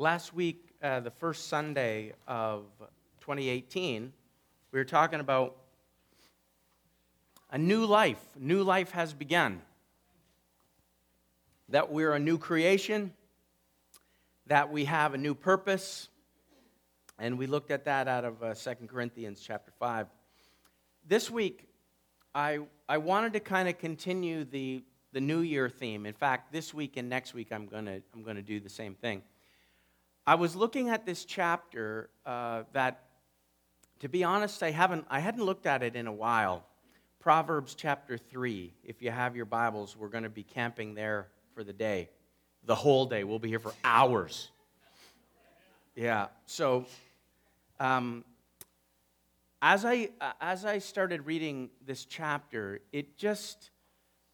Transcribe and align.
last 0.00 0.32
week, 0.32 0.70
uh, 0.82 1.00
the 1.00 1.10
first 1.10 1.48
Sunday 1.48 2.14
of 2.26 2.64
2018, 3.20 4.10
we 4.72 4.78
were 4.78 4.84
talking 4.84 5.20
about 5.20 5.56
a 7.50 7.58
new 7.58 7.84
life. 7.84 8.22
New 8.34 8.62
life 8.62 8.92
has 8.92 9.12
begun. 9.12 9.60
That 11.68 11.92
we're 11.92 12.14
a 12.14 12.18
new 12.18 12.38
creation, 12.38 13.12
that 14.46 14.72
we 14.72 14.86
have 14.86 15.12
a 15.12 15.18
new 15.18 15.34
purpose, 15.34 16.08
and 17.18 17.36
we 17.36 17.46
looked 17.46 17.70
at 17.70 17.84
that 17.84 18.08
out 18.08 18.24
of 18.24 18.42
uh, 18.42 18.54
2 18.54 18.86
Corinthians 18.86 19.42
chapter 19.46 19.70
5. 19.78 20.06
This 21.06 21.30
week, 21.30 21.68
I, 22.34 22.60
I 22.88 22.96
wanted 22.96 23.34
to 23.34 23.40
kind 23.40 23.68
of 23.68 23.76
continue 23.76 24.44
the, 24.44 24.82
the 25.12 25.20
New 25.20 25.40
Year 25.40 25.68
theme. 25.68 26.06
In 26.06 26.14
fact, 26.14 26.52
this 26.52 26.72
week 26.72 26.96
and 26.96 27.10
next 27.10 27.34
week, 27.34 27.48
I'm 27.52 27.66
going 27.66 27.84
to 27.84 28.00
I'm 28.14 28.22
going 28.22 28.36
to 28.36 28.42
do 28.42 28.60
the 28.60 28.70
same 28.70 28.94
thing. 28.94 29.22
I 30.30 30.36
was 30.36 30.54
looking 30.54 30.90
at 30.90 31.04
this 31.04 31.24
chapter 31.24 32.08
uh, 32.24 32.62
that, 32.72 33.02
to 33.98 34.08
be 34.08 34.22
honest, 34.22 34.62
I, 34.62 34.70
haven't, 34.70 35.04
I 35.10 35.18
hadn't 35.18 35.42
looked 35.42 35.66
at 35.66 35.82
it 35.82 35.96
in 35.96 36.06
a 36.06 36.12
while. 36.12 36.64
Proverbs 37.18 37.74
chapter 37.74 38.16
3. 38.16 38.72
If 38.84 39.02
you 39.02 39.10
have 39.10 39.34
your 39.34 39.44
Bibles, 39.44 39.96
we're 39.96 40.06
going 40.06 40.22
to 40.22 40.30
be 40.30 40.44
camping 40.44 40.94
there 40.94 41.26
for 41.52 41.64
the 41.64 41.72
day, 41.72 42.10
the 42.64 42.76
whole 42.76 43.06
day. 43.06 43.24
We'll 43.24 43.40
be 43.40 43.48
here 43.48 43.58
for 43.58 43.72
hours. 43.82 44.52
Yeah, 45.96 46.28
so 46.46 46.86
um, 47.80 48.24
as, 49.60 49.84
I, 49.84 50.10
as 50.40 50.64
I 50.64 50.78
started 50.78 51.26
reading 51.26 51.70
this 51.84 52.04
chapter, 52.04 52.78
it 52.92 53.16
just, 53.16 53.70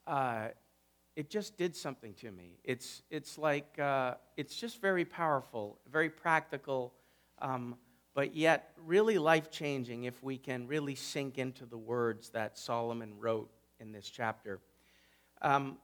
uh, 0.07 0.49
it 1.17 1.31
just 1.31 1.57
did 1.57 1.75
something 1.75 2.13
to 2.15 2.31
me. 2.31 2.59
It's, 2.63 3.03
it's 3.11 3.39
like, 3.39 3.79
uh, 3.79 4.15
it's 4.37 4.55
just 4.55 4.83
very 4.83 5.07
powerful, 5.07 5.79
very 5.91 6.11
practical, 6.11 6.93
um, 7.41 7.77
but 8.15 8.37
yet 8.37 8.73
really 8.85 9.17
life 9.17 9.51
changing 9.51 10.05
if 10.05 10.23
we 10.23 10.37
can 10.37 10.67
really 10.67 10.95
sink 10.95 11.39
into 11.39 11.65
the 11.65 11.79
words 11.79 12.29
that 12.31 12.59
Solomon 12.59 13.15
wrote 13.19 13.51
in 13.81 13.93
this 13.93 14.09
chapter. 14.09 14.61
Um, 15.41 15.79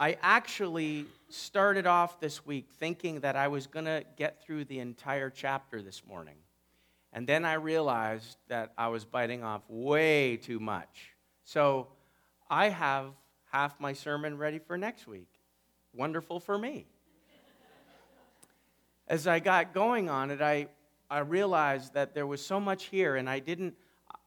I 0.00 0.18
actually 0.20 1.06
started 1.28 1.86
off 1.86 2.18
this 2.18 2.44
week 2.44 2.68
thinking 2.80 3.20
that 3.20 3.36
I 3.36 3.46
was 3.46 3.68
going 3.68 3.84
to 3.84 4.02
get 4.16 4.42
through 4.42 4.64
the 4.64 4.80
entire 4.80 5.30
chapter 5.30 5.80
this 5.80 6.02
morning. 6.04 6.36
And 7.12 7.24
then 7.24 7.44
I 7.44 7.54
realized 7.54 8.36
that 8.48 8.72
I 8.76 8.88
was 8.88 9.04
biting 9.04 9.44
off 9.44 9.62
way 9.68 10.38
too 10.38 10.58
much. 10.58 11.12
So 11.44 11.86
I 12.50 12.68
have 12.70 13.12
half 13.52 13.78
my 13.78 13.92
sermon 13.92 14.38
ready 14.38 14.58
for 14.58 14.78
next 14.78 15.06
week. 15.06 15.28
Wonderful 15.92 16.40
for 16.40 16.56
me. 16.56 16.86
As 19.06 19.26
I 19.26 19.40
got 19.40 19.74
going 19.74 20.08
on 20.08 20.30
it, 20.30 20.40
I, 20.40 20.68
I 21.10 21.18
realized 21.18 21.92
that 21.92 22.14
there 22.14 22.26
was 22.26 22.44
so 22.44 22.58
much 22.58 22.84
here, 22.84 23.16
and 23.16 23.28
I 23.28 23.40
didn't, 23.40 23.74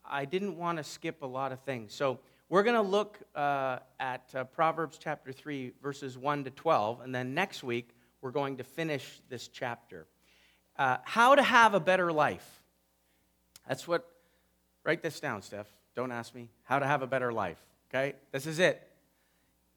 I 0.08 0.26
didn't 0.26 0.58
want 0.58 0.78
to 0.78 0.84
skip 0.84 1.24
a 1.24 1.26
lot 1.26 1.52
of 1.52 1.60
things. 1.62 1.92
So 1.92 2.20
we're 2.50 2.62
going 2.62 2.76
to 2.76 2.84
look 2.84 3.18
uh, 3.34 3.80
at 4.00 4.30
uh, 4.36 4.44
Proverbs 4.44 5.00
chapter 5.02 5.32
3, 5.32 5.72
verses 5.82 6.20
1 6.20 6.44
to 6.44 6.52
12, 6.52 7.02
and 7.02 7.16
then 7.16 7.34
next 7.34 7.64
week 7.64 7.96
we're 8.22 8.30
going 8.30 8.58
to 8.58 8.64
finish 8.64 9.22
this 9.28 9.48
chapter. 9.48 10.06
Uh, 10.78 10.98
how 11.04 11.34
to 11.34 11.42
have 11.42 11.74
a 11.74 11.80
better 11.80 12.12
life. 12.12 12.62
That's 13.68 13.88
what, 13.88 14.08
write 14.84 15.02
this 15.02 15.20
down, 15.20 15.42
Steph. 15.42 15.68
Don't 15.96 16.12
ask 16.12 16.36
me. 16.36 16.50
How 16.64 16.78
to 16.78 16.86
have 16.86 17.02
a 17.02 17.08
better 17.08 17.34
life. 17.34 17.58
Okay? 17.90 18.14
This 18.32 18.46
is 18.46 18.60
it. 18.60 18.88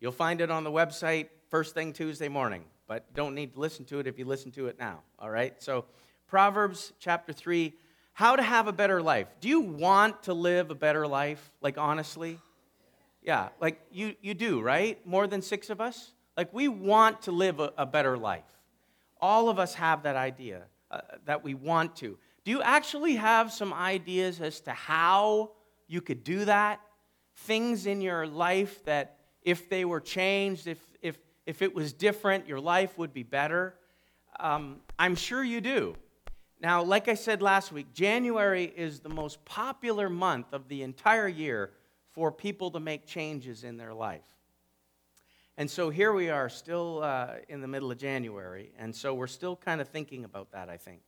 You'll 0.00 0.12
find 0.12 0.40
it 0.40 0.50
on 0.50 0.64
the 0.64 0.70
website 0.70 1.28
first 1.48 1.74
thing 1.74 1.92
Tuesday 1.92 2.28
morning, 2.28 2.64
but 2.86 3.12
don't 3.14 3.34
need 3.34 3.54
to 3.54 3.60
listen 3.60 3.84
to 3.86 3.98
it 3.98 4.06
if 4.06 4.18
you 4.18 4.24
listen 4.24 4.50
to 4.52 4.68
it 4.68 4.78
now. 4.78 5.00
All 5.18 5.30
right? 5.30 5.60
So, 5.62 5.86
Proverbs 6.28 6.92
chapter 7.00 7.32
3 7.32 7.72
How 8.12 8.36
to 8.36 8.42
have 8.42 8.68
a 8.68 8.72
better 8.72 9.02
life. 9.02 9.28
Do 9.40 9.48
you 9.48 9.60
want 9.60 10.24
to 10.24 10.34
live 10.34 10.70
a 10.70 10.74
better 10.74 11.06
life? 11.06 11.50
Like, 11.60 11.78
honestly? 11.78 12.38
Yeah, 13.22 13.48
like 13.60 13.80
you, 13.90 14.14
you 14.20 14.34
do, 14.34 14.60
right? 14.60 15.04
More 15.06 15.26
than 15.26 15.42
six 15.42 15.70
of 15.70 15.80
us? 15.80 16.12
Like, 16.36 16.52
we 16.54 16.68
want 16.68 17.22
to 17.22 17.32
live 17.32 17.58
a, 17.58 17.72
a 17.76 17.84
better 17.84 18.16
life. 18.16 18.44
All 19.20 19.48
of 19.48 19.58
us 19.58 19.74
have 19.74 20.04
that 20.04 20.14
idea 20.14 20.62
uh, 20.90 21.00
that 21.26 21.42
we 21.42 21.54
want 21.54 21.96
to. 21.96 22.16
Do 22.44 22.52
you 22.52 22.62
actually 22.62 23.16
have 23.16 23.52
some 23.52 23.74
ideas 23.74 24.40
as 24.40 24.60
to 24.60 24.70
how 24.70 25.50
you 25.88 26.00
could 26.00 26.24
do 26.24 26.44
that? 26.44 26.80
Things 27.34 27.86
in 27.86 28.00
your 28.00 28.26
life 28.26 28.84
that, 28.84 29.17
if 29.42 29.68
they 29.68 29.84
were 29.84 30.00
changed, 30.00 30.66
if, 30.66 30.78
if, 31.02 31.18
if 31.46 31.62
it 31.62 31.74
was 31.74 31.92
different, 31.92 32.46
your 32.46 32.60
life 32.60 32.98
would 32.98 33.12
be 33.12 33.22
better? 33.22 33.74
Um, 34.40 34.80
I'm 34.98 35.14
sure 35.14 35.42
you 35.42 35.60
do. 35.60 35.96
Now, 36.60 36.82
like 36.82 37.08
I 37.08 37.14
said 37.14 37.40
last 37.40 37.70
week, 37.70 37.92
January 37.92 38.72
is 38.76 39.00
the 39.00 39.08
most 39.08 39.44
popular 39.44 40.08
month 40.08 40.52
of 40.52 40.68
the 40.68 40.82
entire 40.82 41.28
year 41.28 41.70
for 42.12 42.32
people 42.32 42.72
to 42.72 42.80
make 42.80 43.06
changes 43.06 43.62
in 43.62 43.76
their 43.76 43.94
life. 43.94 44.26
And 45.56 45.70
so 45.70 45.90
here 45.90 46.12
we 46.12 46.30
are, 46.30 46.48
still 46.48 47.02
uh, 47.02 47.34
in 47.48 47.60
the 47.60 47.68
middle 47.68 47.90
of 47.90 47.98
January, 47.98 48.72
and 48.78 48.94
so 48.94 49.12
we're 49.14 49.26
still 49.26 49.56
kind 49.56 49.80
of 49.80 49.88
thinking 49.88 50.24
about 50.24 50.52
that, 50.52 50.68
I 50.68 50.76
think. 50.76 51.00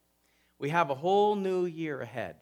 We 0.59 0.71
have 0.71 0.91
a 0.91 0.95
whole 0.95 1.37
new 1.37 1.67
year 1.67 2.01
ahead. 2.01 2.37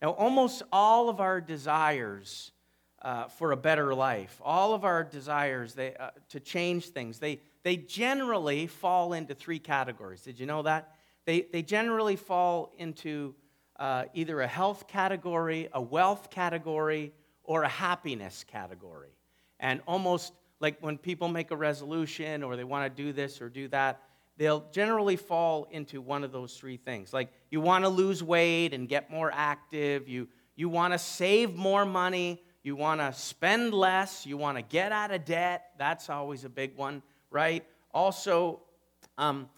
Now, 0.00 0.10
almost 0.10 0.62
all 0.72 1.08
of 1.08 1.20
our 1.20 1.40
desires 1.40 2.52
uh, 3.04 3.28
for 3.28 3.52
a 3.52 3.56
better 3.56 3.94
life, 3.94 4.40
all 4.42 4.72
of 4.72 4.82
our 4.84 5.04
desires 5.04 5.74
they, 5.74 5.94
uh, 5.96 6.10
to 6.30 6.40
change 6.40 6.88
things, 6.88 7.18
they, 7.18 7.38
they 7.62 7.76
generally 7.76 8.66
fall 8.66 9.12
into 9.12 9.34
three 9.34 9.58
categories. 9.58 10.22
Did 10.22 10.40
you 10.40 10.46
know 10.46 10.62
that? 10.62 10.94
They, 11.26 11.42
they 11.52 11.62
generally 11.62 12.16
fall 12.16 12.72
into 12.78 13.34
uh, 13.78 14.04
either 14.14 14.40
a 14.40 14.46
health 14.46 14.88
category, 14.88 15.68
a 15.72 15.82
wealth 15.82 16.30
category, 16.30 17.12
or 17.42 17.62
a 17.64 17.68
happiness 17.68 18.44
category. 18.44 19.10
And 19.60 19.82
almost 19.86 20.32
like 20.60 20.78
when 20.80 20.96
people 20.96 21.28
make 21.28 21.50
a 21.50 21.56
resolution 21.56 22.42
or 22.42 22.56
they 22.56 22.64
want 22.64 22.94
to 22.94 23.02
do 23.02 23.12
this 23.12 23.42
or 23.42 23.50
do 23.50 23.68
that, 23.68 24.00
they'll 24.38 24.64
generally 24.72 25.16
fall 25.16 25.68
into 25.70 26.00
one 26.00 26.24
of 26.24 26.32
those 26.32 26.54
three 26.54 26.78
things. 26.78 27.12
Like 27.12 27.30
you 27.50 27.60
want 27.60 27.84
to 27.84 27.88
lose 27.90 28.22
weight 28.22 28.72
and 28.72 28.88
get 28.88 29.10
more 29.10 29.30
active, 29.32 30.08
you, 30.08 30.28
you 30.56 30.68
want 30.68 30.94
to 30.94 30.98
save 30.98 31.54
more 31.54 31.84
money, 31.84 32.42
you 32.64 32.74
want 32.74 33.00
to 33.00 33.12
spend 33.12 33.74
less, 33.74 34.24
you 34.24 34.38
want 34.38 34.56
to 34.56 34.62
get 34.62 34.90
out 34.90 35.12
of 35.12 35.24
debt. 35.26 35.66
That's 35.78 36.08
always 36.08 36.44
a 36.44 36.48
big 36.48 36.74
one, 36.76 37.02
right? 37.30 37.64
Also, 37.92 38.62
um, 39.18 39.50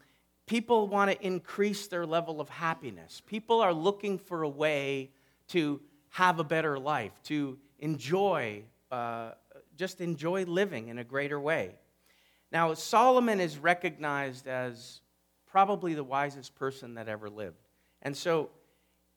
people 0.46 0.88
want 0.88 1.12
to 1.12 1.26
increase 1.26 1.86
their 1.86 2.04
level 2.04 2.40
of 2.40 2.48
happiness. 2.48 3.22
People 3.24 3.60
are 3.60 3.72
looking 3.72 4.18
for 4.18 4.42
a 4.42 4.48
way 4.48 5.12
to 5.48 5.80
have 6.10 6.40
a 6.40 6.44
better 6.44 6.78
life, 6.78 7.12
to 7.22 7.56
enjoy, 7.78 8.64
uh, 8.90 9.30
just 9.76 10.00
enjoy 10.00 10.44
living 10.44 10.88
in 10.88 10.98
a 10.98 11.04
greater 11.04 11.38
way. 11.38 11.76
Now, 12.50 12.74
Solomon 12.74 13.38
is 13.38 13.56
recognized 13.56 14.48
as 14.48 15.00
probably 15.46 15.94
the 15.94 16.04
wisest 16.04 16.56
person 16.56 16.94
that 16.94 17.08
ever 17.08 17.30
lived. 17.30 17.68
And 18.02 18.16
so 18.16 18.50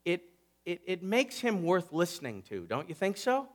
it, 0.05 0.21
it, 0.63 0.81
it 0.85 1.03
makes 1.03 1.39
him 1.39 1.63
worth 1.63 1.91
listening 1.91 2.43
to, 2.43 2.65
don't 2.67 2.87
you 2.87 2.93
think 2.95 3.17
so? 3.17 3.47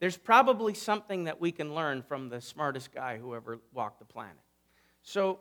There's 0.00 0.16
probably 0.16 0.74
something 0.74 1.24
that 1.24 1.40
we 1.40 1.52
can 1.52 1.74
learn 1.74 2.02
from 2.02 2.28
the 2.28 2.40
smartest 2.40 2.92
guy 2.92 3.18
who 3.18 3.34
ever 3.34 3.60
walked 3.72 4.00
the 4.00 4.04
planet. 4.04 4.36
So, 5.02 5.40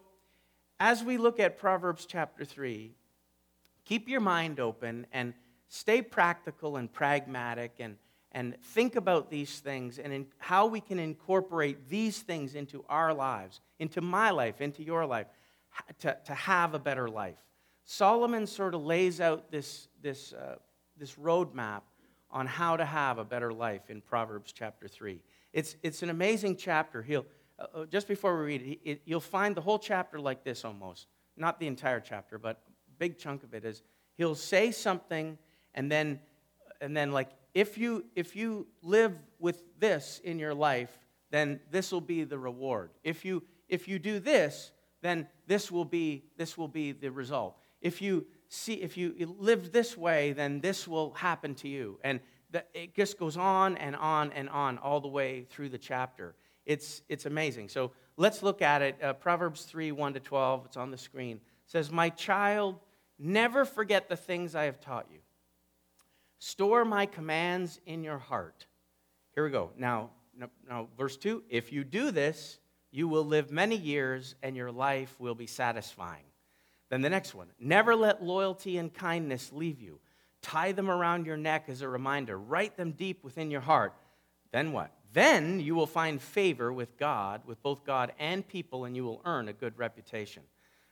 as 0.80 1.03
we 1.03 1.18
look 1.18 1.40
at 1.40 1.58
Proverbs 1.58 2.06
chapter 2.06 2.46
3, 2.46 2.94
keep 3.86 4.09
your 4.09 4.22
mind 4.22 4.59
open 4.59 5.08
and 5.12 5.34
stay 5.68 6.02
practical 6.02 6.78
and 6.78 6.91
pragmatic 6.91 7.74
and 7.80 7.97
and 8.34 8.56
think 8.62 8.96
about 8.96 9.30
these 9.30 9.59
things 9.59 10.00
and 10.00 10.12
in 10.12 10.25
how 10.40 10.66
we 10.66 10.81
can 10.81 11.00
incorporate 11.00 11.88
these 11.88 12.20
things 12.20 12.56
into 12.56 12.84
our 12.90 13.14
lives, 13.14 13.62
into 13.80 14.02
my 14.02 14.31
life, 14.31 14.59
into 14.59 14.84
your 14.84 15.06
life, 15.06 15.28
to, 16.00 16.18
to 16.25 16.34
have 16.34 16.74
a 16.74 16.80
better 16.80 17.08
life. 17.08 17.38
Solomon 17.85 18.47
sort 18.47 18.73
of 18.73 18.84
lays 18.84 19.22
out 19.22 19.52
this, 19.52 19.88
this, 20.02 20.34
uh, 20.34 20.55
this 20.97 21.14
roadmap 21.16 21.82
on 22.34 22.47
how 22.47 22.76
to 22.76 22.84
have 22.84 23.20
a 23.20 23.24
better 23.24 23.53
life 23.53 23.90
in 23.90 24.02
Proverbs 24.02 24.52
chapter 24.52 24.88
3. 24.88 25.22
It's, 25.53 25.78
it's 25.84 26.02
an 26.02 26.09
amazing 26.09 26.58
chapter. 26.58 27.03
He'll, 27.03 27.26
uh, 27.59 27.66
uh 27.76 27.85
just 27.85 28.08
before 28.08 28.38
we 28.40 28.46
read 28.46 28.62
it, 28.64 28.90
it, 28.90 29.02
you'll 29.06 29.20
find 29.20 29.56
the 29.56 29.62
whole 29.62 29.80
chapter 29.80 30.20
like 30.20 30.44
this 30.44 30.66
almost. 30.66 31.08
Not 31.38 31.59
the 31.59 31.68
entire 31.68 32.00
chapter, 32.00 32.40
but 32.40 32.62
a 32.68 32.97
big 32.97 33.20
chunk 33.20 33.44
of 33.44 33.53
it 33.53 33.64
is 33.64 33.84
he'll 34.18 34.35
say 34.35 34.72
something 34.72 35.38
and 35.76 35.91
then, 35.91 36.20
and 36.82 36.97
then 36.97 37.12
like 37.12 37.30
if 37.53 37.78
you, 37.78 38.06
if 38.16 38.36
you 38.36 38.66
live 38.82 39.14
with 39.40 39.64
this 39.79 40.20
in 40.24 40.40
your 40.40 40.56
life, 40.56 40.90
then 41.29 41.59
this 41.70 41.91
will 41.91 42.02
be 42.02 42.24
the 42.24 42.38
reward. 42.38 42.90
If 43.03 43.24
you, 43.24 43.44
if 43.70 43.88
you 43.88 44.00
do 44.00 44.20
this, 44.20 44.72
then 45.03 45.28
this 45.46 45.72
will 45.72 45.86
be, 45.86 46.24
this 46.38 46.58
will 46.58 46.68
be 46.68 46.94
the 46.94 47.12
result. 47.12 47.58
If 47.79 48.02
you 48.02 48.26
see, 48.53 48.76
if 48.76 48.97
you 48.97 49.35
live 49.40 49.72
this 49.72 49.97
way, 49.97 50.32
then 50.34 50.61
this 50.61 50.88
will 50.88 51.14
happen 51.14 51.55
to 51.55 51.67
you. 51.67 52.00
And 52.03 52.20
the, 52.52 52.64
it 52.73 52.94
just 52.94 53.17
goes 53.17 53.35
on 53.35 53.78
and 53.78 53.96
on 53.96 54.32
and 54.32 54.47
on 54.50 54.78
all 54.78 55.02
the 55.02 55.08
way 55.08 55.46
through 55.50 55.70
the 55.70 55.78
chapter. 55.78 56.35
It's, 56.66 57.02
it's 57.09 57.26
amazing. 57.26 57.70
So 57.70 57.91
let's 58.16 58.44
look 58.44 58.61
at 58.61 58.82
it. 58.82 59.03
Uh, 59.03 59.14
Proverbs 59.14 59.64
3 59.64 59.91
1 59.91 60.14
to 60.14 60.20
12, 60.20 60.66
it's 60.67 60.78
on 60.78 60.91
the 60.91 60.97
screen. 60.97 61.41
says, 61.66 61.91
My 61.91 62.09
child, 62.09 62.79
never 63.17 63.66
forget 63.66 64.08
the 64.08 64.16
things 64.16 64.55
I 64.55 64.66
have 64.66 64.79
taught 64.79 65.08
you. 65.11 65.20
Store 66.38 66.85
my 66.85 67.05
commands 67.05 67.79
in 67.85 68.03
your 68.03 68.20
heart. 68.20 68.67
Here 69.34 69.44
we 69.44 69.50
go. 69.50 69.72
Now, 69.78 70.11
now, 70.70 70.88
verse 70.97 71.17
2 71.17 71.44
If 71.50 71.72
you 71.72 71.84
do 71.84 72.11
this, 72.11 72.59
you 72.91 73.08
will 73.08 73.26
live 73.26 73.52
many 73.52 73.76
years 73.76 74.35
and 74.44 74.55
your 74.55 74.72
life 74.72 75.16
will 75.20 75.35
be 75.35 75.47
satisfying. 75.47 76.23
Then 76.93 77.01
the 77.01 77.09
next 77.09 77.34
one 77.34 77.47
Never 77.59 77.95
let 77.95 78.22
loyalty 78.22 78.78
and 78.78 78.93
kindness 78.93 79.51
leave 79.51 79.81
you. 79.81 79.99
Tie 80.43 80.73
them 80.73 80.91
around 80.91 81.25
your 81.25 81.37
neck 81.37 81.66
as 81.67 81.81
a 81.81 81.87
reminder. 81.87 82.37
Write 82.37 82.78
them 82.78 82.91
deep 82.91 83.23
within 83.23 83.49
your 83.49 83.61
heart. 83.61 83.95
Then 84.51 84.73
what? 84.73 84.91
Then 85.11 85.59
you 85.59 85.73
will 85.73 85.87
find 85.87 86.22
favor 86.22 86.72
with 86.72 86.95
God, 86.99 87.41
with 87.47 87.63
both 87.63 87.84
God 87.84 88.13
and 88.19 88.47
people, 88.47 88.85
and 88.85 88.95
you 88.95 89.03
will 89.05 89.23
earn 89.25 89.47
a 89.47 89.53
good 89.53 89.75
reputation. 89.79 90.43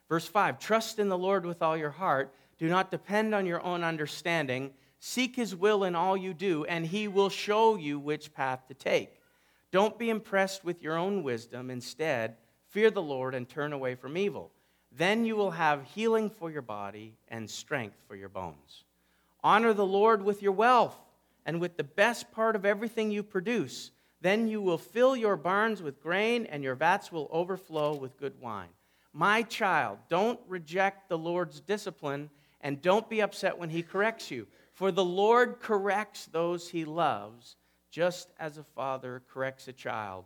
Verse 0.09 0.25
5 0.25 0.57
Trust 0.57 0.97
in 0.97 1.07
the 1.07 1.15
Lord 1.19 1.45
with 1.45 1.61
all 1.61 1.77
your 1.77 1.91
heart. 1.91 2.33
Do 2.57 2.67
not 2.67 2.89
depend 2.89 3.35
on 3.35 3.45
your 3.45 3.61
own 3.61 3.83
understanding. 3.83 4.71
Seek 4.99 5.35
his 5.35 5.55
will 5.55 5.83
in 5.83 5.93
all 5.93 6.17
you 6.17 6.33
do, 6.33 6.65
and 6.65 6.83
he 6.83 7.07
will 7.07 7.29
show 7.29 7.75
you 7.75 7.99
which 7.99 8.33
path 8.33 8.67
to 8.69 8.73
take. 8.73 9.21
Don't 9.71 9.99
be 9.99 10.09
impressed 10.09 10.65
with 10.65 10.81
your 10.81 10.97
own 10.97 11.21
wisdom. 11.21 11.69
Instead, 11.69 12.37
fear 12.69 12.89
the 12.89 13.03
Lord 13.03 13.35
and 13.35 13.47
turn 13.47 13.71
away 13.71 13.93
from 13.93 14.17
evil. 14.17 14.51
Then 14.91 15.25
you 15.25 15.35
will 15.35 15.51
have 15.51 15.83
healing 15.83 16.29
for 16.29 16.51
your 16.51 16.61
body 16.61 17.15
and 17.29 17.49
strength 17.49 17.97
for 18.07 18.15
your 18.15 18.29
bones. 18.29 18.83
Honor 19.43 19.73
the 19.73 19.85
Lord 19.85 20.23
with 20.23 20.41
your 20.41 20.51
wealth 20.51 20.97
and 21.45 21.59
with 21.59 21.77
the 21.77 21.83
best 21.83 22.31
part 22.31 22.55
of 22.55 22.65
everything 22.65 23.09
you 23.09 23.23
produce. 23.23 23.91
Then 24.21 24.47
you 24.47 24.61
will 24.61 24.77
fill 24.77 25.15
your 25.15 25.35
barns 25.35 25.81
with 25.81 26.03
grain, 26.03 26.45
and 26.45 26.63
your 26.63 26.75
vats 26.75 27.11
will 27.11 27.27
overflow 27.31 27.95
with 27.95 28.19
good 28.19 28.39
wine. 28.39 28.69
My 29.13 29.41
child, 29.41 29.97
don't 30.09 30.39
reject 30.47 31.09
the 31.09 31.17
Lord's 31.17 31.59
discipline, 31.59 32.29
and 32.61 32.81
don't 32.81 33.09
be 33.09 33.21
upset 33.21 33.57
when 33.57 33.71
he 33.71 33.81
corrects 33.81 34.29
you. 34.29 34.45
For 34.73 34.91
the 34.91 35.03
Lord 35.03 35.59
corrects 35.59 36.27
those 36.27 36.69
he 36.69 36.85
loves, 36.85 37.55
just 37.89 38.29
as 38.39 38.57
a 38.57 38.63
father 38.63 39.23
corrects 39.33 39.67
a 39.67 39.73
child 39.73 40.25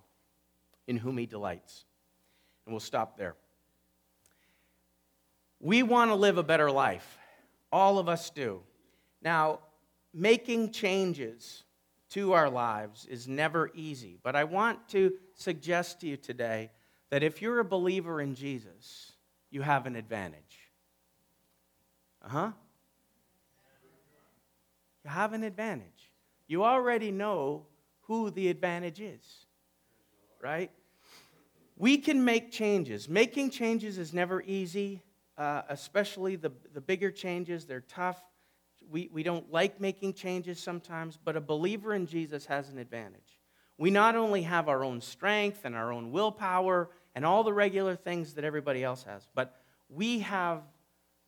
in 0.88 0.98
whom 0.98 1.18
he 1.18 1.26
delights. 1.26 1.86
And 2.66 2.74
we'll 2.74 2.82
stop 2.82 3.18
there. 3.18 3.36
We 5.66 5.82
want 5.82 6.12
to 6.12 6.16
live 6.16 6.38
a 6.38 6.44
better 6.44 6.70
life. 6.70 7.18
All 7.72 7.98
of 7.98 8.08
us 8.08 8.30
do. 8.30 8.62
Now, 9.24 9.62
making 10.14 10.74
changes 10.74 11.64
to 12.12 12.34
our 12.34 12.52
lives 12.52 13.08
is 13.10 13.28
never 13.28 13.72
easy, 13.74 14.20
but 14.22 14.36
I 14.36 14.44
want 14.44 14.88
to 14.90 15.14
suggest 15.34 16.02
to 16.02 16.08
you 16.08 16.18
today 16.18 16.70
that 17.10 17.24
if 17.24 17.42
you're 17.42 17.58
a 17.58 17.66
believer 17.66 18.22
in 18.22 18.36
Jesus, 18.36 19.14
you 19.50 19.64
have 19.64 19.88
an 19.88 19.96
advantage. 19.96 20.70
Uh 22.24 22.30
huh. 22.30 22.52
You 25.04 25.10
have 25.10 25.34
an 25.34 25.44
advantage. 25.44 26.12
You 26.48 26.64
already 26.64 27.10
know 27.10 27.66
who 28.02 28.30
the 28.30 28.50
advantage 28.50 29.02
is, 29.02 29.48
right? 30.40 30.70
We 31.76 31.98
can 31.98 32.24
make 32.24 32.52
changes. 32.52 33.10
Making 33.10 33.50
changes 33.50 33.98
is 33.98 34.14
never 34.14 34.44
easy, 34.44 35.02
uh, 35.38 35.64
especially 35.70 36.36
the, 36.36 36.52
the 36.74 36.82
bigger 36.82 37.12
changes. 37.12 37.66
They're 37.66 37.82
tough. 37.82 38.22
We, 38.90 39.10
we 39.12 39.24
don't 39.24 39.52
like 39.52 39.82
making 39.82 40.14
changes 40.14 40.60
sometimes, 40.60 41.18
but 41.24 41.36
a 41.36 41.42
believer 41.42 41.94
in 41.94 42.06
Jesus 42.06 42.46
has 42.46 42.70
an 42.70 42.78
advantage. 42.78 43.40
We 43.78 43.90
not 43.90 44.16
only 44.16 44.44
have 44.44 44.70
our 44.70 44.84
own 44.84 45.02
strength 45.02 45.66
and 45.66 45.76
our 45.76 45.92
own 45.92 46.12
willpower 46.12 46.90
and 47.14 47.26
all 47.26 47.44
the 47.44 47.54
regular 47.54 47.96
things 47.96 48.34
that 48.36 48.46
everybody 48.46 48.84
else 48.84 49.04
has, 49.04 49.28
but 49.34 49.60
we 49.90 50.20
have 50.20 50.62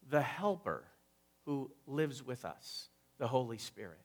the 0.10 0.22
helper 0.22 0.86
who 1.46 1.72
lives 1.86 2.24
with 2.24 2.46
us, 2.46 2.90
the 3.18 3.28
Holy 3.28 3.58
Spirit. 3.58 4.00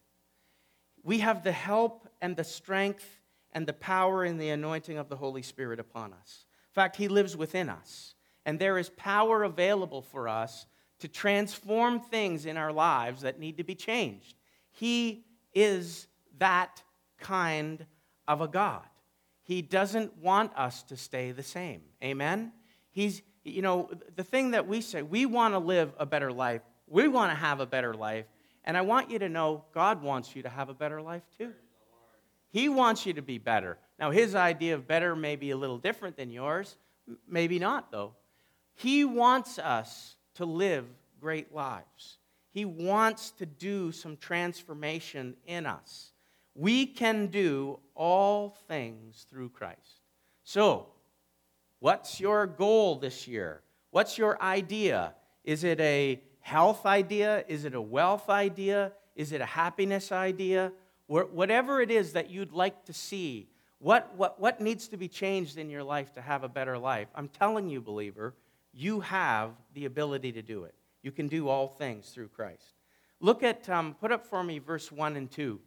We 1.03 1.19
have 1.19 1.45
the 1.45 1.53
help 1.53 2.09
and 2.21 2.37
the 2.37 2.45
strength 2.45 3.07
and 3.53 3.67
the 3.67 3.73
power 3.73 4.25
and 4.25 4.41
the 4.41 4.51
anointing 4.51 4.99
of 4.99 5.09
the 5.09 5.17
Holy 5.17 5.43
Spirit 5.43 5.79
upon 5.79 6.13
us. 6.13 6.47
In 6.71 6.75
fact, 6.75 6.97
He 6.97 7.09
lives 7.09 7.37
within 7.37 7.69
us. 7.69 8.15
And 8.45 8.59
there 8.59 8.79
is 8.79 8.89
power 8.91 9.45
available 9.45 10.03
for 10.03 10.29
us 10.29 10.67
to 11.01 11.09
transform 11.09 12.01
things 12.01 12.47
in 12.47 12.57
our 12.57 12.73
lives 12.73 13.23
that 13.23 13.39
need 13.39 13.57
to 13.57 13.65
be 13.65 13.75
changed. 13.75 14.37
He 14.71 15.25
is 15.55 16.07
that 16.39 16.83
kind 17.19 17.87
of 18.27 18.41
a 18.41 18.49
God. 18.49 18.83
He 19.43 19.63
doesn't 19.63 20.17
want 20.19 20.57
us 20.57 20.83
to 20.85 20.97
stay 20.97 21.33
the 21.33 21.43
same. 21.43 21.83
Amen? 22.03 22.53
He's, 22.91 23.23
you 23.45 23.63
know, 23.63 23.91
the 24.15 24.23
thing 24.23 24.53
that 24.53 24.67
we 24.69 24.81
say, 24.81 25.03
we 25.03 25.27
want 25.27 25.55
to 25.55 25.59
live 25.59 25.93
a 25.99 26.07
better 26.07 26.33
life. 26.33 26.63
We 26.87 27.09
want 27.09 27.33
to 27.33 27.37
have 27.37 27.61
a 27.61 27.67
better 27.67 27.95
life. 27.95 28.27
And 28.65 28.77
I 28.77 28.83
want 28.83 29.11
you 29.11 29.19
to 29.19 29.29
know 29.29 29.65
God 29.75 30.03
wants 30.03 30.37
you 30.37 30.43
to 30.43 30.49
have 30.49 30.69
a 30.69 30.75
better 30.75 31.03
life 31.03 31.23
too. 31.37 31.53
He 32.51 32.69
wants 32.69 33.07
you 33.07 33.15
to 33.15 33.23
be 33.23 33.39
better. 33.39 33.79
Now, 33.99 34.11
his 34.11 34.35
idea 34.35 34.75
of 34.75 34.87
better 34.87 35.17
may 35.17 35.37
be 35.37 35.51
a 35.51 35.57
little 35.57 35.79
different 35.79 36.17
than 36.17 36.31
yours. 36.31 36.77
Maybe 37.27 37.59
not, 37.59 37.91
though. 37.91 38.13
He 38.75 39.05
wants 39.05 39.59
us 39.59 40.17
to 40.35 40.45
live 40.45 40.87
great 41.21 41.55
lives. 41.55 42.19
He 42.51 42.65
wants 42.65 43.31
to 43.33 43.47
do 43.47 43.93
some 43.93 44.17
transformation 44.17 45.37
in 45.47 45.67
us. 45.67 46.13
We 46.55 46.87
can 46.87 47.29
do 47.29 47.79
all 47.95 48.57
things 48.69 49.27
through 49.31 49.51
Christ. 49.51 50.01
So, 50.45 50.89
what's 51.79 52.21
your 52.21 52.47
goal 52.47 52.97
this 52.97 53.27
year? 53.27 53.63
What's 53.91 54.19
your 54.19 54.41
idea? 54.43 55.15
Is 55.45 55.65
it 55.65 55.81
a 55.81 56.21
health 56.41 56.85
idea? 56.85 57.45
Is 57.49 57.65
it 57.65 57.75
a 57.75 57.81
wealth 57.81 58.29
idea? 58.29 58.93
Is 59.17 59.33
it 59.33 59.41
a 59.41 59.47
happiness 59.47 60.13
idea? 60.13 60.73
Whatever 61.07 61.81
it 61.81 61.91
is 61.91 62.13
that 62.13 62.31
you'd 62.31 62.53
like 62.53 62.85
to 62.85 62.93
see, 62.93 63.49
what, 63.79 64.15
what, 64.17 64.41
what 64.41 64.61
needs 64.61 64.89
to 64.89 64.97
be 64.97 65.09
changed 65.09 65.59
in 65.59 65.69
your 65.69 65.83
life 65.83 66.15
to 66.15 66.21
have 66.21 66.45
a 66.45 66.49
better 66.49 66.79
life? 66.79 67.09
I'm 67.15 67.29
telling 67.29 67.69
you, 67.69 67.81
believer, 67.81 68.35
you 68.73 69.01
have 69.01 69.51
the 69.75 69.85
ability 69.85 70.33
to 70.33 70.43
do 70.43 70.65
it. 70.65 70.75
You 71.03 71.13
can 71.13 71.29
do 71.29 71.49
all 71.49 71.69
things 71.69 72.11
through 72.11 72.29
Christ. 72.29 72.75
Look 73.21 73.43
at, 73.43 73.69
um, 73.69 73.95
put 73.95 74.13
up 74.13 74.27
for 74.27 74.43
me 74.43 74.59
verse 74.59 74.91
1 74.91 75.17
and 75.17 75.31
2. 75.31 75.61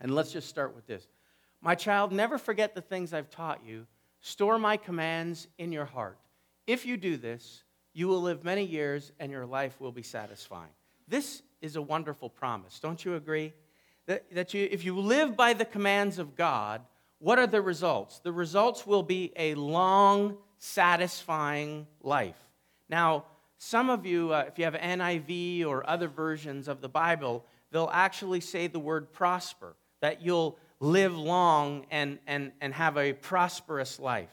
And 0.00 0.14
let's 0.14 0.32
just 0.32 0.48
start 0.48 0.74
with 0.74 0.86
this. 0.86 1.06
My 1.60 1.74
child, 1.74 2.12
never 2.12 2.38
forget 2.38 2.74
the 2.74 2.80
things 2.80 3.14
I've 3.14 3.30
taught 3.30 3.60
you. 3.64 3.86
Store 4.20 4.58
my 4.58 4.76
commands 4.76 5.48
in 5.58 5.72
your 5.72 5.84
heart. 5.84 6.18
If 6.66 6.84
you 6.84 6.96
do 6.96 7.16
this, 7.16 7.62
you 7.92 8.08
will 8.08 8.22
live 8.22 8.44
many 8.44 8.64
years 8.64 9.12
and 9.20 9.30
your 9.30 9.46
life 9.46 9.80
will 9.80 9.92
be 9.92 10.02
satisfying. 10.02 10.70
This 11.06 11.42
is 11.60 11.76
a 11.76 11.82
wonderful 11.82 12.30
promise. 12.30 12.80
Don't 12.80 13.04
you 13.04 13.14
agree? 13.14 13.52
That, 14.06 14.24
that 14.34 14.54
you, 14.54 14.68
if 14.70 14.84
you 14.84 14.98
live 14.98 15.36
by 15.36 15.52
the 15.52 15.64
commands 15.64 16.18
of 16.18 16.34
God, 16.34 16.82
what 17.18 17.38
are 17.38 17.46
the 17.46 17.62
results? 17.62 18.18
The 18.18 18.32
results 18.32 18.86
will 18.86 19.02
be 19.02 19.32
a 19.36 19.54
long, 19.54 20.36
satisfying 20.62 21.88
life. 22.02 22.38
Now, 22.88 23.24
some 23.58 23.90
of 23.90 24.06
you, 24.06 24.32
uh, 24.32 24.44
if 24.46 24.60
you 24.60 24.64
have 24.64 24.74
NIV 24.74 25.66
or 25.66 25.88
other 25.90 26.06
versions 26.06 26.68
of 26.68 26.80
the 26.80 26.88
Bible, 26.88 27.44
they'll 27.72 27.90
actually 27.92 28.40
say 28.40 28.68
the 28.68 28.78
word 28.78 29.12
prosper, 29.12 29.74
that 30.00 30.22
you'll 30.22 30.56
live 30.78 31.18
long 31.18 31.84
and, 31.90 32.20
and, 32.28 32.52
and 32.60 32.72
have 32.74 32.96
a 32.96 33.12
prosperous 33.12 33.98
life. 33.98 34.30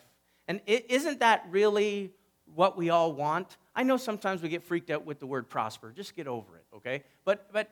And 0.47 0.61
is 0.67 1.05
not 1.05 1.19
that 1.19 1.47
really 1.49 2.11
what 2.53 2.77
we 2.77 2.91
all 2.91 3.11
want? 3.11 3.57
I 3.75 3.81
know 3.81 3.97
sometimes 3.97 4.43
we 4.43 4.49
get 4.49 4.61
freaked 4.63 4.91
out 4.91 5.07
with 5.07 5.19
the 5.19 5.27
word 5.27 5.49
prosper. 5.49 5.91
Just 5.95 6.15
get 6.15 6.27
over 6.27 6.57
it, 6.57 6.65
okay? 6.75 7.03
But, 7.25 7.51
but 7.51 7.69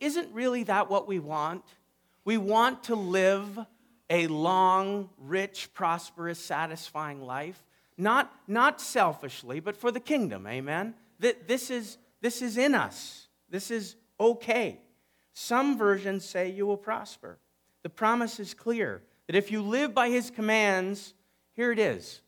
isn't 0.00 0.32
really 0.32 0.62
that 0.64 0.88
what 0.88 1.08
we 1.08 1.18
want? 1.18 1.64
We 2.24 2.36
want 2.36 2.84
to 2.84 2.94
live 2.94 3.58
a 4.08 4.28
long, 4.28 5.10
rich, 5.18 5.70
prosperous, 5.74 6.38
satisfying 6.38 7.22
life 7.22 7.60
not, 8.00 8.32
not 8.48 8.80
selfishly, 8.80 9.60
but 9.60 9.76
for 9.76 9.90
the 9.90 10.00
kingdom. 10.00 10.46
Amen? 10.46 10.94
That 11.20 11.46
this 11.46 11.70
is, 11.70 11.98
this 12.20 12.42
is 12.42 12.56
in 12.56 12.74
us. 12.74 13.28
This 13.48 13.70
is 13.70 13.96
okay. 14.18 14.80
Some 15.34 15.76
versions 15.76 16.24
say 16.24 16.50
you 16.50 16.66
will 16.66 16.76
prosper. 16.76 17.38
The 17.82 17.90
promise 17.90 18.40
is 18.40 18.54
clear 18.54 19.02
that 19.26 19.36
if 19.36 19.50
you 19.50 19.62
live 19.62 19.94
by 19.94 20.08
his 20.08 20.30
commands, 20.30 21.14
here 21.52 21.72
it 21.72 21.78
is. 21.78 22.20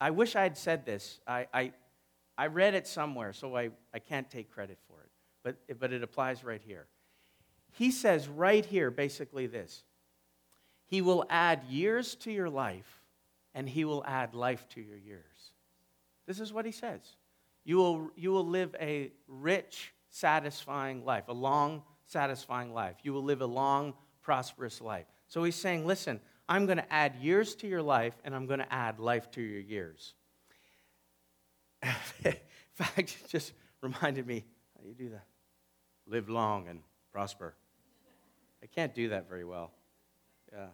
I 0.00 0.10
wish 0.10 0.36
I 0.36 0.42
had 0.42 0.56
said 0.58 0.84
this. 0.84 1.20
I, 1.26 1.46
I, 1.52 1.72
I 2.36 2.46
read 2.48 2.74
it 2.74 2.86
somewhere, 2.86 3.32
so 3.32 3.56
I, 3.56 3.70
I 3.94 3.98
can't 3.98 4.30
take 4.30 4.50
credit 4.50 4.78
for 4.88 5.00
it, 5.02 5.10
but, 5.42 5.78
but 5.78 5.92
it 5.92 6.02
applies 6.02 6.44
right 6.44 6.60
here. 6.64 6.86
He 7.72 7.90
says 7.90 8.28
right 8.28 8.64
here 8.64 8.90
basically 8.90 9.46
this 9.46 9.84
He 10.86 11.02
will 11.02 11.24
add 11.28 11.64
years 11.64 12.14
to 12.16 12.32
your 12.32 12.48
life 12.48 12.95
and 13.56 13.66
he 13.66 13.86
will 13.86 14.04
add 14.06 14.34
life 14.34 14.68
to 14.68 14.82
your 14.82 14.98
years. 14.98 15.50
This 16.26 16.40
is 16.40 16.52
what 16.52 16.66
he 16.66 16.72
says. 16.72 17.00
You 17.64 17.78
will, 17.78 18.10
you 18.14 18.30
will 18.30 18.46
live 18.46 18.76
a 18.78 19.10
rich, 19.26 19.94
satisfying 20.10 21.04
life, 21.04 21.24
a 21.28 21.32
long, 21.32 21.82
satisfying 22.04 22.74
life. 22.74 22.96
You 23.02 23.14
will 23.14 23.24
live 23.24 23.40
a 23.40 23.46
long, 23.46 23.94
prosperous 24.22 24.82
life. 24.82 25.06
So 25.26 25.42
he's 25.42 25.56
saying, 25.56 25.86
listen, 25.86 26.20
I'm 26.48 26.66
going 26.66 26.76
to 26.76 26.92
add 26.92 27.16
years 27.16 27.54
to 27.56 27.66
your 27.66 27.82
life, 27.82 28.14
and 28.24 28.34
I'm 28.34 28.46
going 28.46 28.60
to 28.60 28.72
add 28.72 29.00
life 29.00 29.30
to 29.32 29.40
your 29.40 29.60
years. 29.60 30.12
In 31.82 32.34
fact, 32.74 32.98
it 32.98 33.28
just 33.28 33.54
reminded 33.80 34.26
me 34.26 34.44
how 34.76 34.82
do 34.82 34.88
you 34.88 34.94
do 34.94 35.08
that? 35.08 35.24
Live 36.06 36.28
long 36.28 36.68
and 36.68 36.80
prosper. 37.10 37.54
I 38.62 38.66
can't 38.66 38.94
do 38.94 39.08
that 39.08 39.30
very 39.30 39.46
well. 39.46 39.72
Yeah. 40.52 40.66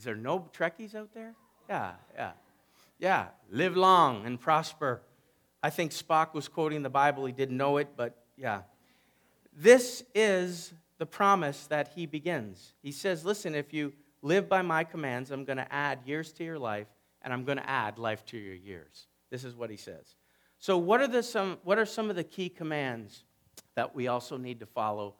Is 0.00 0.04
there 0.04 0.16
no 0.16 0.48
Trekkies 0.56 0.94
out 0.94 1.12
there? 1.12 1.34
Yeah, 1.68 1.90
yeah. 2.14 2.30
Yeah, 2.98 3.26
live 3.50 3.76
long 3.76 4.24
and 4.24 4.40
prosper. 4.40 5.02
I 5.62 5.68
think 5.68 5.92
Spock 5.92 6.32
was 6.32 6.48
quoting 6.48 6.82
the 6.82 6.88
Bible. 6.88 7.26
He 7.26 7.32
didn't 7.32 7.58
know 7.58 7.76
it, 7.76 7.88
but 7.98 8.16
yeah. 8.34 8.62
This 9.54 10.02
is 10.14 10.72
the 10.96 11.04
promise 11.04 11.66
that 11.66 11.88
he 11.94 12.06
begins. 12.06 12.72
He 12.82 12.92
says, 12.92 13.26
Listen, 13.26 13.54
if 13.54 13.74
you 13.74 13.92
live 14.22 14.48
by 14.48 14.62
my 14.62 14.84
commands, 14.84 15.30
I'm 15.30 15.44
going 15.44 15.58
to 15.58 15.70
add 15.70 15.98
years 16.06 16.32
to 16.32 16.44
your 16.44 16.58
life, 16.58 16.86
and 17.20 17.30
I'm 17.30 17.44
going 17.44 17.58
to 17.58 17.68
add 17.68 17.98
life 17.98 18.24
to 18.26 18.38
your 18.38 18.54
years. 18.54 19.06
This 19.28 19.44
is 19.44 19.54
what 19.54 19.68
he 19.68 19.76
says. 19.76 20.14
So, 20.58 20.78
what 20.78 21.02
are, 21.02 21.08
the 21.08 21.22
some, 21.22 21.58
what 21.62 21.78
are 21.78 21.84
some 21.84 22.08
of 22.08 22.16
the 22.16 22.24
key 22.24 22.48
commands 22.48 23.24
that 23.74 23.94
we 23.94 24.08
also 24.08 24.38
need 24.38 24.60
to 24.60 24.66
follow 24.66 25.16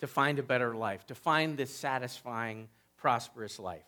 to 0.00 0.08
find 0.08 0.40
a 0.40 0.42
better 0.42 0.74
life, 0.74 1.06
to 1.06 1.14
find 1.14 1.56
this 1.56 1.70
satisfying, 1.70 2.66
prosperous 2.96 3.60
life? 3.60 3.84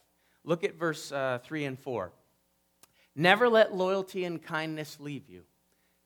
Look 0.47 0.65
at 0.65 0.77
verse 0.77 1.13
uh, 1.13 1.41
3 1.45 1.65
and 1.65 1.79
4. 1.79 2.11
Never 3.15 3.49
let 3.49 3.75
loyalty 3.75 4.25
and 4.25 4.43
kindness 4.43 4.99
leave 4.99 5.29
you. 5.29 5.43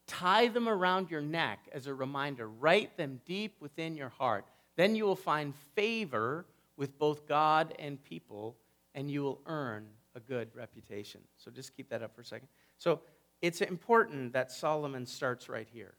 Tie 0.08 0.48
them 0.48 0.68
around 0.68 1.10
your 1.10 1.20
neck 1.20 1.60
as 1.72 1.86
a 1.86 1.94
reminder. 1.94 2.48
Write 2.48 2.96
them 2.96 3.20
deep 3.24 3.54
within 3.60 3.94
your 3.94 4.08
heart. 4.08 4.44
Then 4.76 4.96
you 4.96 5.04
will 5.04 5.14
find 5.14 5.54
favor 5.76 6.46
with 6.76 6.98
both 6.98 7.28
God 7.28 7.74
and 7.78 8.02
people, 8.02 8.56
and 8.96 9.08
you 9.08 9.22
will 9.22 9.40
earn 9.46 9.86
a 10.16 10.20
good 10.20 10.48
reputation. 10.56 11.20
So 11.36 11.52
just 11.52 11.76
keep 11.76 11.88
that 11.90 12.02
up 12.02 12.14
for 12.16 12.22
a 12.22 12.24
second. 12.24 12.48
So 12.78 13.00
it's 13.42 13.60
important 13.60 14.32
that 14.32 14.50
Solomon 14.50 15.06
starts 15.06 15.48
right 15.48 15.68
here. 15.72 15.94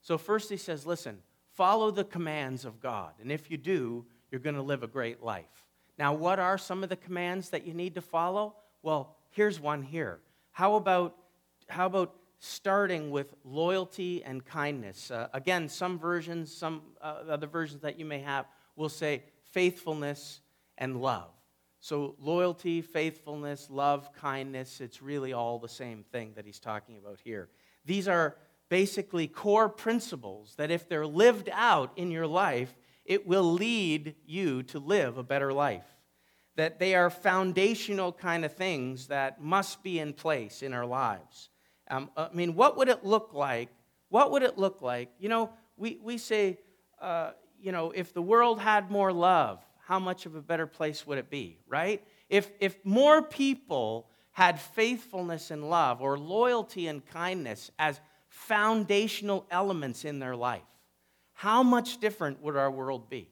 So, 0.00 0.18
first 0.18 0.50
he 0.50 0.56
says, 0.56 0.86
listen, 0.86 1.18
follow 1.54 1.90
the 1.90 2.04
commands 2.04 2.64
of 2.64 2.80
God. 2.80 3.14
And 3.20 3.32
if 3.32 3.50
you 3.50 3.56
do, 3.56 4.06
you're 4.30 4.40
going 4.40 4.54
to 4.54 4.62
live 4.62 4.82
a 4.82 4.86
great 4.86 5.22
life. 5.22 5.65
Now, 5.98 6.12
what 6.12 6.38
are 6.38 6.58
some 6.58 6.82
of 6.82 6.88
the 6.88 6.96
commands 6.96 7.50
that 7.50 7.66
you 7.66 7.74
need 7.74 7.94
to 7.94 8.02
follow? 8.02 8.54
Well, 8.82 9.16
here's 9.30 9.58
one 9.58 9.82
here. 9.82 10.20
How 10.52 10.74
about, 10.74 11.16
how 11.68 11.86
about 11.86 12.14
starting 12.38 13.10
with 13.10 13.34
loyalty 13.44 14.22
and 14.24 14.44
kindness? 14.44 15.10
Uh, 15.10 15.28
again, 15.32 15.68
some 15.68 15.98
versions, 15.98 16.54
some 16.54 16.82
uh, 17.00 17.22
other 17.28 17.46
versions 17.46 17.82
that 17.82 17.98
you 17.98 18.04
may 18.04 18.20
have 18.20 18.46
will 18.76 18.88
say 18.88 19.22
faithfulness 19.50 20.40
and 20.78 21.00
love. 21.00 21.30
So, 21.80 22.16
loyalty, 22.18 22.82
faithfulness, 22.82 23.68
love, 23.70 24.12
kindness, 24.12 24.80
it's 24.80 25.02
really 25.02 25.32
all 25.32 25.58
the 25.58 25.68
same 25.68 26.04
thing 26.10 26.32
that 26.34 26.44
he's 26.44 26.58
talking 26.58 26.98
about 26.98 27.20
here. 27.22 27.48
These 27.84 28.08
are 28.08 28.36
basically 28.68 29.28
core 29.28 29.68
principles 29.68 30.54
that, 30.56 30.70
if 30.70 30.88
they're 30.88 31.06
lived 31.06 31.48
out 31.52 31.92
in 31.96 32.10
your 32.10 32.26
life, 32.26 32.74
it 33.06 33.26
will 33.26 33.52
lead 33.52 34.14
you 34.26 34.62
to 34.64 34.78
live 34.78 35.16
a 35.16 35.22
better 35.22 35.52
life. 35.52 35.84
That 36.56 36.78
they 36.78 36.94
are 36.94 37.10
foundational 37.10 38.12
kind 38.12 38.44
of 38.44 38.54
things 38.54 39.08
that 39.08 39.40
must 39.40 39.82
be 39.82 39.98
in 39.98 40.12
place 40.12 40.62
in 40.62 40.72
our 40.72 40.86
lives. 40.86 41.50
Um, 41.90 42.10
I 42.16 42.28
mean, 42.32 42.54
what 42.54 42.76
would 42.76 42.88
it 42.88 43.04
look 43.04 43.32
like? 43.32 43.68
What 44.08 44.30
would 44.32 44.42
it 44.42 44.58
look 44.58 44.82
like? 44.82 45.10
You 45.18 45.28
know, 45.28 45.50
we, 45.76 45.98
we 46.02 46.18
say, 46.18 46.58
uh, 47.00 47.32
you 47.60 47.72
know, 47.72 47.90
if 47.90 48.12
the 48.12 48.22
world 48.22 48.60
had 48.60 48.90
more 48.90 49.12
love, 49.12 49.62
how 49.86 49.98
much 49.98 50.26
of 50.26 50.34
a 50.34 50.42
better 50.42 50.66
place 50.66 51.06
would 51.06 51.18
it 51.18 51.30
be, 51.30 51.58
right? 51.68 52.02
If, 52.28 52.50
if 52.58 52.84
more 52.84 53.22
people 53.22 54.08
had 54.32 54.60
faithfulness 54.60 55.50
and 55.50 55.70
love 55.70 56.02
or 56.02 56.18
loyalty 56.18 56.88
and 56.88 57.04
kindness 57.06 57.70
as 57.78 58.00
foundational 58.28 59.46
elements 59.50 60.04
in 60.04 60.18
their 60.18 60.34
life, 60.34 60.62
how 61.36 61.62
much 61.62 61.98
different 61.98 62.42
would 62.42 62.56
our 62.56 62.70
world 62.70 63.10
be, 63.10 63.28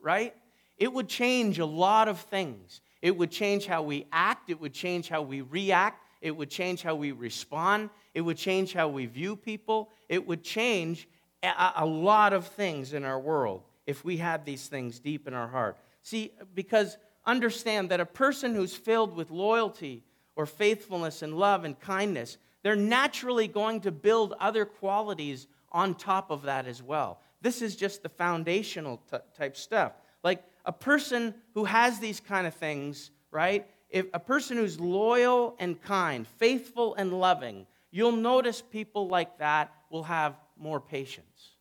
right? 0.00 0.32
It 0.76 0.92
would 0.92 1.08
change 1.08 1.58
a 1.58 1.66
lot 1.66 2.06
of 2.06 2.20
things. 2.20 2.80
It 3.02 3.16
would 3.16 3.32
change 3.32 3.66
how 3.66 3.82
we 3.82 4.06
act, 4.12 4.48
it 4.48 4.60
would 4.60 4.72
change 4.72 5.08
how 5.08 5.22
we 5.22 5.40
react, 5.42 6.04
it 6.20 6.36
would 6.36 6.50
change 6.50 6.82
how 6.82 6.94
we 6.94 7.10
respond, 7.10 7.90
it 8.14 8.20
would 8.20 8.36
change 8.36 8.72
how 8.72 8.88
we 8.88 9.06
view 9.06 9.34
people, 9.34 9.90
it 10.08 10.24
would 10.24 10.44
change 10.44 11.08
a, 11.42 11.86
lot 11.86 12.32
of 12.32 12.46
things 12.46 12.92
in 12.92 13.04
our 13.04 13.18
world 13.18 13.62
if 13.86 14.04
we 14.04 14.16
had 14.16 14.44
these 14.44 14.66
things 14.66 14.98
deep 14.98 15.28
in 15.28 15.34
our 15.34 15.46
heart. 15.48 15.78
See, 16.02 16.32
because 16.54 16.96
understand 17.26 17.90
that 17.90 18.00
a 18.00 18.06
person 18.06 18.54
who's 18.54 18.74
filled 18.74 19.14
with 19.14 19.30
loyalty 19.30 20.04
or 20.34 20.46
faithfulness 20.46 21.22
and 21.22 21.34
love 21.34 21.64
and 21.64 21.78
kindness, 21.78 22.38
they're 22.62 22.76
naturally 22.76 23.48
going 23.48 23.80
to 23.80 23.92
build 23.92 24.34
other 24.40 24.64
qualities 24.64 25.46
on 25.70 25.94
top 25.94 26.30
of 26.30 26.42
that 26.42 26.66
as 26.66 26.82
well. 26.82 27.20
This 27.40 27.62
is 27.62 27.76
just 27.76 28.02
the 28.02 28.08
foundational 28.08 29.00
t- 29.10 29.18
type 29.36 29.56
stuff. 29.56 29.92
Like 30.24 30.42
a 30.64 30.72
person 30.72 31.34
who 31.54 31.64
has 31.64 31.98
these 31.98 32.20
kind 32.20 32.46
of 32.46 32.54
things, 32.54 33.10
right? 33.30 33.66
If 33.88 34.06
a 34.12 34.20
person 34.20 34.56
who's 34.56 34.78
loyal 34.78 35.56
and 35.58 35.80
kind, 35.80 36.26
faithful 36.26 36.94
and 36.96 37.12
loving, 37.12 37.66
you'll 37.90 38.12
notice 38.12 38.60
people 38.62 39.08
like 39.08 39.38
that 39.38 39.72
will 39.90 40.02
have 40.02 40.36
more 40.56 40.80
patience. 40.80 41.54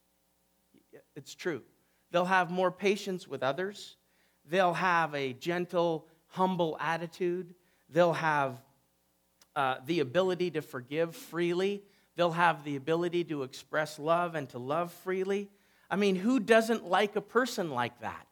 It's 1.16 1.36
true. 1.36 1.62
They'll 2.12 2.26
have 2.26 2.52
more 2.52 2.72
patience 2.72 3.28
with 3.28 3.44
others. 3.44 3.98
They'll 4.46 4.74
have 4.74 5.14
a 5.14 5.34
gentle, 5.34 6.08
humble 6.28 6.78
attitude. 6.80 7.54
They'll 7.90 8.14
have 8.14 8.62
uh, 9.56 9.78
the 9.86 10.00
ability 10.00 10.52
to 10.52 10.62
forgive 10.62 11.16
freely. 11.16 11.84
They'll 12.16 12.32
have 12.32 12.64
the 12.64 12.76
ability 12.76 13.24
to 13.26 13.44
express 13.44 14.00
love 14.00 14.36
and 14.36 14.50
to 14.50 14.60
love 14.60 14.92
freely. 14.92 15.50
I 15.90 15.96
mean, 15.96 16.16
who 16.16 16.40
doesn't 16.40 16.86
like 16.86 17.16
a 17.16 17.22
person 17.22 17.72
like 17.72 18.02
that? 18.02 18.28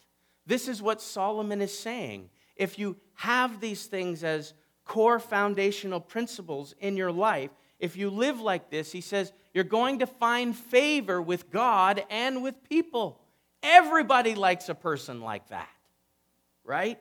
This 0.45 0.67
is 0.67 0.81
what 0.81 1.01
Solomon 1.01 1.61
is 1.61 1.77
saying. 1.77 2.29
If 2.55 2.77
you 2.77 2.97
have 3.15 3.59
these 3.59 3.85
things 3.85 4.23
as 4.23 4.53
core 4.83 5.19
foundational 5.19 5.99
principles 5.99 6.75
in 6.79 6.97
your 6.97 7.11
life, 7.11 7.51
if 7.79 7.97
you 7.97 8.09
live 8.09 8.39
like 8.39 8.69
this, 8.69 8.91
he 8.91 9.01
says, 9.01 9.33
you're 9.53 9.63
going 9.63 9.99
to 9.99 10.07
find 10.07 10.55
favor 10.55 11.21
with 11.21 11.49
God 11.49 12.03
and 12.09 12.43
with 12.43 12.63
people. 12.69 13.19
Everybody 13.63 14.35
likes 14.35 14.69
a 14.69 14.75
person 14.75 15.21
like 15.21 15.49
that 15.49 15.69
right? 16.65 16.99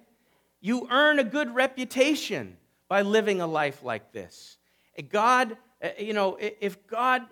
You 0.61 0.87
earn 0.91 1.19
a 1.19 1.25
good 1.25 1.55
reputation 1.55 2.57
by 2.89 3.03
living 3.03 3.41
a 3.41 3.47
life 3.47 3.83
like 3.83 4.13
this. 4.13 4.59
God, 5.09 5.57
uh, 5.83 5.89
you 5.99 6.13
know, 6.13 6.37
if 6.39 6.87
God 6.87 7.23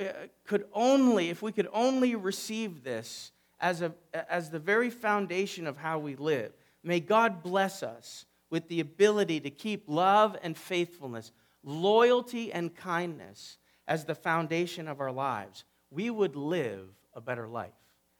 Uh, 0.00 0.04
could 0.46 0.66
only, 0.72 1.30
if 1.30 1.42
we 1.42 1.52
could 1.52 1.68
only 1.72 2.14
receive 2.14 2.84
this 2.84 3.32
as, 3.60 3.82
a, 3.82 3.92
as 4.30 4.50
the 4.50 4.58
very 4.58 4.90
foundation 4.90 5.66
of 5.66 5.76
how 5.76 5.98
we 5.98 6.16
live, 6.16 6.52
may 6.82 7.00
God 7.00 7.42
bless 7.42 7.82
us 7.82 8.26
with 8.50 8.68
the 8.68 8.80
ability 8.80 9.40
to 9.40 9.50
keep 9.50 9.84
love 9.86 10.36
and 10.42 10.56
faithfulness, 10.56 11.32
loyalty 11.62 12.52
and 12.52 12.74
kindness 12.74 13.58
as 13.88 14.04
the 14.04 14.14
foundation 14.14 14.88
of 14.88 15.00
our 15.00 15.12
lives. 15.12 15.64
We 15.90 16.10
would 16.10 16.36
live 16.36 16.88
a 17.14 17.20
better 17.20 17.48
life. 17.48 17.72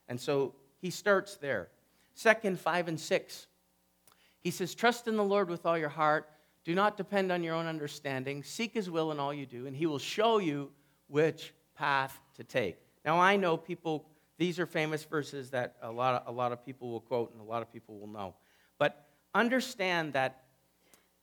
And 0.07 0.19
so 0.19 0.55
he 0.79 0.89
starts 0.89 1.37
there. 1.37 1.69
Second, 2.13 2.59
five, 2.59 2.87
and 2.87 2.99
six 2.99 3.47
he 4.43 4.51
says, 4.51 4.75
Trust 4.75 5.07
in 5.07 5.15
the 5.15 5.23
Lord 5.23 5.49
with 5.49 5.65
all 5.65 5.77
your 5.77 5.89
heart. 5.89 6.29
Do 6.65 6.75
not 6.75 6.97
depend 6.97 7.31
on 7.31 7.43
your 7.43 7.55
own 7.55 7.65
understanding. 7.65 8.43
Seek 8.43 8.73
his 8.73 8.89
will 8.89 9.11
in 9.11 9.19
all 9.19 9.33
you 9.33 9.45
do, 9.45 9.67
and 9.67 9.75
he 9.75 9.85
will 9.85 9.99
show 9.99 10.37
you 10.37 10.71
which 11.13 11.53
path 11.75 12.19
to 12.33 12.43
take. 12.43 12.75
Now, 13.05 13.19
I 13.19 13.35
know 13.35 13.55
people, 13.55 14.07
these 14.39 14.59
are 14.59 14.65
famous 14.65 15.03
verses 15.03 15.51
that 15.51 15.75
a 15.83 15.91
lot 15.91 16.23
of, 16.23 16.33
a 16.33 16.35
lot 16.35 16.51
of 16.51 16.65
people 16.65 16.89
will 16.89 17.01
quote 17.01 17.31
and 17.33 17.39
a 17.39 17.43
lot 17.43 17.61
of 17.61 17.71
people 17.71 17.99
will 17.99 18.07
know. 18.07 18.33
But 18.79 19.05
understand 19.35 20.13
that 20.13 20.41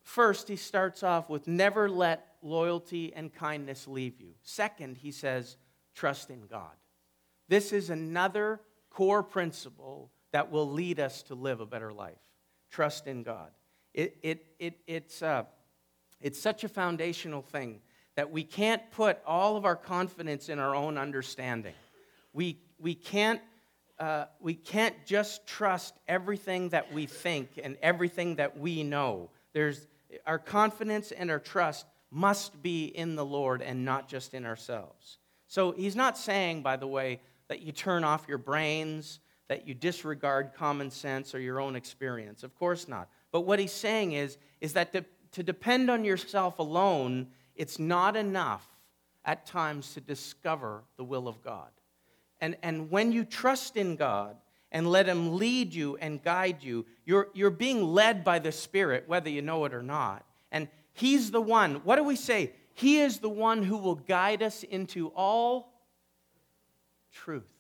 first, 0.05 0.47
he 0.47 0.55
starts 0.55 1.03
off 1.03 1.29
with 1.29 1.49
never 1.49 1.89
let 1.89 2.37
loyalty 2.41 3.13
and 3.17 3.35
kindness 3.35 3.89
leave 3.89 4.21
you. 4.21 4.35
Second, 4.45 4.97
he 4.97 5.11
says, 5.11 5.57
trust 5.93 6.31
in 6.31 6.47
God. 6.47 6.77
This 7.49 7.73
is 7.73 7.91
another 7.91 8.61
core 8.91 9.25
principle 9.25 10.13
that 10.31 10.53
will 10.53 10.71
lead 10.71 11.01
us 11.01 11.25
to 11.25 11.35
live 11.35 11.61
a 11.61 11.67
better 11.67 11.93
life 11.93 12.15
trust 12.71 13.09
in 13.09 13.25
God. 13.25 13.51
It, 13.93 14.17
it, 14.23 14.47
it, 14.61 14.79
it's, 14.87 15.21
uh, 15.21 15.43
it's 16.21 16.41
such 16.41 16.63
a 16.63 16.69
foundational 16.69 17.43
thing 17.43 17.81
that 18.17 18.31
we 18.31 18.45
can't 18.45 18.83
put 18.91 19.19
all 19.27 19.57
of 19.57 19.65
our 19.65 19.77
confidence 19.77 20.49
in 20.49 20.59
our 20.59 20.75
own 20.75 20.99
understanding. 20.99 21.75
We, 22.33 22.59
we, 22.79 22.95
can't, 22.95 23.41
uh, 23.99 24.27
we 24.41 24.55
can't 24.55 24.95
just 25.07 25.47
trust 25.47 25.95
everything 26.09 26.71
that 26.71 26.93
we 26.93 27.07
think 27.07 27.61
and 27.63 27.77
everything 27.83 28.37
that 28.37 28.59
we 28.59 28.83
know. 28.83 29.31
There's, 29.53 29.87
our 30.27 30.39
confidence 30.39 31.13
and 31.13 31.31
our 31.31 31.39
trust 31.39 31.87
must 32.11 32.63
be 32.63 32.87
in 32.87 33.15
the 33.15 33.25
Lord 33.25 33.63
and 33.63 33.85
not 33.85 34.09
just 34.09 34.35
in 34.35 34.45
ourselves. 34.45 35.19
So 35.47 35.73
he's 35.73 35.97
not 35.97 36.19
saying, 36.19 36.63
by 36.63 36.77
the 36.77 36.87
way, 36.87 37.21
that 37.49 37.63
you 37.63 37.73
turn 37.73 38.05
off 38.05 38.27
your 38.29 38.39
brains 38.39 39.21
that 39.51 39.67
you 39.67 39.75
disregard 39.75 40.53
common 40.55 40.93
sense 40.93 41.35
or 41.35 41.41
your 41.41 41.61
own 41.61 41.75
experience. 41.75 42.45
Of 42.45 42.55
course 42.55 42.87
not. 42.87 43.09
But 43.33 43.41
what 43.41 43.59
he's 43.59 43.73
saying 43.73 44.13
is, 44.13 44.39
is 44.61 44.75
that 44.75 44.93
to, 44.93 45.05
to 45.33 45.43
depend 45.43 45.91
on 45.91 46.05
yourself 46.05 46.61
alone, 46.61 47.27
it's 47.61 47.79
not 47.79 48.17
enough 48.17 48.67
at 49.23 49.45
times 49.45 49.93
to 49.93 50.01
discover 50.01 50.83
the 50.97 51.05
will 51.05 51.29
of 51.29 51.43
God. 51.43 51.69
And, 52.41 52.57
and 52.63 52.91
when 52.91 53.13
you 53.13 53.23
trust 53.23 53.77
in 53.77 53.97
God 53.97 54.37
and 54.73 54.87
let 54.87 55.07
Him 55.07 55.37
lead 55.37 55.75
you 55.75 55.99
and 55.99 56.23
guide 56.23 56.63
you, 56.63 56.87
you're, 57.05 57.29
you're 57.35 57.51
being 57.51 57.85
led 57.85 58.25
by 58.25 58.39
the 58.39 58.51
Spirit, 58.51 59.05
whether 59.09 59.29
you 59.29 59.43
know 59.43 59.67
it 59.67 59.75
or 59.75 59.83
not. 59.83 60.25
And 60.51 60.69
He's 60.95 61.31
the 61.31 61.43
one, 61.43 61.83
what 61.85 61.97
do 61.97 62.03
we 62.03 62.17
say? 62.17 62.55
He 62.73 63.01
is 63.01 63.19
the 63.19 63.29
one 63.29 63.63
who 63.63 63.77
will 63.77 63.97
guide 63.97 64.43
us 64.43 64.63
into 64.63 65.09
all 65.09 65.71
truth. 67.13 67.53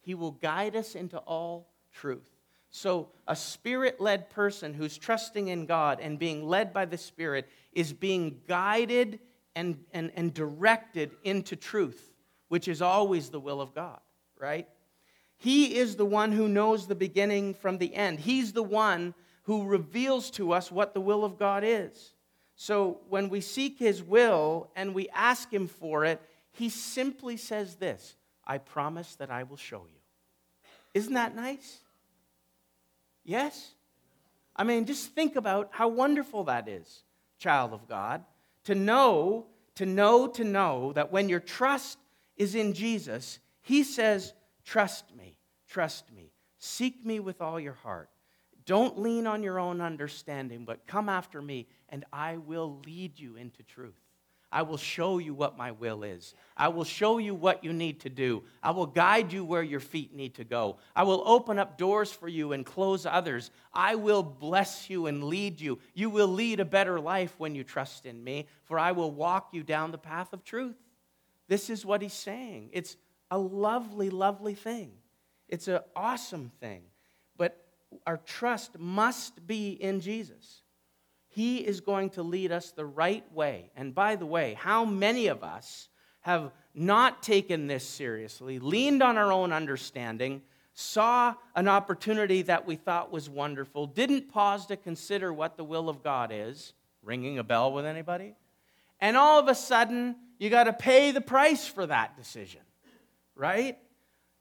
He 0.00 0.14
will 0.14 0.30
guide 0.30 0.76
us 0.76 0.94
into 0.94 1.18
all 1.18 1.68
truth. 1.92 2.30
So, 2.78 3.08
a 3.26 3.34
spirit 3.34 4.00
led 4.00 4.30
person 4.30 4.72
who's 4.72 4.96
trusting 4.96 5.48
in 5.48 5.66
God 5.66 5.98
and 6.00 6.16
being 6.16 6.46
led 6.46 6.72
by 6.72 6.84
the 6.84 6.96
Spirit 6.96 7.48
is 7.72 7.92
being 7.92 8.40
guided 8.46 9.18
and, 9.56 9.80
and, 9.92 10.12
and 10.14 10.32
directed 10.32 11.10
into 11.24 11.56
truth, 11.56 12.12
which 12.46 12.68
is 12.68 12.80
always 12.80 13.30
the 13.30 13.40
will 13.40 13.60
of 13.60 13.74
God, 13.74 13.98
right? 14.38 14.68
He 15.38 15.76
is 15.76 15.96
the 15.96 16.04
one 16.04 16.30
who 16.30 16.46
knows 16.46 16.86
the 16.86 16.94
beginning 16.94 17.54
from 17.54 17.78
the 17.78 17.92
end. 17.92 18.20
He's 18.20 18.52
the 18.52 18.62
one 18.62 19.12
who 19.42 19.64
reveals 19.64 20.30
to 20.32 20.52
us 20.52 20.70
what 20.70 20.94
the 20.94 21.00
will 21.00 21.24
of 21.24 21.36
God 21.36 21.64
is. 21.66 22.14
So 22.54 23.00
when 23.08 23.28
we 23.28 23.40
seek 23.40 23.80
His 23.80 24.04
will 24.04 24.70
and 24.76 24.94
we 24.94 25.08
ask 25.08 25.52
Him 25.52 25.66
for 25.66 26.04
it, 26.04 26.22
He 26.52 26.68
simply 26.68 27.38
says 27.38 27.74
this 27.74 28.14
I 28.46 28.58
promise 28.58 29.16
that 29.16 29.32
I 29.32 29.42
will 29.42 29.56
show 29.56 29.82
you. 29.92 30.00
Isn't 30.94 31.14
that 31.14 31.34
nice? 31.34 31.80
Yes? 33.28 33.74
I 34.56 34.64
mean, 34.64 34.86
just 34.86 35.14
think 35.14 35.36
about 35.36 35.68
how 35.70 35.88
wonderful 35.88 36.44
that 36.44 36.66
is, 36.66 37.02
child 37.38 37.74
of 37.74 37.86
God, 37.86 38.24
to 38.64 38.74
know, 38.74 39.48
to 39.74 39.84
know, 39.84 40.28
to 40.28 40.44
know 40.44 40.94
that 40.94 41.12
when 41.12 41.28
your 41.28 41.38
trust 41.38 41.98
is 42.38 42.54
in 42.54 42.72
Jesus, 42.72 43.38
He 43.60 43.84
says, 43.84 44.32
Trust 44.64 45.14
me, 45.14 45.36
trust 45.68 46.10
me, 46.10 46.32
seek 46.58 47.04
me 47.04 47.20
with 47.20 47.42
all 47.42 47.60
your 47.60 47.74
heart. 47.74 48.08
Don't 48.64 48.98
lean 48.98 49.26
on 49.26 49.42
your 49.42 49.58
own 49.58 49.82
understanding, 49.82 50.64
but 50.64 50.86
come 50.86 51.10
after 51.10 51.42
me, 51.42 51.68
and 51.90 52.06
I 52.10 52.38
will 52.38 52.80
lead 52.86 53.18
you 53.18 53.36
into 53.36 53.62
truth. 53.62 54.07
I 54.50 54.62
will 54.62 54.78
show 54.78 55.18
you 55.18 55.34
what 55.34 55.58
my 55.58 55.72
will 55.72 56.02
is. 56.02 56.34
I 56.56 56.68
will 56.68 56.84
show 56.84 57.18
you 57.18 57.34
what 57.34 57.62
you 57.62 57.72
need 57.74 58.00
to 58.00 58.08
do. 58.08 58.44
I 58.62 58.70
will 58.70 58.86
guide 58.86 59.30
you 59.30 59.44
where 59.44 59.62
your 59.62 59.80
feet 59.80 60.14
need 60.14 60.36
to 60.36 60.44
go. 60.44 60.78
I 60.96 61.02
will 61.02 61.22
open 61.26 61.58
up 61.58 61.76
doors 61.76 62.10
for 62.10 62.28
you 62.28 62.52
and 62.52 62.64
close 62.64 63.04
others. 63.04 63.50
I 63.74 63.96
will 63.96 64.22
bless 64.22 64.88
you 64.88 65.06
and 65.06 65.24
lead 65.24 65.60
you. 65.60 65.78
You 65.92 66.08
will 66.08 66.28
lead 66.28 66.60
a 66.60 66.64
better 66.64 66.98
life 66.98 67.34
when 67.36 67.54
you 67.54 67.62
trust 67.62 68.06
in 68.06 68.24
me, 68.24 68.46
for 68.64 68.78
I 68.78 68.92
will 68.92 69.10
walk 69.10 69.48
you 69.52 69.62
down 69.62 69.92
the 69.92 69.98
path 69.98 70.32
of 70.32 70.44
truth. 70.44 70.76
This 71.48 71.68
is 71.68 71.84
what 71.84 72.00
he's 72.00 72.14
saying. 72.14 72.70
It's 72.72 72.96
a 73.30 73.38
lovely, 73.38 74.08
lovely 74.08 74.54
thing. 74.54 74.92
It's 75.48 75.68
an 75.68 75.80
awesome 75.94 76.52
thing. 76.60 76.84
But 77.36 77.62
our 78.06 78.16
trust 78.16 78.78
must 78.78 79.46
be 79.46 79.72
in 79.72 80.00
Jesus. 80.00 80.62
He 81.28 81.58
is 81.58 81.80
going 81.80 82.10
to 82.10 82.22
lead 82.22 82.52
us 82.52 82.70
the 82.72 82.86
right 82.86 83.24
way. 83.32 83.70
And 83.76 83.94
by 83.94 84.16
the 84.16 84.26
way, 84.26 84.54
how 84.54 84.84
many 84.84 85.28
of 85.28 85.44
us 85.44 85.88
have 86.20 86.52
not 86.74 87.22
taken 87.22 87.66
this 87.66 87.86
seriously, 87.86 88.58
leaned 88.58 89.02
on 89.02 89.16
our 89.16 89.32
own 89.32 89.52
understanding, 89.52 90.42
saw 90.74 91.34
an 91.56 91.68
opportunity 91.68 92.42
that 92.42 92.66
we 92.66 92.76
thought 92.76 93.12
was 93.12 93.28
wonderful, 93.28 93.86
didn't 93.86 94.28
pause 94.28 94.66
to 94.66 94.76
consider 94.76 95.32
what 95.32 95.56
the 95.56 95.64
will 95.64 95.88
of 95.88 96.02
God 96.02 96.30
is? 96.32 96.72
Ringing 97.02 97.38
a 97.38 97.44
bell 97.44 97.72
with 97.72 97.84
anybody? 97.84 98.34
And 99.00 99.16
all 99.16 99.38
of 99.38 99.48
a 99.48 99.54
sudden, 99.54 100.16
you 100.38 100.50
got 100.50 100.64
to 100.64 100.72
pay 100.72 101.10
the 101.10 101.20
price 101.20 101.66
for 101.66 101.86
that 101.86 102.16
decision, 102.16 102.60
right? 103.34 103.78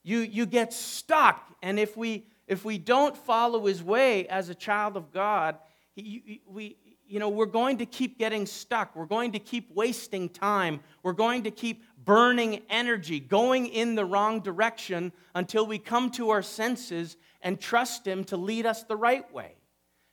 You, 0.03 0.19
you 0.19 0.45
get 0.45 0.73
stuck. 0.73 1.43
And 1.61 1.79
if 1.79 1.97
we, 1.97 2.27
if 2.47 2.63
we 2.63 2.77
don't 2.77 3.17
follow 3.17 3.65
his 3.65 3.83
way 3.83 4.27
as 4.27 4.49
a 4.49 4.55
child 4.55 4.95
of 4.95 5.11
God, 5.11 5.57
we, 5.97 6.77
you 7.07 7.19
know, 7.19 7.29
we're 7.29 7.45
going 7.45 7.77
to 7.77 7.85
keep 7.85 8.19
getting 8.19 8.45
stuck. 8.45 8.95
We're 8.95 9.05
going 9.05 9.31
to 9.31 9.39
keep 9.39 9.71
wasting 9.73 10.29
time. 10.29 10.81
We're 11.03 11.13
going 11.13 11.43
to 11.43 11.51
keep 11.51 11.83
burning 12.03 12.61
energy, 12.69 13.19
going 13.19 13.67
in 13.67 13.95
the 13.95 14.05
wrong 14.05 14.41
direction 14.41 15.11
until 15.33 15.65
we 15.65 15.79
come 15.79 16.11
to 16.11 16.29
our 16.29 16.41
senses 16.41 17.17
and 17.41 17.59
trust 17.59 18.05
Him 18.05 18.23
to 18.25 18.37
lead 18.37 18.65
us 18.65 18.83
the 18.83 18.95
right 18.95 19.31
way. 19.33 19.55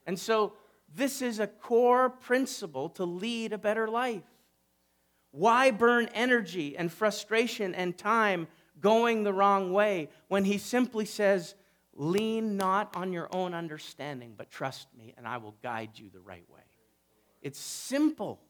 And 0.07 0.19
so, 0.19 0.55
this 0.97 1.23
is 1.23 1.41
a 1.41 1.49
core 1.49 2.09
principle 2.09 2.89
to 2.91 3.05
lead 3.05 3.53
a 3.53 3.59
better 3.59 3.89
life. 3.89 4.23
Why 5.33 5.73
burn 5.73 6.09
energy 6.15 6.77
and 6.77 6.93
frustration 6.93 7.75
and 7.75 7.99
time 7.99 8.47
going 8.81 9.25
the 9.25 9.33
wrong 9.33 9.73
way 9.73 10.11
when 10.29 10.45
He 10.45 10.59
simply 10.59 11.05
says, 11.05 11.57
Lean 11.97 12.57
not 12.57 12.97
on 12.97 13.13
your 13.13 13.29
own 13.33 13.55
understanding, 13.55 14.35
but 14.37 14.51
trust 14.51 14.89
me, 14.99 15.15
and 15.17 15.29
I 15.29 15.37
will 15.37 15.55
guide 15.63 15.91
you 15.95 16.11
the 16.13 16.21
right 16.21 16.45
way. 16.49 16.61
It's 17.41 17.59
simple, 17.59 18.41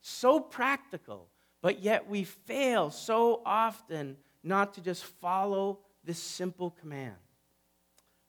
so 0.00 0.38
practical, 0.38 1.28
but 1.62 1.80
yet 1.80 2.08
we 2.08 2.24
fail 2.24 2.90
so 2.90 3.42
often 3.44 4.16
not 4.42 4.74
to 4.74 4.80
just 4.80 5.04
follow 5.04 5.80
this 6.04 6.18
simple 6.18 6.70
command. 6.70 7.16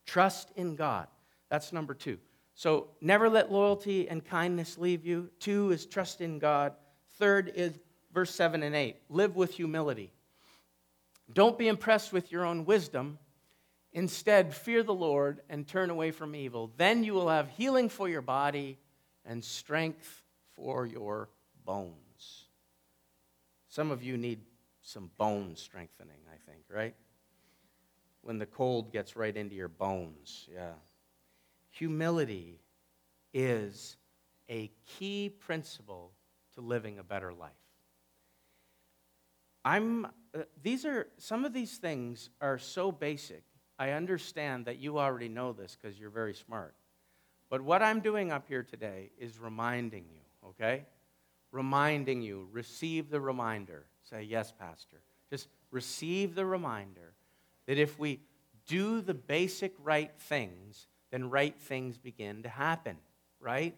Trust 0.06 0.52
in 0.56 0.76
God. 0.76 1.08
That's 1.50 1.72
number 1.72 1.94
two. 1.94 2.18
So 2.56 2.88
never 3.02 3.30
let 3.30 3.52
loyalty 3.52 4.10
and 4.10 4.26
kindness 4.26 4.80
leave 4.80 5.06
you. 5.06 5.30
Two 5.40 5.72
is 5.72 5.86
trust 5.86 6.22
in 6.22 6.40
God. 6.40 6.74
Third 7.20 7.52
is 7.54 7.78
verse 8.14 8.34
7 8.34 8.64
and 8.64 8.76
8 8.76 8.96
live 9.10 9.36
with 9.36 9.54
humility. 9.54 10.12
Don't 11.32 11.58
be 11.58 11.68
impressed 11.68 12.12
with 12.12 12.32
your 12.32 12.46
own 12.46 12.66
wisdom. 12.66 13.20
Instead, 13.98 14.54
fear 14.54 14.84
the 14.84 14.94
Lord 14.94 15.42
and 15.50 15.68
turn 15.68 15.90
away 15.90 16.12
from 16.12 16.36
evil. 16.36 16.72
Then 16.78 17.04
you 17.04 17.16
will 17.16 17.30
have 17.30 17.50
healing 17.50 17.90
for 17.90 18.08
your 18.08 18.22
body 18.22 18.78
and 19.26 19.44
strength 19.44 20.24
for 20.54 20.86
your 20.86 21.30
bones. 21.66 22.46
Some 23.70 23.90
of 23.90 24.04
you 24.04 24.16
need 24.16 24.42
some 24.84 25.10
bone 25.18 25.56
strengthening, 25.56 26.20
I 26.32 26.38
think, 26.48 26.66
right? 26.70 26.94
When 28.22 28.38
the 28.38 28.46
cold 28.46 28.94
gets 28.94 29.16
right 29.16 29.36
into 29.36 29.56
your 29.56 29.68
bones, 29.68 30.48
yeah. 30.54 30.74
Humility 31.72 32.60
is 33.34 33.98
a 34.48 34.70
key 34.86 35.30
principle 35.30 36.12
to 36.54 36.62
living 36.62 37.00
a 37.00 37.04
better 37.04 37.34
life. 37.34 37.50
I'm, 39.66 40.06
uh, 40.06 40.44
these 40.62 40.86
are, 40.86 41.08
some 41.18 41.46
of 41.46 41.54
these 41.54 41.78
things 41.78 42.30
are 42.40 42.60
so 42.60 42.92
basic. 42.92 43.42
I 43.80 43.92
understand 43.92 44.66
that 44.66 44.80
you 44.80 44.98
already 45.00 45.30
know 45.30 45.54
this 45.54 45.78
because 45.80 46.00
you're 46.00 46.10
very 46.10 46.34
smart. 46.34 46.74
But 47.50 47.62
what 47.62 47.82
I'm 47.82 48.00
doing 48.00 48.32
up 48.32 48.48
here 48.48 48.64
today 48.64 49.12
is 49.20 49.40
reminding 49.40 50.06
you, 50.12 50.50
okay? 50.50 50.86
Reminding 51.52 52.22
you, 52.22 52.48
receive 52.52 53.10
the 53.10 53.22
reminder. 53.22 53.86
Say, 54.04 54.24
yes, 54.24 54.52
Pastor. 54.58 54.98
Just 55.30 55.48
receive 55.72 56.36
the 56.36 56.46
reminder 56.46 57.14
that 57.68 57.78
if 57.78 57.98
we 58.00 58.20
do 58.66 59.02
the 59.02 59.14
basic 59.14 59.74
right 59.82 60.12
things, 60.20 60.88
then 61.12 61.30
right 61.30 61.58
things 61.58 61.98
begin 61.98 62.44
to 62.44 62.50
happen, 62.50 62.98
right? 63.40 63.76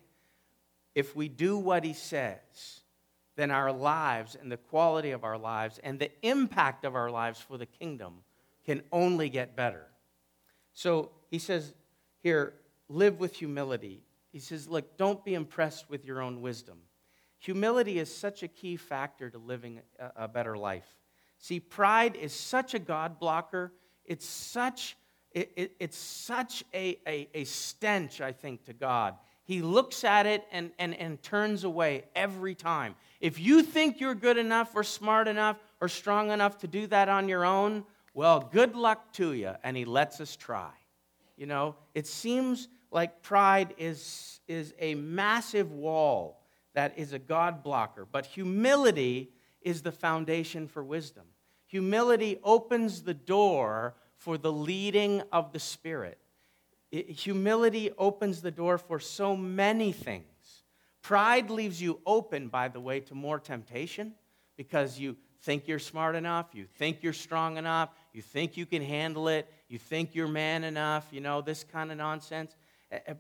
If 0.95 1.15
we 1.15 1.27
do 1.27 1.57
what 1.57 1.83
he 1.83 1.93
says, 1.93 2.81
then 3.35 3.51
our 3.51 3.71
lives 3.71 4.35
and 4.39 4.51
the 4.51 4.57
quality 4.57 5.12
of 5.12 5.23
our 5.23 5.38
lives 5.38 5.79
and 5.83 5.99
the 5.99 6.12
impact 6.25 6.85
of 6.85 6.95
our 6.95 7.12
lives 7.12 7.39
for 7.39 7.57
the 7.57 7.65
kingdom 7.65 8.15
can 8.65 8.81
only 8.91 9.29
get 9.29 9.55
better. 9.55 9.85
So 10.79 11.09
he 11.29 11.39
says 11.39 11.73
here, 12.23 12.53
live 12.87 13.19
with 13.19 13.35
humility. 13.35 14.01
He 14.31 14.39
says, 14.39 14.65
Look, 14.65 14.95
don't 14.95 15.25
be 15.25 15.33
impressed 15.33 15.89
with 15.89 16.05
your 16.05 16.21
own 16.21 16.39
wisdom. 16.39 16.77
Humility 17.39 17.99
is 17.99 18.15
such 18.15 18.43
a 18.43 18.47
key 18.47 18.77
factor 18.77 19.29
to 19.29 19.37
living 19.37 19.81
a, 20.15 20.29
better 20.29 20.55
life. 20.55 20.87
See, 21.37 21.59
pride 21.59 22.15
is 22.15 22.31
such 22.31 22.75
a 22.75 22.79
God 22.79 23.19
blocker. 23.19 23.73
It's 24.05 24.25
such, 24.25 24.95
it, 25.31 25.51
it, 25.57 25.75
it's 25.81 25.97
such 25.97 26.63
a, 26.73 26.97
a, 27.05 27.27
a 27.33 27.43
stench, 27.43 28.21
I 28.21 28.31
think, 28.31 28.63
to 28.65 28.73
God. 28.73 29.15
He 29.43 29.61
looks 29.61 30.05
at 30.05 30.27
it 30.27 30.45
and, 30.49 30.71
and, 30.79 30.93
and 30.95 31.21
turns 31.21 31.65
away 31.65 32.05
every 32.15 32.55
time. 32.55 32.95
If 33.19 33.37
you 33.37 33.63
think 33.63 33.99
you're 33.99 34.15
good 34.15 34.37
enough 34.37 34.71
or 34.75 34.85
smart 34.85 35.27
enough 35.27 35.57
or 35.81 35.89
strong 35.89 36.31
enough 36.31 36.59
to 36.59 36.67
do 36.67 36.87
that 36.87 37.09
on 37.09 37.27
your 37.27 37.43
own, 37.43 37.83
well, 38.19 38.49
good 38.51 38.75
luck 38.75 39.13
to 39.13 39.32
you. 39.32 39.53
And 39.63 39.77
he 39.77 39.86
lets 39.86 40.19
us 40.19 40.36
try. 40.36 40.71
You 41.38 41.45
know, 41.45 41.77
it 41.95 42.05
seems 42.05 42.67
like 42.91 43.21
pride 43.21 43.73
is, 43.77 44.41
is 44.45 44.73
a 44.77 44.95
massive 44.95 45.71
wall 45.71 46.43
that 46.73 46.97
is 46.97 47.13
a 47.13 47.19
God 47.19 47.63
blocker, 47.63 48.05
but 48.12 48.25
humility 48.25 49.32
is 49.62 49.84
the 49.84 49.93
foundation 49.93 50.67
for 50.67 50.84
wisdom. 50.84 51.23
Humility 51.67 52.38
opens 52.43 53.03
the 53.03 53.13
door 53.13 53.95
for 54.17 54.38
the 54.38 54.51
leading 54.51 55.21
of 55.32 55.53
the 55.53 55.60
Spirit. 55.60 56.17
It, 56.91 57.10
humility 57.10 57.91
opens 57.97 58.41
the 58.41 58.51
door 58.51 58.77
for 58.77 58.99
so 58.99 59.38
many 59.38 59.93
things. 59.93 60.25
Pride 61.01 61.49
leaves 61.49 61.82
you 61.82 62.01
open, 62.05 62.49
by 62.49 62.67
the 62.67 62.82
way, 62.82 62.99
to 62.99 63.15
more 63.15 63.39
temptation 63.39 64.13
because 64.58 64.99
you 64.99 65.15
think 65.41 65.69
you're 65.69 65.79
smart 65.79 66.15
enough, 66.15 66.47
you 66.53 66.65
think 66.77 67.01
you're 67.01 67.13
strong 67.13 67.55
enough, 67.55 67.91
you 68.13 68.22
think 68.22 68.58
you 68.58 68.65
can 68.65 68.82
handle 68.82 69.28
it, 69.28 69.52
you 69.67 69.78
think 69.78 70.15
you're 70.15 70.28
man 70.28 70.63
enough, 70.63 71.08
you 71.12 71.22
know, 71.22 71.41
this 71.41 71.63
kind 71.63 71.91
of 71.91 71.98
nonsense. 71.98 72.56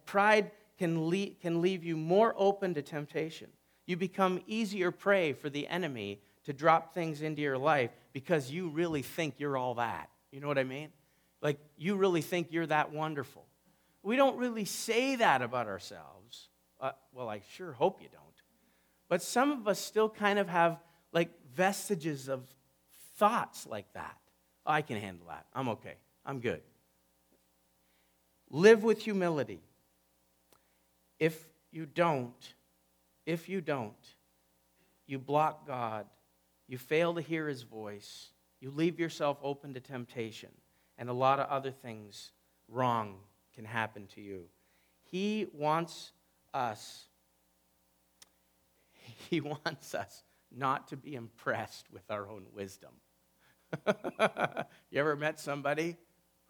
Pride 0.05 0.51
can, 0.77 1.09
lead, 1.09 1.39
can 1.41 1.61
leave 1.61 1.83
you 1.83 1.95
more 1.95 2.33
open 2.37 2.73
to 2.73 2.81
temptation. 2.81 3.49
You 3.85 3.97
become 3.97 4.41
easier 4.47 4.91
prey 4.91 5.33
for 5.33 5.49
the 5.49 5.67
enemy 5.67 6.21
to 6.45 6.53
drop 6.53 6.93
things 6.93 7.21
into 7.21 7.41
your 7.41 7.57
life 7.57 7.91
because 8.13 8.49
you 8.51 8.69
really 8.69 9.01
think 9.01 9.35
you're 9.39 9.57
all 9.57 9.75
that. 9.75 10.09
You 10.31 10.39
know 10.39 10.47
what 10.47 10.57
I 10.57 10.63
mean? 10.63 10.89
Like, 11.41 11.59
you 11.77 11.95
really 11.95 12.21
think 12.21 12.47
you're 12.51 12.67
that 12.67 12.91
wonderful. 12.91 13.45
We 14.03 14.15
don't 14.15 14.37
really 14.37 14.65
say 14.65 15.17
that 15.17 15.41
about 15.41 15.67
ourselves. 15.67 16.49
Uh, 16.79 16.91
well, 17.13 17.29
I 17.29 17.41
sure 17.55 17.73
hope 17.73 18.01
you 18.01 18.07
don't. 18.11 18.23
But 19.09 19.21
some 19.21 19.51
of 19.51 19.67
us 19.67 19.79
still 19.79 20.09
kind 20.09 20.39
of 20.39 20.47
have 20.47 20.79
like 21.11 21.29
vestiges 21.55 22.29
of 22.29 22.43
thoughts 23.17 23.67
like 23.67 23.91
that. 23.93 24.17
I 24.69 24.83
can 24.83 25.01
handle 25.01 25.25
that. 25.27 25.47
I'm 25.53 25.67
okay. 25.69 25.95
I'm 26.23 26.39
good. 26.39 26.61
Live 28.51 28.83
with 28.83 29.01
humility. 29.01 29.61
If 31.19 31.43
you 31.71 31.87
don't, 31.87 32.53
if 33.25 33.49
you 33.49 33.61
don't, 33.61 33.93
you 35.07 35.17
block 35.17 35.65
God, 35.65 36.05
you 36.67 36.77
fail 36.77 37.15
to 37.15 37.21
hear 37.21 37.47
his 37.47 37.63
voice, 37.63 38.29
you 38.61 38.69
leave 38.69 38.99
yourself 38.99 39.37
open 39.41 39.73
to 39.73 39.79
temptation, 39.79 40.49
and 40.99 41.09
a 41.09 41.13
lot 41.13 41.39
of 41.39 41.49
other 41.49 41.71
things 41.71 42.31
wrong 42.67 43.15
can 43.55 43.65
happen 43.65 44.05
to 44.13 44.21
you. 44.21 44.43
He 45.03 45.47
wants 45.51 46.11
us, 46.53 47.07
he 49.29 49.41
wants 49.41 49.95
us 49.95 50.23
not 50.55 50.87
to 50.89 50.97
be 50.97 51.15
impressed 51.15 51.87
with 51.91 52.03
our 52.11 52.29
own 52.29 52.45
wisdom. 52.53 52.91
you 54.91 54.99
ever 54.99 55.15
met 55.15 55.39
somebody 55.39 55.97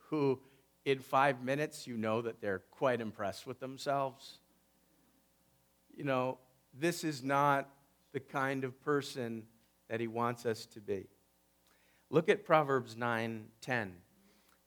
who, 0.10 0.40
in 0.86 1.00
five 1.00 1.44
minutes, 1.44 1.88
you 1.88 1.98
know 1.98 2.22
that 2.22 2.42
they're 2.42 2.64
quite 2.72 3.02
impressed 3.02 3.46
with 3.46 3.60
themselves? 3.60 4.40
You 5.96 6.04
know, 6.04 6.38
this 6.74 7.04
is 7.04 7.24
not 7.24 7.70
the 8.14 8.20
kind 8.20 8.64
of 8.64 8.80
person 8.82 9.44
that 9.90 10.00
he 10.00 10.08
wants 10.08 10.46
us 10.46 10.66
to 10.68 10.82
be. 10.82 11.08
Look 12.10 12.30
at 12.30 12.46
Proverbs 12.46 12.96
9:10. 12.96 14.02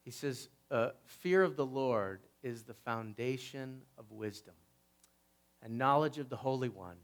He 0.04 0.10
says, 0.10 0.48
uh, 0.70 0.92
"Fear 1.04 1.42
of 1.42 1.56
the 1.56 1.66
Lord 1.66 2.26
is 2.42 2.64
the 2.64 2.74
foundation 2.74 3.84
of 3.96 4.10
wisdom, 4.10 4.54
and 5.60 5.78
knowledge 5.78 6.18
of 6.18 6.28
the 6.28 6.36
Holy 6.36 6.68
One 6.68 6.98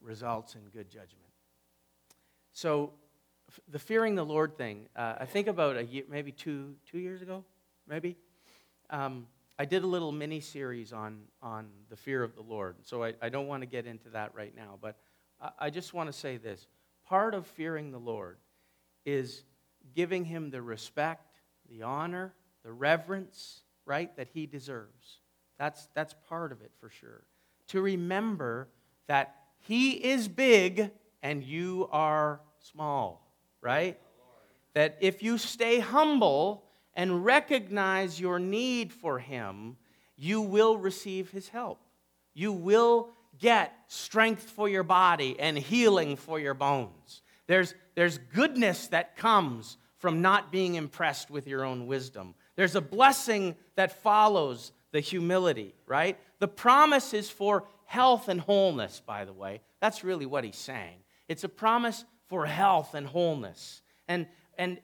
results 0.00 0.54
in 0.54 0.68
good 0.70 0.90
judgment." 0.90 1.32
So, 2.52 2.98
the 3.68 3.78
fearing 3.78 4.14
the 4.14 4.24
Lord 4.24 4.56
thing, 4.56 4.88
uh, 4.96 5.14
I 5.20 5.26
think 5.26 5.48
about 5.48 5.76
a 5.76 5.84
year, 5.84 6.04
maybe 6.08 6.32
two, 6.32 6.74
two 6.90 6.98
years 6.98 7.22
ago, 7.22 7.44
maybe. 7.88 8.16
Um, 8.90 9.26
I 9.58 9.64
did 9.64 9.84
a 9.84 9.86
little 9.86 10.12
mini 10.12 10.40
series 10.40 10.92
on, 10.92 11.22
on 11.42 11.68
the 11.88 11.96
fear 11.96 12.22
of 12.22 12.34
the 12.34 12.42
Lord. 12.42 12.76
So 12.82 13.04
I, 13.04 13.14
I 13.20 13.28
don't 13.28 13.46
want 13.46 13.62
to 13.62 13.66
get 13.66 13.86
into 13.86 14.08
that 14.10 14.34
right 14.34 14.54
now, 14.56 14.78
but 14.80 14.96
I, 15.40 15.50
I 15.58 15.70
just 15.70 15.94
want 15.94 16.10
to 16.10 16.12
say 16.12 16.36
this. 16.36 16.66
Part 17.06 17.34
of 17.34 17.46
fearing 17.46 17.90
the 17.90 17.98
Lord 17.98 18.38
is 19.04 19.44
giving 19.94 20.24
him 20.24 20.50
the 20.50 20.62
respect, 20.62 21.40
the 21.68 21.82
honor, 21.82 22.32
the 22.64 22.72
reverence, 22.72 23.62
right, 23.84 24.14
that 24.16 24.28
he 24.32 24.46
deserves. 24.46 25.18
That's, 25.58 25.88
that's 25.94 26.14
part 26.28 26.52
of 26.52 26.60
it 26.62 26.70
for 26.80 26.88
sure. 26.88 27.24
To 27.68 27.80
remember 27.80 28.68
that 29.06 29.36
he 29.60 29.92
is 29.92 30.28
big 30.28 30.90
and 31.22 31.42
you 31.42 31.88
are 31.92 32.40
small, 32.58 33.31
right? 33.62 33.98
That 34.74 34.98
if 35.00 35.22
you 35.22 35.38
stay 35.38 35.78
humble 35.78 36.64
and 36.94 37.24
recognize 37.24 38.20
your 38.20 38.38
need 38.38 38.92
for 38.92 39.18
Him, 39.18 39.76
you 40.16 40.42
will 40.42 40.76
receive 40.76 41.30
His 41.30 41.48
help. 41.48 41.80
You 42.34 42.52
will 42.52 43.10
get 43.38 43.72
strength 43.88 44.50
for 44.50 44.68
your 44.68 44.82
body 44.82 45.36
and 45.38 45.56
healing 45.56 46.16
for 46.16 46.38
your 46.38 46.54
bones. 46.54 47.22
There's, 47.46 47.74
there's 47.94 48.18
goodness 48.18 48.88
that 48.88 49.16
comes 49.16 49.78
from 49.98 50.20
not 50.20 50.52
being 50.52 50.74
impressed 50.74 51.30
with 51.30 51.46
your 51.46 51.64
own 51.64 51.86
wisdom. 51.86 52.34
There's 52.56 52.74
a 52.74 52.80
blessing 52.80 53.56
that 53.76 54.02
follows 54.02 54.72
the 54.90 55.00
humility, 55.00 55.74
right? 55.86 56.18
The 56.38 56.48
promise 56.48 57.14
is 57.14 57.30
for 57.30 57.64
health 57.86 58.28
and 58.28 58.40
wholeness, 58.40 59.00
by 59.04 59.24
the 59.24 59.32
way. 59.32 59.60
That's 59.80 60.04
really 60.04 60.26
what 60.26 60.44
he's 60.44 60.56
saying. 60.56 60.96
It's 61.28 61.44
a 61.44 61.48
promise 61.48 62.04
for 62.32 62.46
health 62.46 62.94
and 62.94 63.06
wholeness. 63.06 63.82
And, 64.08 64.26
and 64.56 64.78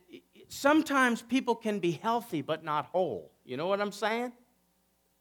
sometimes 0.49 1.23
people 1.23 1.55
can 1.55 1.79
be 1.79 1.93
healthy 1.93 2.43
but 2.43 2.63
not 2.63 2.85
whole. 2.85 3.33
You 3.43 3.57
know 3.57 3.67
what 3.67 3.81
I'm 3.81 3.91
saying? 3.91 4.33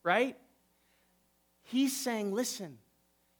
Right? 0.03 0.35
He's 1.63 1.95
saying, 1.95 2.33
listen, 2.33 2.79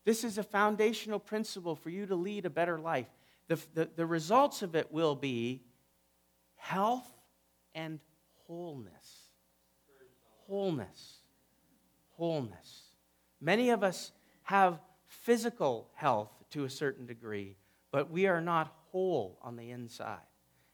this 0.05 0.23
is 0.23 0.37
a 0.37 0.43
foundational 0.43 1.19
principle 1.19 1.75
for 1.75 1.89
you 1.89 2.05
to 2.05 2.15
lead 2.15 2.45
a 2.45 2.49
better 2.49 2.79
life. 2.79 3.07
The, 3.49 3.59
the, 3.73 3.89
the 3.93 4.05
results 4.05 4.61
of 4.61 4.73
it 4.73 4.89
will 4.89 5.15
be 5.15 5.63
health 6.55 7.11
and 7.75 7.99
wholeness. 8.45 9.31
Wholeness. 10.47 11.17
Wholeness. 12.11 12.83
Many 13.41 13.71
of 13.71 13.83
us 13.83 14.13
have 14.43 14.79
physical 15.07 15.89
health 15.93 16.31
to 16.51 16.63
a 16.63 16.69
certain 16.69 17.05
degree, 17.05 17.57
but 17.91 18.11
we 18.11 18.27
are 18.27 18.41
not 18.41 18.73
whole 18.91 19.39
on 19.41 19.55
the 19.55 19.71
inside. 19.71 20.19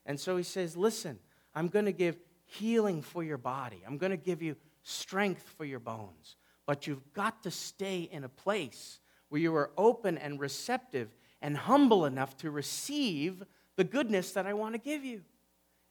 And 0.06 0.20
so 0.20 0.38
he 0.38 0.44
says, 0.44 0.76
Listen, 0.76 1.20
I'm 1.56 1.68
going 1.68 1.86
to 1.86 1.92
give 1.92 2.18
healing 2.46 3.02
for 3.02 3.24
your 3.24 3.38
body, 3.38 3.82
I'm 3.86 3.98
going 3.98 4.12
to 4.12 4.18
give 4.18 4.42
you 4.42 4.56
strength 4.84 5.54
for 5.58 5.66
your 5.66 5.80
bones. 5.80 6.36
But 6.66 6.88
you've 6.88 7.14
got 7.14 7.44
to 7.44 7.52
stay 7.52 8.08
in 8.12 8.24
a 8.24 8.30
place 8.30 9.00
where 9.30 9.42
you 9.42 9.54
are 9.56 9.72
open 9.78 10.18
and 10.18 10.40
receptive 10.40 11.14
and 11.42 11.58
humble 11.58 12.06
enough 12.06 12.38
to 12.38 12.52
receive 12.52 13.44
the 13.76 13.84
goodness 13.84 14.32
that 14.32 14.46
I 14.46 14.54
want 14.54 14.76
to 14.76 14.80
give 14.80 15.04
you. 15.04 15.24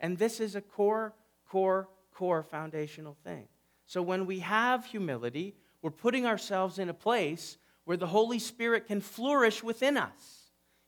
And 0.01 0.17
this 0.17 0.41
is 0.41 0.57
a 0.57 0.63
core, 0.63 1.15
core, 1.47 1.89
core 2.15 2.43
foundational 2.43 3.17
thing. 3.23 3.49
So 3.85 4.01
when 4.01 4.25
we 4.27 4.39
have 4.39 4.87
humility, 4.87 5.55
we're 5.83 5.91
putting 5.91 6.25
ourselves 6.25 6.79
in 6.79 6.89
a 6.89 6.95
place 6.95 7.59
where 7.85 7.97
the 7.97 8.07
Holy 8.07 8.39
Spirit 8.39 8.87
can 8.87 9.01
flourish 9.01 9.63
within 9.63 9.97
us. 9.97 10.42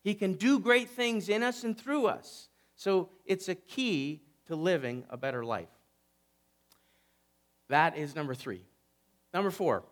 He 0.04 0.14
can 0.14 0.34
do 0.34 0.60
great 0.60 0.90
things 0.90 1.30
in 1.30 1.42
us 1.42 1.64
and 1.64 1.76
through 1.76 2.06
us. 2.06 2.48
So 2.76 3.08
it's 3.24 3.48
a 3.48 3.54
key 3.54 4.20
to 4.46 4.54
living 4.54 5.04
a 5.08 5.16
better 5.16 5.44
life. 5.44 5.70
That 7.70 7.96
is 7.96 8.14
number 8.14 8.34
three. 8.34 8.66
Number 9.32 9.50
four. 9.50 9.82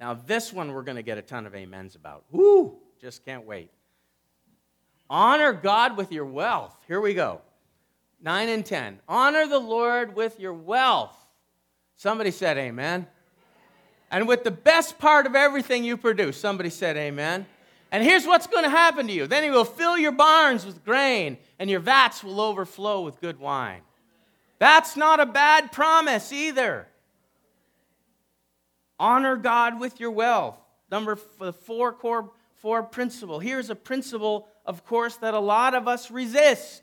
Now, 0.00 0.14
this 0.14 0.52
one 0.52 0.72
we're 0.72 0.82
going 0.82 0.96
to 0.96 1.04
get 1.04 1.18
a 1.18 1.22
ton 1.22 1.46
of 1.46 1.54
amens 1.54 1.94
about. 1.94 2.24
Woo! 2.32 2.76
Just 3.00 3.24
can't 3.24 3.46
wait. 3.46 3.70
Honor 5.08 5.52
God 5.52 5.96
with 5.96 6.10
your 6.10 6.26
wealth. 6.26 6.76
Here 6.88 7.00
we 7.00 7.14
go. 7.14 7.42
Nine 8.20 8.48
and 8.48 8.66
ten. 8.66 8.98
Honor 9.08 9.46
the 9.46 9.60
Lord 9.60 10.16
with 10.16 10.40
your 10.40 10.52
wealth. 10.52 11.16
Somebody 11.96 12.32
said 12.32 12.58
amen. 12.58 13.06
And 14.10 14.26
with 14.26 14.42
the 14.42 14.50
best 14.50 14.98
part 14.98 15.26
of 15.26 15.36
everything 15.36 15.84
you 15.84 15.96
produce. 15.96 16.36
Somebody 16.36 16.70
said 16.70 16.96
amen. 16.96 17.46
And 17.94 18.02
here's 18.02 18.26
what's 18.26 18.48
going 18.48 18.64
to 18.64 18.70
happen 18.70 19.06
to 19.06 19.12
you. 19.12 19.28
Then 19.28 19.44
he 19.44 19.52
will 19.52 19.64
fill 19.64 19.96
your 19.96 20.10
barns 20.10 20.66
with 20.66 20.84
grain, 20.84 21.38
and 21.60 21.70
your 21.70 21.78
vats 21.78 22.24
will 22.24 22.40
overflow 22.40 23.02
with 23.02 23.20
good 23.20 23.38
wine. 23.38 23.82
That's 24.58 24.96
not 24.96 25.20
a 25.20 25.26
bad 25.26 25.70
promise 25.70 26.32
either. 26.32 26.88
Honor 28.98 29.36
God 29.36 29.78
with 29.78 30.00
your 30.00 30.10
wealth. 30.10 30.58
Number 30.90 31.14
four 31.14 31.92
core 31.92 32.32
four 32.56 32.82
principle. 32.82 33.38
Here's 33.38 33.70
a 33.70 33.76
principle, 33.76 34.48
of 34.66 34.84
course, 34.84 35.14
that 35.18 35.34
a 35.34 35.38
lot 35.38 35.74
of 35.74 35.86
us 35.86 36.10
resist. 36.10 36.82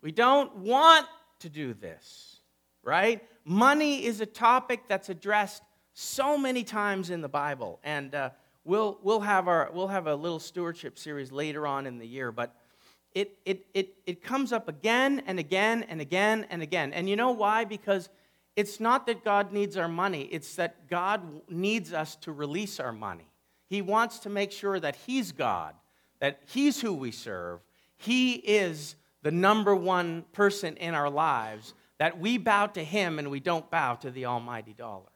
We 0.00 0.10
don't 0.10 0.56
want 0.56 1.06
to 1.40 1.50
do 1.50 1.74
this, 1.74 2.38
right? 2.82 3.22
Money 3.44 4.06
is 4.06 4.22
a 4.22 4.26
topic 4.26 4.84
that's 4.88 5.10
addressed 5.10 5.62
so 5.92 6.38
many 6.38 6.64
times 6.64 7.10
in 7.10 7.20
the 7.20 7.28
Bible, 7.28 7.78
and 7.84 8.14
uh, 8.14 8.30
we'll, 8.64 8.98
we'll, 9.02 9.20
have 9.20 9.48
our, 9.48 9.70
we'll 9.72 9.88
have 9.88 10.06
a 10.06 10.14
little 10.14 10.38
stewardship 10.38 10.98
series 10.98 11.32
later 11.32 11.66
on 11.66 11.86
in 11.86 11.98
the 11.98 12.06
year, 12.06 12.32
but 12.32 12.54
it, 13.14 13.38
it, 13.44 13.66
it, 13.74 13.94
it 14.06 14.22
comes 14.22 14.52
up 14.52 14.68
again 14.68 15.22
and 15.26 15.38
again 15.38 15.84
and 15.84 16.00
again 16.00 16.46
and 16.50 16.62
again. 16.62 16.92
And 16.92 17.08
you 17.08 17.16
know 17.16 17.32
why? 17.32 17.64
Because 17.64 18.08
it's 18.56 18.80
not 18.80 19.06
that 19.06 19.24
God 19.24 19.52
needs 19.52 19.76
our 19.76 19.88
money, 19.88 20.28
it's 20.30 20.54
that 20.56 20.88
God 20.88 21.22
needs 21.48 21.92
us 21.92 22.16
to 22.16 22.32
release 22.32 22.80
our 22.80 22.92
money. 22.92 23.26
He 23.68 23.80
wants 23.80 24.18
to 24.20 24.28
make 24.28 24.52
sure 24.52 24.78
that 24.78 24.96
He's 25.06 25.32
God, 25.32 25.74
that 26.20 26.40
He's 26.46 26.80
who 26.80 26.92
we 26.92 27.10
serve, 27.10 27.60
He 27.96 28.34
is 28.34 28.96
the 29.22 29.30
number 29.30 29.74
one 29.74 30.24
person 30.32 30.76
in 30.76 30.94
our 30.94 31.08
lives, 31.08 31.74
that 31.98 32.18
we 32.18 32.36
bow 32.36 32.66
to 32.66 32.84
Him 32.84 33.18
and 33.18 33.30
we 33.30 33.40
don't 33.40 33.70
bow 33.70 33.94
to 33.96 34.10
the 34.10 34.26
almighty 34.26 34.74
dollar. 34.74 35.06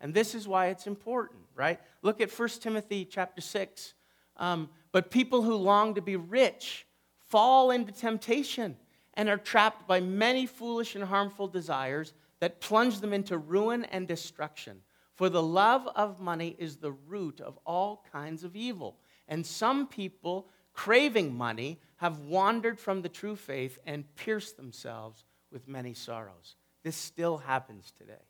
And 0.00 0.14
this 0.14 0.34
is 0.34 0.46
why 0.46 0.68
it's 0.68 0.86
important, 0.86 1.40
right? 1.58 1.80
Look 2.02 2.20
at 2.20 2.30
1 2.30 2.48
Timothy 2.60 3.04
chapter 3.04 3.42
6, 3.42 3.94
Um, 4.36 4.70
but 4.92 5.10
people 5.10 5.42
who 5.42 5.54
long 5.56 5.96
to 5.96 6.00
be 6.00 6.14
rich 6.16 6.86
fall 7.18 7.72
into 7.72 7.92
temptation 7.92 8.76
and 9.14 9.28
are 9.28 9.36
trapped 9.36 9.86
by 9.88 10.00
many 10.00 10.46
foolish 10.46 10.94
and 10.94 11.04
harmful 11.04 11.48
desires 11.48 12.14
that 12.38 12.60
plunge 12.60 13.00
them 13.00 13.12
into 13.12 13.36
ruin 13.36 13.84
and 13.86 14.06
destruction. 14.06 14.80
For 15.16 15.28
the 15.28 15.42
love 15.42 15.88
of 15.96 16.20
money 16.20 16.54
is 16.58 16.76
the 16.76 16.92
root 16.92 17.40
of 17.40 17.58
all 17.66 18.04
kinds 18.12 18.44
of 18.44 18.54
evil. 18.54 18.96
And 19.26 19.44
some 19.44 19.88
people, 19.88 20.48
craving 20.72 21.36
money, 21.36 21.80
have 21.96 22.20
wandered 22.20 22.78
from 22.78 23.02
the 23.02 23.08
true 23.08 23.34
faith 23.34 23.80
and 23.84 24.04
pierced 24.14 24.56
themselves 24.56 25.24
with 25.50 25.66
many 25.66 25.94
sorrows. 25.94 26.54
This 26.84 26.94
still 26.96 27.38
happens 27.38 27.90
today. 27.90 28.22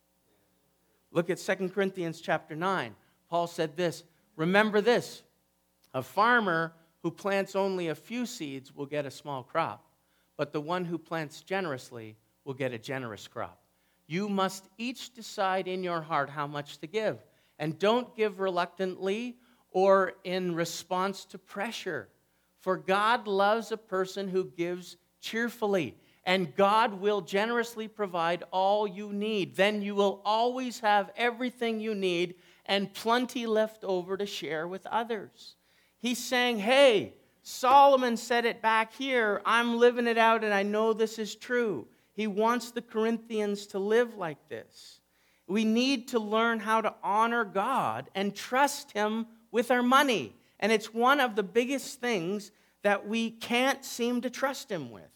Look 1.11 1.29
at 1.29 1.38
2 1.38 1.69
Corinthians 1.69 2.21
chapter 2.23 2.57
9. 2.57 2.95
Paul 3.29 3.47
said 3.47 3.77
this 3.77 4.05
Remember 4.37 4.81
this 4.81 5.23
a 5.95 6.03
farmer 6.03 6.73
who 7.03 7.11
plants 7.11 7.55
only 7.55 7.88
a 7.88 7.95
few 7.95 8.27
seeds 8.27 8.75
will 8.75 8.87
get 8.87 9.07
a 9.07 9.11
small 9.11 9.43
crop, 9.43 9.85
but 10.37 10.53
the 10.53 10.61
one 10.61 10.85
who 10.85 10.99
plants 10.99 11.43
generously 11.43 12.17
will 12.45 12.55
get 12.55 12.73
a 12.73 12.79
generous 12.79 13.29
crop. 13.29 13.61
You 14.07 14.29
must 14.29 14.64
each 14.79 15.14
decide 15.14 15.69
in 15.69 15.83
your 15.83 16.01
heart 16.01 16.31
how 16.31 16.47
much 16.47 16.79
to 16.79 16.87
give. 16.87 17.19
And 17.59 17.79
don't 17.79 18.17
give 18.17 18.41
reluctantly 18.41 19.37
or 19.71 20.14
in 20.25 20.55
response 20.55 21.25
to 21.27 21.38
pressure. 21.38 22.09
For 22.61 22.77
God 22.77 23.29
loves 23.29 23.71
a 23.71 23.77
person 23.77 24.29
who 24.29 24.45
gives 24.57 24.97
cheerfully, 25.21 25.97
and 26.25 26.55
God 26.57 26.95
will 27.01 27.21
generously 27.21 27.87
provide 27.87 28.45
all 28.51 28.87
you 28.87 29.12
need. 29.12 29.57
Then 29.57 29.83
you 29.83 29.95
will 29.95 30.23
always 30.25 30.81
have 30.81 31.11
everything 31.17 31.81
you 31.81 31.95
need 31.95 32.37
and 32.68 32.92
plenty 32.92 33.46
left 33.46 33.83
over 33.83 34.16
to 34.16 34.26
share 34.26 34.68
with 34.68 34.87
others. 34.87 35.57
He's 35.98 36.22
saying, 36.22 36.59
Hey, 36.59 37.14
Solomon 37.42 38.16
said 38.16 38.44
it 38.44 38.61
back 38.61 38.92
here. 38.92 39.40
I'm 39.44 39.78
living 39.78 40.07
it 40.07 40.18
out, 40.18 40.44
and 40.44 40.52
I 40.52 40.62
know 40.62 40.92
this 40.92 41.18
is 41.18 41.35
true. 41.35 41.88
He 42.12 42.26
wants 42.26 42.70
the 42.70 42.83
Corinthians 42.83 43.66
to 43.68 43.78
live 43.78 44.16
like 44.16 44.48
this. 44.48 45.00
We 45.46 45.64
need 45.64 46.09
to 46.09 46.18
learn 46.18 46.61
how 46.61 46.83
to 46.83 46.94
honor 47.02 47.44
God 47.44 48.11
and 48.14 48.35
trust 48.35 48.92
Him 48.92 49.26
with 49.50 49.70
our 49.70 49.83
money. 49.83 50.37
And 50.61 50.70
it's 50.70 50.92
one 50.92 51.20
of 51.20 51.37
the 51.37 51.42
biggest 51.42 52.00
things 52.00 52.50
that 52.83 53.09
we 53.09 53.31
can't 53.31 53.83
seem 53.85 54.20
to 54.20 54.31
trust 54.31 54.70
Him 54.70 54.90
with, 54.90 55.11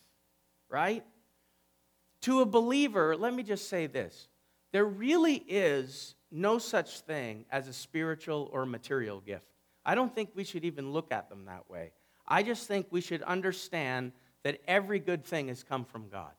right? 0.70 1.04
To 2.22 2.40
a 2.40 2.46
believer, 2.46 3.14
let 3.14 3.34
me 3.34 3.42
just 3.42 3.68
say 3.68 3.86
this 3.86 4.28
there 4.72 4.86
really 4.86 5.44
is 5.46 6.14
no 6.32 6.58
such 6.58 7.00
thing 7.00 7.44
as 7.50 7.68
a 7.68 7.72
spiritual 7.72 8.48
or 8.52 8.66
material 8.66 9.20
gift. 9.20 9.46
I 9.84 9.94
don't 9.94 10.14
think 10.14 10.30
we 10.34 10.44
should 10.44 10.64
even 10.64 10.92
look 10.92 11.12
at 11.12 11.28
them 11.28 11.44
that 11.46 11.68
way. 11.68 11.92
I 12.26 12.42
just 12.42 12.66
think 12.66 12.86
we 12.90 13.00
should 13.00 13.22
understand 13.22 14.12
that 14.42 14.60
every 14.66 14.98
good 14.98 15.24
thing 15.24 15.48
has 15.48 15.62
come 15.62 15.84
from 15.84 16.08
God 16.08 16.32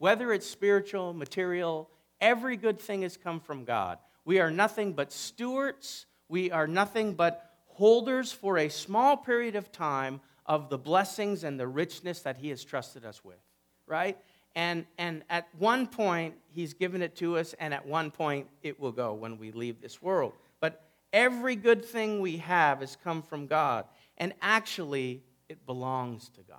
whether 0.00 0.32
it's 0.32 0.46
spiritual, 0.46 1.12
material, 1.12 1.90
every 2.22 2.56
good 2.56 2.80
thing 2.80 3.02
has 3.02 3.18
come 3.18 3.38
from 3.38 3.64
God. 3.66 3.98
We 4.24 4.40
are 4.40 4.50
nothing 4.50 4.94
but 4.94 5.12
stewards, 5.12 6.06
we 6.26 6.50
are 6.50 6.66
nothing 6.66 7.12
but 7.12 7.44
holders 7.66 8.32
for 8.32 8.56
a 8.56 8.70
small 8.70 9.18
period 9.18 9.56
of 9.56 9.70
time 9.70 10.22
of 10.46 10.70
the 10.70 10.78
blessings 10.78 11.44
and 11.44 11.60
the 11.60 11.68
richness 11.68 12.22
that 12.22 12.38
He 12.38 12.48
has 12.48 12.64
trusted 12.64 13.04
us 13.04 13.22
with, 13.22 13.42
right? 13.86 14.16
And, 14.54 14.84
and 14.98 15.22
at 15.30 15.48
one 15.58 15.86
point, 15.86 16.34
He's 16.52 16.74
given 16.74 17.02
it 17.02 17.14
to 17.16 17.36
us, 17.36 17.54
and 17.60 17.72
at 17.72 17.86
one 17.86 18.10
point, 18.10 18.48
it 18.62 18.80
will 18.80 18.92
go 18.92 19.14
when 19.14 19.38
we 19.38 19.52
leave 19.52 19.80
this 19.80 20.02
world. 20.02 20.32
But 20.60 20.82
every 21.12 21.56
good 21.56 21.84
thing 21.84 22.20
we 22.20 22.38
have 22.38 22.80
has 22.80 22.96
come 23.02 23.22
from 23.22 23.46
God, 23.46 23.84
and 24.18 24.34
actually, 24.42 25.22
it 25.48 25.64
belongs 25.66 26.28
to 26.30 26.40
God. 26.42 26.58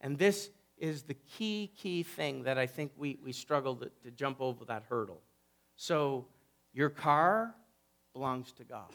And 0.00 0.18
this 0.18 0.50
is 0.78 1.02
the 1.02 1.14
key, 1.14 1.70
key 1.76 2.02
thing 2.02 2.44
that 2.44 2.58
I 2.58 2.66
think 2.66 2.92
we, 2.96 3.18
we 3.22 3.32
struggle 3.32 3.76
to, 3.76 3.90
to 4.04 4.10
jump 4.10 4.40
over 4.40 4.64
that 4.64 4.84
hurdle. 4.88 5.20
So, 5.76 6.26
your 6.72 6.90
car 6.90 7.54
belongs 8.12 8.52
to 8.52 8.64
God. 8.64 8.90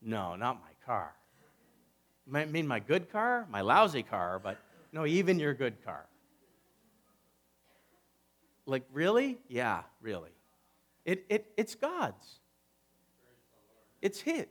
No, 0.00 0.36
not 0.36 0.60
my 0.60 0.70
car. 0.84 1.12
I 2.32 2.44
mean 2.44 2.66
my 2.66 2.80
good 2.80 3.10
car, 3.10 3.46
my 3.50 3.60
lousy 3.60 4.02
car, 4.02 4.40
but 4.42 4.58
no, 4.92 5.06
even 5.06 5.38
your 5.38 5.54
good 5.54 5.84
car. 5.84 6.06
Like, 8.66 8.84
really? 8.92 9.38
Yeah, 9.48 9.82
really. 10.00 10.30
It, 11.04 11.24
it, 11.28 11.52
it's 11.56 11.74
God's, 11.74 12.40
it's 14.02 14.20
His. 14.20 14.46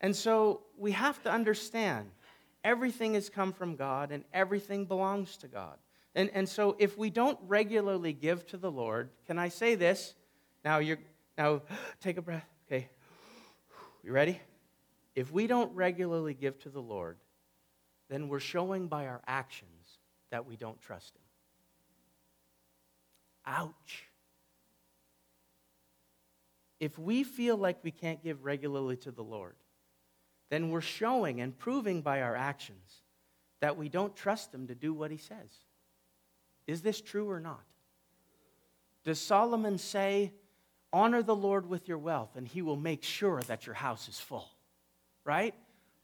And 0.00 0.16
so 0.16 0.62
we 0.78 0.92
have 0.92 1.22
to 1.24 1.30
understand 1.30 2.10
Everything 2.62 3.14
has 3.14 3.30
come 3.30 3.52
from 3.52 3.76
God 3.76 4.12
and 4.12 4.24
everything 4.32 4.84
belongs 4.84 5.36
to 5.38 5.48
God. 5.48 5.76
And, 6.14 6.30
and 6.34 6.48
so 6.48 6.76
if 6.78 6.98
we 6.98 7.08
don't 7.08 7.38
regularly 7.46 8.12
give 8.12 8.46
to 8.48 8.56
the 8.56 8.70
Lord, 8.70 9.10
can 9.26 9.38
I 9.38 9.48
say 9.48 9.76
this? 9.76 10.14
Now 10.64 10.78
you're 10.78 10.98
now 11.38 11.62
take 12.00 12.18
a 12.18 12.22
breath. 12.22 12.46
Okay. 12.66 12.88
You 14.02 14.12
ready? 14.12 14.40
If 15.14 15.32
we 15.32 15.46
don't 15.46 15.74
regularly 15.74 16.34
give 16.34 16.58
to 16.60 16.68
the 16.68 16.80
Lord, 16.80 17.16
then 18.08 18.28
we're 18.28 18.40
showing 18.40 18.88
by 18.88 19.06
our 19.06 19.22
actions 19.26 19.98
that 20.30 20.46
we 20.46 20.56
don't 20.56 20.80
trust 20.80 21.16
him. 21.16 21.22
Ouch. 23.50 24.04
If 26.78 26.98
we 26.98 27.24
feel 27.24 27.56
like 27.56 27.82
we 27.82 27.90
can't 27.90 28.22
give 28.22 28.44
regularly 28.44 28.96
to 28.98 29.10
the 29.10 29.24
Lord, 29.24 29.56
then 30.50 30.70
we're 30.70 30.80
showing 30.80 31.40
and 31.40 31.58
proving 31.58 32.00
by 32.00 32.22
our 32.22 32.36
actions 32.36 33.02
that 33.60 33.76
we 33.76 33.88
don't 33.88 34.14
trust 34.16 34.54
him 34.54 34.68
to 34.68 34.74
do 34.74 34.94
what 34.94 35.10
he 35.10 35.16
says. 35.16 35.50
Is 36.66 36.80
this 36.80 37.00
true 37.00 37.28
or 37.28 37.40
not? 37.40 37.64
Does 39.04 39.20
Solomon 39.20 39.78
say, 39.78 40.32
Honor 40.92 41.22
the 41.22 41.36
Lord 41.36 41.68
with 41.68 41.86
your 41.86 41.98
wealth, 41.98 42.30
and 42.36 42.48
he 42.48 42.62
will 42.62 42.76
make 42.76 43.02
sure 43.02 43.42
that 43.42 43.66
your 43.66 43.74
house 43.74 44.08
is 44.08 44.18
full? 44.18 44.48
Right? 45.24 45.54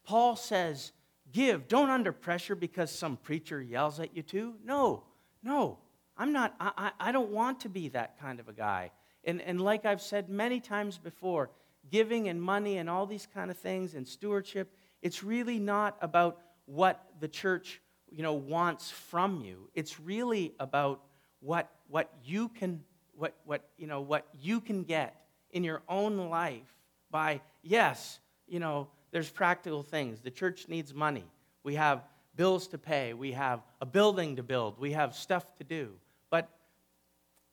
Paul 0.03 0.35
says, 0.35 0.91
Give. 1.31 1.67
Don't 1.67 1.89
under 1.89 2.13
pressure 2.13 2.55
because 2.55 2.91
some 2.91 3.17
preacher 3.17 3.61
yells 3.61 3.99
at 3.99 4.15
you 4.15 4.23
to. 4.23 4.55
No, 4.63 5.03
no. 5.43 5.79
I'm 6.17 6.33
not, 6.33 6.55
I, 6.59 6.91
I 6.99 7.11
don't 7.11 7.29
want 7.29 7.61
to 7.61 7.69
be 7.69 7.89
that 7.89 8.19
kind 8.19 8.39
of 8.39 8.47
a 8.47 8.53
guy. 8.53 8.91
And, 9.23 9.41
and 9.41 9.61
like 9.61 9.85
I've 9.85 10.01
said 10.01 10.29
many 10.29 10.59
times 10.59 10.97
before, 10.97 11.49
giving 11.89 12.27
and 12.27 12.41
money 12.41 12.77
and 12.77 12.89
all 12.89 13.05
these 13.05 13.27
kind 13.33 13.51
of 13.51 13.57
things 13.57 13.93
and 13.93 14.07
stewardship, 14.07 14.73
it's 15.01 15.23
really 15.23 15.59
not 15.59 15.97
about 16.01 16.39
what 16.65 17.05
the 17.19 17.27
church 17.27 17.81
you 18.09 18.23
know, 18.23 18.33
wants 18.33 18.89
from 18.89 19.41
you. 19.41 19.69
It's 19.73 19.99
really 19.99 20.53
about 20.59 21.01
what, 21.39 21.69
what 21.87 22.11
you 22.23 22.49
can 22.49 22.81
what, 23.17 23.35
what, 23.45 23.67
you 23.77 23.87
know, 23.87 24.01
what 24.01 24.27
you 24.39 24.61
can 24.61 24.83
get 24.83 25.15
in 25.51 25.63
your 25.63 25.81
own 25.89 26.29
life 26.29 26.71
by, 27.09 27.41
yes, 27.63 28.19
you 28.47 28.59
know, 28.59 28.87
there's 29.11 29.29
practical 29.29 29.81
things. 29.81 30.21
The 30.21 30.29
church 30.29 30.67
needs 30.67 30.93
money. 30.93 31.25
We 31.63 31.75
have 31.75 32.03
bills 32.35 32.67
to 32.67 32.77
pay. 32.77 33.13
We 33.13 33.31
have 33.31 33.61
a 33.81 33.85
building 33.85 34.35
to 34.35 34.43
build. 34.43 34.79
We 34.79 34.91
have 34.91 35.15
stuff 35.15 35.55
to 35.55 35.63
do. 35.63 35.93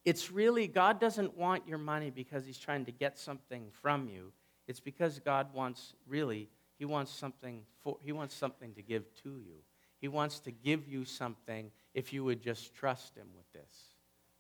It's 0.05 0.31
really, 0.31 0.67
God 0.67 1.01
doesn't 1.01 1.37
want 1.37 1.67
your 1.67 1.79
money 1.79 2.11
because 2.11 2.45
He's 2.45 2.59
trying 2.59 2.85
to 2.85 2.93
get 2.93 3.19
something 3.19 3.69
from 3.81 4.09
you. 4.09 4.33
It's 4.67 4.81
because 4.81 5.19
God 5.19 5.53
wants, 5.55 5.95
really, 6.07 6.49
He 6.79 6.85
wants 6.85 7.11
something, 7.11 7.63
for, 7.83 7.97
He 8.03 8.13
wants 8.13 8.35
something 8.35 8.75
to 8.75 8.83
give 8.83 9.05
to 9.23 9.31
you. 9.31 9.57
He 10.01 10.09
wants 10.09 10.41
to 10.41 10.51
give 10.51 10.87
you 10.87 11.05
something 11.05 11.71
if 11.95 12.13
you 12.13 12.25
would 12.25 12.43
just 12.43 12.75
trust 12.75 13.17
Him 13.17 13.29
with 13.35 13.51
this, 13.53 13.95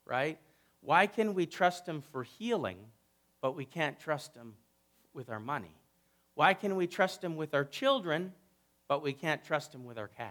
right? 0.05 0.39
Why 0.83 1.07
can 1.07 1.33
we 1.33 1.47
trust 1.47 1.87
Him 1.87 2.03
for 2.13 2.25
healing, 2.25 2.79
but 3.41 3.57
we 3.57 3.65
can't 3.65 3.99
trust 3.99 4.35
Him 4.35 4.55
with 5.15 5.31
our 5.31 5.41
money? 5.41 5.75
Why 6.35 6.53
can 6.53 6.77
we 6.77 6.87
trust 6.87 7.25
Him 7.25 7.37
with 7.37 7.55
our 7.55 7.65
children, 7.65 8.35
but 8.89 9.03
we 9.03 9.15
can't 9.15 9.43
trust 9.43 9.75
Him 9.75 9.87
with 9.87 9.97
our 9.97 10.09
cash? 10.09 10.31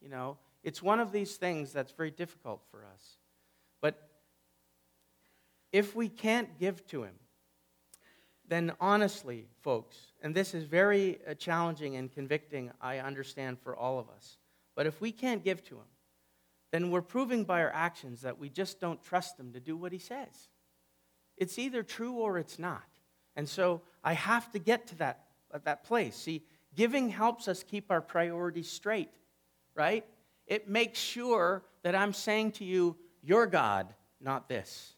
You 0.00 0.08
know, 0.08 0.36
it's 0.62 0.82
one 0.82 1.00
of 1.00 1.10
these 1.10 1.36
things 1.36 1.72
that's 1.72 1.92
very 1.92 2.10
difficult 2.10 2.62
for 2.70 2.84
us. 2.84 3.16
If 5.72 5.94
we 5.94 6.08
can't 6.08 6.58
give 6.58 6.86
to 6.88 7.04
Him, 7.04 7.14
then 8.48 8.72
honestly, 8.80 9.46
folks, 9.62 9.96
and 10.22 10.34
this 10.34 10.54
is 10.54 10.64
very 10.64 11.18
uh, 11.28 11.34
challenging 11.34 11.96
and 11.96 12.10
convicting, 12.10 12.72
I 12.80 12.98
understand, 12.98 13.58
for 13.60 13.76
all 13.76 13.98
of 13.98 14.08
us, 14.10 14.38
but 14.74 14.86
if 14.86 15.00
we 15.00 15.12
can't 15.12 15.44
give 15.44 15.62
to 15.64 15.76
Him, 15.76 15.86
then 16.72 16.90
we're 16.90 17.02
proving 17.02 17.44
by 17.44 17.62
our 17.62 17.72
actions 17.72 18.22
that 18.22 18.38
we 18.38 18.48
just 18.48 18.80
don't 18.80 19.02
trust 19.02 19.38
Him 19.38 19.52
to 19.52 19.60
do 19.60 19.76
what 19.76 19.92
He 19.92 19.98
says. 19.98 20.48
It's 21.36 21.58
either 21.58 21.82
true 21.82 22.14
or 22.14 22.38
it's 22.38 22.58
not. 22.58 22.84
And 23.36 23.48
so 23.48 23.82
I 24.02 24.12
have 24.12 24.50
to 24.52 24.58
get 24.58 24.88
to 24.88 24.96
that, 24.96 25.26
that 25.64 25.84
place. 25.84 26.16
See, 26.16 26.44
giving 26.74 27.08
helps 27.08 27.48
us 27.48 27.62
keep 27.62 27.90
our 27.90 28.00
priorities 28.00 28.70
straight, 28.70 29.12
right? 29.74 30.04
It 30.46 30.68
makes 30.68 30.98
sure 30.98 31.62
that 31.82 31.94
I'm 31.94 32.12
saying 32.12 32.52
to 32.52 32.64
you, 32.64 32.96
You're 33.22 33.46
God, 33.46 33.94
not 34.20 34.48
this. 34.48 34.94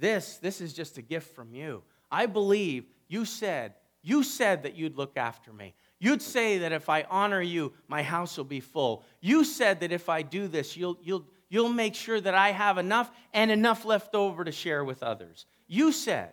This, 0.00 0.38
this 0.38 0.60
is 0.60 0.72
just 0.72 0.98
a 0.98 1.02
gift 1.02 1.34
from 1.36 1.54
you. 1.54 1.82
I 2.10 2.26
believe 2.26 2.86
you 3.06 3.24
said 3.24 3.74
You 4.02 4.22
said 4.22 4.62
that 4.62 4.74
you'd 4.74 4.96
look 4.96 5.18
after 5.18 5.52
me. 5.52 5.74
You'd 5.98 6.22
say 6.22 6.58
that 6.58 6.72
if 6.72 6.88
I 6.88 7.02
honor 7.10 7.42
you, 7.42 7.74
my 7.86 8.02
house 8.02 8.38
will 8.38 8.46
be 8.46 8.60
full. 8.60 9.04
You 9.20 9.44
said 9.44 9.80
that 9.80 9.92
if 9.92 10.08
I 10.08 10.22
do 10.22 10.48
this, 10.48 10.74
you'll, 10.74 10.96
you'll, 11.02 11.26
you'll 11.50 11.68
make 11.68 11.94
sure 11.94 12.18
that 12.18 12.34
I 12.34 12.52
have 12.52 12.78
enough 12.78 13.10
and 13.34 13.50
enough 13.50 13.84
left 13.84 14.14
over 14.14 14.42
to 14.42 14.52
share 14.52 14.82
with 14.82 15.02
others. 15.02 15.44
You 15.66 15.92
said. 15.92 16.32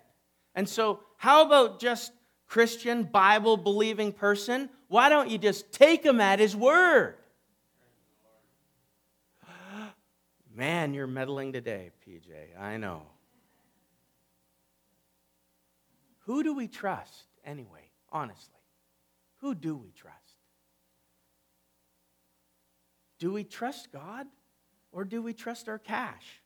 And 0.56 0.70
so, 0.70 1.02
how 1.18 1.46
about 1.46 1.82
just 1.82 2.14
Christian, 2.48 3.04
Bible 3.04 3.58
believing 3.58 4.14
person? 4.14 4.70
Why 4.88 5.10
don't 5.10 5.30
you 5.30 5.38
just 5.38 5.74
take 5.74 6.06
him 6.06 6.22
at 6.22 6.40
his 6.40 6.56
word? 6.56 7.18
Man, 10.56 10.94
you're 10.94 11.06
meddling 11.06 11.52
today, 11.52 11.92
PJ. 12.08 12.58
I 12.58 12.78
know. 12.78 13.04
Who 16.28 16.44
do 16.44 16.54
we 16.54 16.68
trust 16.68 17.26
anyway, 17.46 17.90
honestly? 18.12 18.60
Who 19.38 19.56
do 19.56 19.78
we 19.78 19.92
trust? 19.92 20.18
Do 23.18 23.32
we 23.32 23.46
trust 23.46 23.94
God 23.94 24.28
or 24.92 25.06
do 25.06 25.22
we 25.22 25.34
trust 25.34 25.70
our 25.70 25.80
cash? 25.80 26.42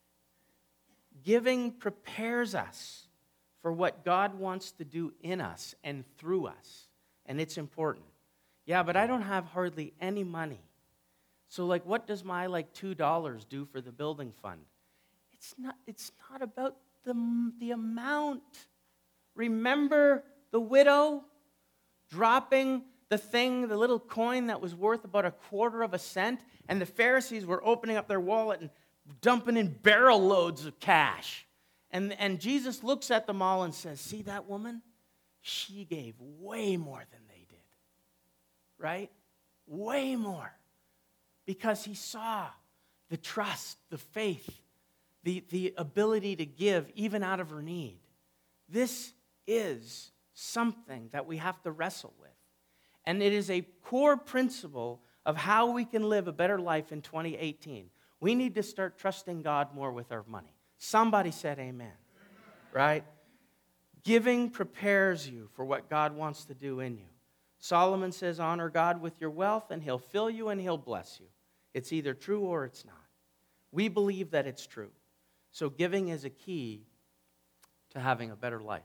Giving 1.24 1.72
prepares 1.72 2.54
us 2.54 3.08
for 3.63 3.74
what 3.74 4.06
God 4.06 4.38
wants 4.38 4.72
to 4.74 4.86
do 4.86 5.13
in 5.22 5.41
us 5.41 5.74
and 5.84 6.06
through 6.17 6.46
us, 6.46 6.88
and 7.26 7.41
it's 7.41 7.58
important. 7.58 8.06
Yeah, 8.65 8.84
but 8.84 8.96
I 8.96 9.08
don't 9.08 9.24
have 9.24 9.46
hardly 9.46 9.94
any 10.00 10.24
money. 10.24 10.62
So 11.48 11.65
like 11.65 11.86
what 11.88 12.06
does 12.06 12.24
my 12.24 12.46
like 12.46 12.72
$2 12.74 13.50
do 13.50 13.65
for 13.65 13.82
the 13.82 13.91
building 13.91 14.32
fund? 14.44 14.62
It's 15.34 15.56
not 15.58 15.76
it's 15.88 16.12
not 16.30 16.44
about 16.44 16.78
the 17.04 17.15
the 17.60 17.72
amount. 17.72 18.67
Remember 19.36 20.24
the 20.52 20.60
widow 20.60 21.24
dropping 22.10 22.84
the 23.10 23.17
thing, 23.17 23.67
the 23.67 23.78
little 23.78 24.00
coin 24.00 24.48
that 24.48 24.62
was 24.62 24.74
worth 24.74 25.04
about 25.04 25.26
a 25.26 25.32
quarter 25.32 25.84
of 25.84 25.94
a 25.94 26.00
cent, 26.00 26.39
and 26.67 26.80
the 26.80 26.86
Pharisees 26.86 27.46
were 27.46 27.65
opening 27.65 27.98
up 27.98 28.08
their 28.08 28.20
wallet 28.20 28.62
and 28.62 28.70
dumping 29.22 29.58
in 29.58 29.67
barrel 29.67 30.22
loads 30.22 30.65
of 30.65 30.80
cash. 30.80 31.46
And, 31.91 32.13
and 32.20 32.39
Jesus 32.39 32.84
looks 32.84 33.12
at 33.12 33.28
them 33.28 33.41
all 33.41 33.63
and 33.63 33.74
says, 33.74 34.00
See 34.00 34.22
that 34.24 34.48
woman? 34.48 34.82
She 35.41 35.86
gave 35.86 36.15
way 36.20 36.78
more 36.78 37.04
than 37.12 37.20
they 37.28 37.46
did. 37.50 37.60
Right? 38.78 39.12
Way 39.67 40.15
more. 40.15 40.52
Because 41.46 41.84
he 41.84 41.96
saw 41.96 42.48
the 43.10 43.17
trust, 43.17 43.78
the 43.89 43.98
faith, 43.98 44.50
the, 45.24 45.44
the 45.50 45.74
ability 45.78 46.38
to 46.38 46.46
give 46.46 46.89
even 46.96 47.24
out 47.24 47.39
of 47.39 47.50
her 47.50 47.62
need. 47.62 48.00
This 48.70 49.12
is 49.47 50.12
something 50.34 51.10
that 51.12 51.25
we 51.25 51.38
have 51.38 51.62
to 51.63 51.71
wrestle 51.71 52.13
with. 52.19 52.30
And 53.06 53.21
it 53.21 53.34
is 53.34 53.49
a 53.49 53.62
core 53.84 54.17
principle 54.17 55.01
of 55.25 55.38
how 55.38 55.71
we 55.71 55.86
can 55.86 56.10
live 56.10 56.27
a 56.27 56.32
better 56.32 56.60
life 56.60 56.91
in 56.91 57.01
2018. 57.01 57.89
We 58.19 58.36
need 58.36 58.56
to 58.56 58.63
start 58.63 58.97
trusting 58.97 59.41
God 59.41 59.73
more 59.73 59.91
with 59.91 60.12
our 60.12 60.23
money. 60.27 60.54
Somebody 60.77 61.32
said 61.32 61.60
amen, 61.60 61.93
right? 62.71 63.04
Giving 64.04 64.49
prepares 64.49 65.27
you 65.27 65.49
for 65.54 65.65
what 65.65 65.89
God 65.89 66.15
wants 66.15 66.45
to 66.45 66.54
do 66.54 66.80
in 66.80 66.97
you. 66.97 67.06
Solomon 67.60 68.12
says, 68.12 68.39
Honor 68.39 68.69
God 68.69 69.01
with 69.01 69.21
your 69.21 69.30
wealth, 69.30 69.69
and 69.69 69.84
he'll 69.84 69.99
fill 69.99 70.30
you 70.30 70.49
and 70.49 70.60
he'll 70.60 70.77
bless 70.77 71.19
you. 71.19 71.27
It's 71.73 71.93
either 71.93 72.13
true 72.13 72.41
or 72.41 72.65
it's 72.65 72.84
not. 72.84 72.95
We 73.71 73.88
believe 73.88 74.32
that 74.32 74.47
it's 74.47 74.65
true. 74.65 74.91
So, 75.51 75.69
giving 75.69 76.10
is 76.10 76.25
a 76.25 76.30
key 76.30 76.86
to 77.91 77.99
having 77.99 78.32
a 78.32 78.36
better 78.36 78.60
life. 78.60 78.82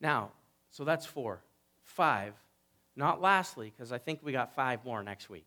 Now, 0.00 0.32
so 0.70 0.84
that's 0.84 1.06
four. 1.06 1.40
Five, 1.84 2.34
not 2.96 3.20
lastly, 3.20 3.72
because 3.74 3.92
I 3.92 3.98
think 3.98 4.20
we 4.22 4.32
got 4.32 4.54
five 4.54 4.84
more 4.84 5.02
next 5.02 5.30
week, 5.30 5.46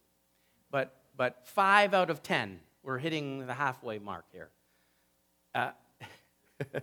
but, 0.72 0.96
but 1.16 1.46
five 1.48 1.94
out 1.94 2.10
of 2.10 2.24
ten, 2.24 2.60
we're 2.84 2.98
hitting 2.98 3.46
the 3.46 3.54
halfway 3.54 4.00
mark 4.00 4.26
here. 4.32 4.50
Uh, 5.54 5.72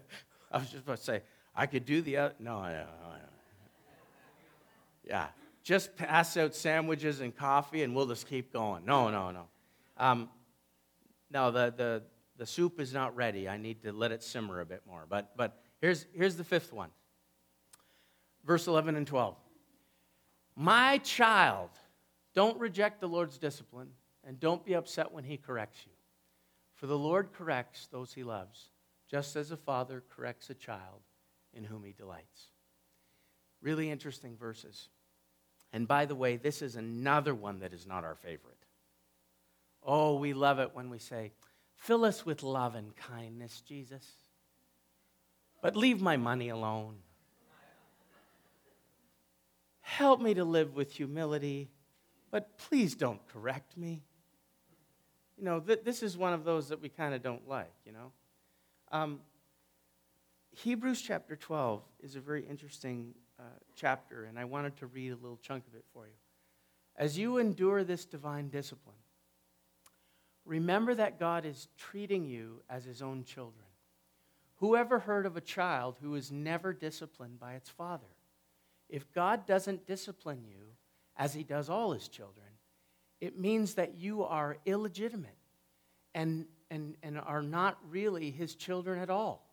I 0.53 0.59
was 0.59 0.71
just 0.71 0.85
about 0.85 0.99
to 0.99 1.03
say, 1.03 1.23
I 1.55 1.67
could 1.67 1.87
do 1.87 2.03
the 2.03 2.19
other. 2.19 2.35
No, 2.39 2.63
no, 2.63 2.71
no. 2.71 2.87
Yeah, 5.09 5.29
just 5.63 5.97
pass 5.97 6.37
out 6.37 6.55
sandwiches 6.55 7.21
and 7.21 7.35
coffee 7.35 7.83
and 7.83 7.95
we'll 7.95 8.07
just 8.07 8.29
keep 8.29 8.53
going. 8.53 8.85
No, 8.85 9.11
no, 9.11 9.31
no. 9.31 9.47
Um, 9.97 10.29
no, 11.31 11.51
the, 11.51 11.73
the, 11.77 12.03
the 12.37 12.47
soup 12.47 12.81
is 12.81 12.93
not 12.93 13.17
ready. 13.17 13.49
I 13.49 13.57
need 13.57 13.83
to 13.83 13.93
let 13.93 14.13
it 14.13 14.23
simmer 14.23 14.61
a 14.61 14.67
bit 14.67 14.83
more. 14.87 15.07
But, 15.09 15.37
but 15.37 15.61
here's, 15.81 16.07
here's 16.13 16.37
the 16.37 16.45
fifth 16.45 16.73
one 16.73 16.91
verse 18.47 18.67
11 18.67 18.97
and 18.97 19.07
12. 19.07 19.37
My 20.55 20.99
child, 20.99 21.71
don't 22.35 22.59
reject 22.59 23.01
the 23.01 23.09
Lord's 23.09 23.39
discipline 23.39 23.89
and 24.27 24.39
don't 24.41 24.65
be 24.65 24.75
upset 24.75 25.13
when 25.13 25.25
he 25.25 25.37
corrects 25.37 25.81
you. 25.85 25.93
For 26.75 26.87
the 26.87 26.99
Lord 26.99 27.33
corrects 27.33 27.89
those 27.91 28.13
he 28.13 28.23
loves, 28.23 28.71
just 29.11 29.37
as 29.37 29.51
a 29.51 29.57
father 29.57 30.03
corrects 30.15 30.51
a 30.51 30.55
child 30.55 31.01
in 31.55 31.65
whom 31.65 31.85
he 31.85 31.93
delights. 31.93 32.51
Really 33.63 33.91
interesting 33.91 34.37
verses. 34.37 34.89
And 35.73 35.89
by 35.89 36.05
the 36.05 36.15
way, 36.15 36.37
this 36.37 36.63
is 36.63 36.77
another 36.77 37.35
one 37.35 37.61
that 37.61 37.73
is 37.73 37.87
not 37.87 38.05
our 38.05 38.15
favorite. 38.15 38.57
Oh, 39.83 40.17
we 40.17 40.35
love 40.35 40.59
it 40.59 40.71
when 40.75 40.91
we 40.91 40.99
say, 40.99 41.33
Fill 41.77 42.05
us 42.05 42.25
with 42.25 42.43
love 42.43 42.75
and 42.75 42.97
kindness, 42.97 43.61
Jesus. 43.61 44.05
But 45.63 45.77
leave 45.77 46.01
my 46.01 46.17
money 46.17 46.49
alone. 46.49 46.97
Help 49.87 50.21
me 50.21 50.35
to 50.35 50.43
live 50.43 50.75
with 50.75 50.91
humility, 50.91 51.71
but 52.33 52.59
please 52.59 52.97
don't 52.97 53.25
correct 53.29 53.77
me. 53.77 54.03
You 55.39 55.45
know, 55.45 55.61
th- 55.61 55.85
this 55.85 56.03
is 56.03 56.19
one 56.19 56.33
of 56.33 56.43
those 56.43 56.71
that 56.71 56.83
we 56.83 56.89
kind 56.89 57.15
of 57.15 57.23
don't 57.23 57.49
like, 57.49 57.73
you 57.85 57.93
know. 57.93 58.11
Um, 58.91 59.21
Hebrews 60.51 61.01
chapter 61.01 61.37
12 61.37 61.83
is 62.03 62.17
a 62.17 62.21
very 62.21 62.45
interesting 62.45 63.15
uh, 63.39 63.45
chapter, 63.77 64.25
and 64.25 64.41
I 64.41 64.45
wanted 64.45 64.77
to 64.79 64.87
read 64.89 65.13
a 65.13 65.17
little 65.17 65.39
chunk 65.41 65.65
of 65.69 65.77
it 65.77 65.85
for 65.93 66.07
you. 66.07 66.15
As 66.97 67.17
you 67.17 67.39
endure 67.39 67.85
this 67.85 68.05
divine 68.05 68.49
discipline, 68.49 68.97
remember 70.45 70.97
that 70.97 71.21
God 71.21 71.47
is 71.47 71.69
treating 71.79 72.27
you 72.27 72.61
as 72.69 72.85
his 72.85 73.03
own 73.03 73.23
children. 73.23 73.67
Whoever 74.57 74.99
heard 74.99 75.27
of 75.27 75.37
a 75.37 75.41
child 75.41 75.99
who 76.03 76.17
is 76.17 76.33
never 76.33 76.73
disciplined 76.73 77.39
by 77.39 77.55
its 77.55 77.71
father? 77.71 78.16
If 78.89 79.13
God 79.13 79.47
doesn't 79.47 79.87
discipline 79.87 80.45
you 80.45 80.67
as 81.17 81.35
he 81.35 81.43
does 81.43 81.69
all 81.69 81.93
his 81.93 82.09
children, 82.09 82.47
it 83.21 83.39
means 83.39 83.75
that 83.75 83.97
you 83.97 84.25
are 84.25 84.59
illegitimate 84.67 85.37
and, 86.15 86.47
and, 86.71 86.97
and 87.03 87.19
are 87.19 87.43
not 87.43 87.79
really 87.89 88.31
his 88.31 88.55
children 88.55 89.01
at 89.01 89.11
all. 89.11 89.47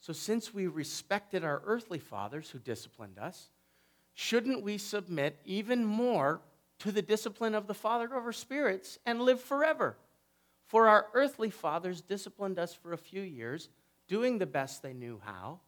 So, 0.00 0.12
since 0.12 0.52
we 0.52 0.66
respected 0.66 1.44
our 1.44 1.62
earthly 1.64 1.98
fathers 1.98 2.50
who 2.50 2.58
disciplined 2.58 3.18
us, 3.18 3.48
shouldn't 4.12 4.62
we 4.62 4.76
submit 4.76 5.40
even 5.46 5.84
more 5.84 6.42
to 6.80 6.92
the 6.92 7.00
discipline 7.00 7.54
of 7.54 7.66
the 7.66 7.74
Father 7.74 8.12
our 8.12 8.32
spirits 8.32 8.98
and 9.06 9.20
live 9.20 9.40
forever? 9.40 9.96
For 10.66 10.88
our 10.88 11.06
earthly 11.14 11.50
fathers 11.50 12.00
disciplined 12.00 12.58
us 12.58 12.74
for 12.74 12.92
a 12.92 12.98
few 12.98 13.22
years, 13.22 13.68
doing 14.08 14.38
the 14.38 14.46
best 14.46 14.82
they 14.82 14.92
knew 14.92 15.20
how. 15.24 15.60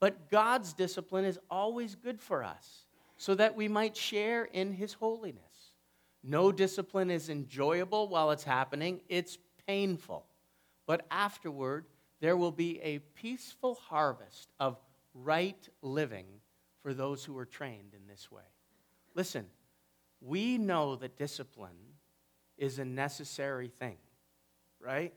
But 0.00 0.30
God's 0.30 0.72
discipline 0.72 1.24
is 1.24 1.38
always 1.50 1.94
good 1.94 2.20
for 2.20 2.44
us 2.44 2.84
so 3.16 3.34
that 3.34 3.56
we 3.56 3.68
might 3.68 3.96
share 3.96 4.44
in 4.44 4.72
his 4.72 4.92
holiness. 4.92 5.42
No 6.22 6.52
discipline 6.52 7.10
is 7.10 7.28
enjoyable 7.28 8.08
while 8.08 8.30
it's 8.30 8.44
happening, 8.44 9.00
it's 9.08 9.38
painful. 9.66 10.26
But 10.86 11.06
afterward, 11.10 11.86
there 12.20 12.36
will 12.36 12.52
be 12.52 12.80
a 12.80 12.98
peaceful 12.98 13.74
harvest 13.74 14.50
of 14.58 14.78
right 15.14 15.68
living 15.82 16.26
for 16.82 16.94
those 16.94 17.24
who 17.24 17.36
are 17.38 17.44
trained 17.44 17.94
in 17.94 18.06
this 18.08 18.30
way. 18.30 18.42
Listen, 19.14 19.46
we 20.20 20.58
know 20.58 20.96
that 20.96 21.18
discipline 21.18 21.70
is 22.56 22.78
a 22.78 22.84
necessary 22.84 23.68
thing, 23.68 23.96
right? 24.80 25.12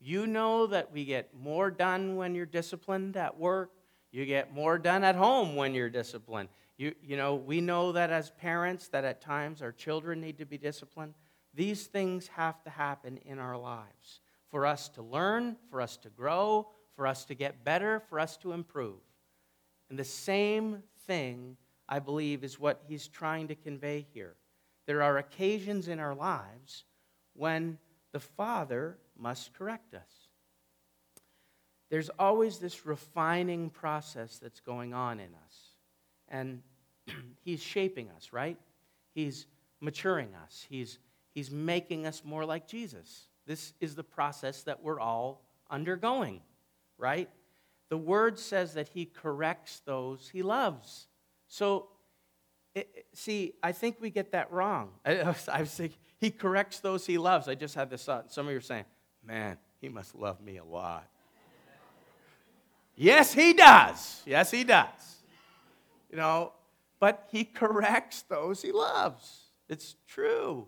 You 0.00 0.26
know 0.26 0.66
that 0.68 0.92
we 0.92 1.04
get 1.04 1.34
more 1.34 1.70
done 1.70 2.16
when 2.16 2.34
you're 2.34 2.46
disciplined 2.46 3.16
at 3.16 3.36
work, 3.36 3.70
you 4.10 4.24
get 4.24 4.54
more 4.54 4.78
done 4.78 5.04
at 5.04 5.16
home 5.16 5.56
when 5.56 5.74
you're 5.74 5.90
disciplined. 5.90 6.48
You, 6.76 6.94
you 7.02 7.16
know, 7.16 7.34
we 7.34 7.60
know 7.60 7.92
that 7.92 8.10
as 8.10 8.30
parents 8.30 8.88
that 8.88 9.04
at 9.04 9.20
times 9.20 9.62
our 9.62 9.72
children 9.72 10.20
need 10.20 10.38
to 10.38 10.46
be 10.46 10.58
disciplined. 10.58 11.14
These 11.54 11.86
things 11.86 12.28
have 12.28 12.62
to 12.64 12.70
happen 12.70 13.18
in 13.24 13.38
our 13.38 13.56
lives 13.56 14.20
for 14.50 14.64
us 14.64 14.88
to 14.90 15.02
learn, 15.02 15.56
for 15.70 15.80
us 15.80 15.96
to 15.98 16.08
grow, 16.08 16.68
for 16.94 17.06
us 17.06 17.24
to 17.26 17.34
get 17.34 17.64
better, 17.64 18.00
for 18.08 18.18
us 18.18 18.36
to 18.38 18.52
improve. 18.52 19.00
And 19.90 19.98
the 19.98 20.04
same 20.04 20.82
thing, 21.06 21.56
I 21.88 21.98
believe, 21.98 22.44
is 22.44 22.60
what 22.60 22.82
he's 22.86 23.08
trying 23.08 23.48
to 23.48 23.54
convey 23.54 24.06
here. 24.12 24.36
There 24.86 25.02
are 25.02 25.18
occasions 25.18 25.88
in 25.88 25.98
our 25.98 26.14
lives 26.14 26.84
when 27.34 27.78
the 28.12 28.20
Father 28.20 28.98
must 29.18 29.52
correct 29.52 29.94
us 29.94 30.17
there's 31.90 32.10
always 32.18 32.58
this 32.58 32.84
refining 32.84 33.70
process 33.70 34.38
that's 34.38 34.60
going 34.60 34.94
on 34.94 35.20
in 35.20 35.30
us. 35.46 35.56
and 36.28 36.62
He's 37.44 37.62
shaping 37.62 38.10
us, 38.16 38.32
right? 38.32 38.58
He's 39.14 39.46
maturing 39.80 40.34
us. 40.44 40.66
He's, 40.68 40.98
he's 41.34 41.50
making 41.50 42.06
us 42.06 42.22
more 42.24 42.44
like 42.44 42.68
Jesus. 42.68 43.28
This 43.46 43.72
is 43.80 43.94
the 43.94 44.04
process 44.04 44.62
that 44.64 44.82
we're 44.82 45.00
all 45.00 45.42
undergoing, 45.70 46.40
right? 46.98 47.30
The 47.88 47.96
word 47.96 48.38
says 48.38 48.74
that 48.74 48.88
he 48.88 49.06
corrects 49.06 49.80
those 49.86 50.28
he 50.28 50.42
loves. 50.42 51.06
So, 51.46 51.88
it, 52.74 53.06
see, 53.14 53.54
I 53.62 53.72
think 53.72 53.96
we 54.00 54.10
get 54.10 54.32
that 54.32 54.52
wrong. 54.52 54.90
I, 55.06 55.34
I 55.50 55.60
was 55.60 55.74
thinking, 55.74 55.98
he 56.18 56.30
corrects 56.30 56.80
those 56.80 57.06
he 57.06 57.16
loves. 57.16 57.48
I 57.48 57.54
just 57.54 57.74
had 57.74 57.88
this 57.88 58.04
thought. 58.04 58.30
Some 58.30 58.46
of 58.46 58.52
you 58.52 58.58
are 58.58 58.60
saying, 58.60 58.84
man, 59.24 59.56
he 59.80 59.88
must 59.88 60.14
love 60.14 60.40
me 60.42 60.58
a 60.58 60.64
lot. 60.64 61.08
Yes, 62.98 63.32
he 63.32 63.52
does. 63.54 64.22
Yes, 64.26 64.50
he 64.50 64.64
does. 64.64 65.22
You 66.10 66.16
know, 66.16 66.52
but 67.00 67.28
he 67.30 67.44
corrects 67.44 68.22
those 68.22 68.62
he 68.62 68.72
loves. 68.72 69.50
It's 69.68 69.96
true. 70.06 70.66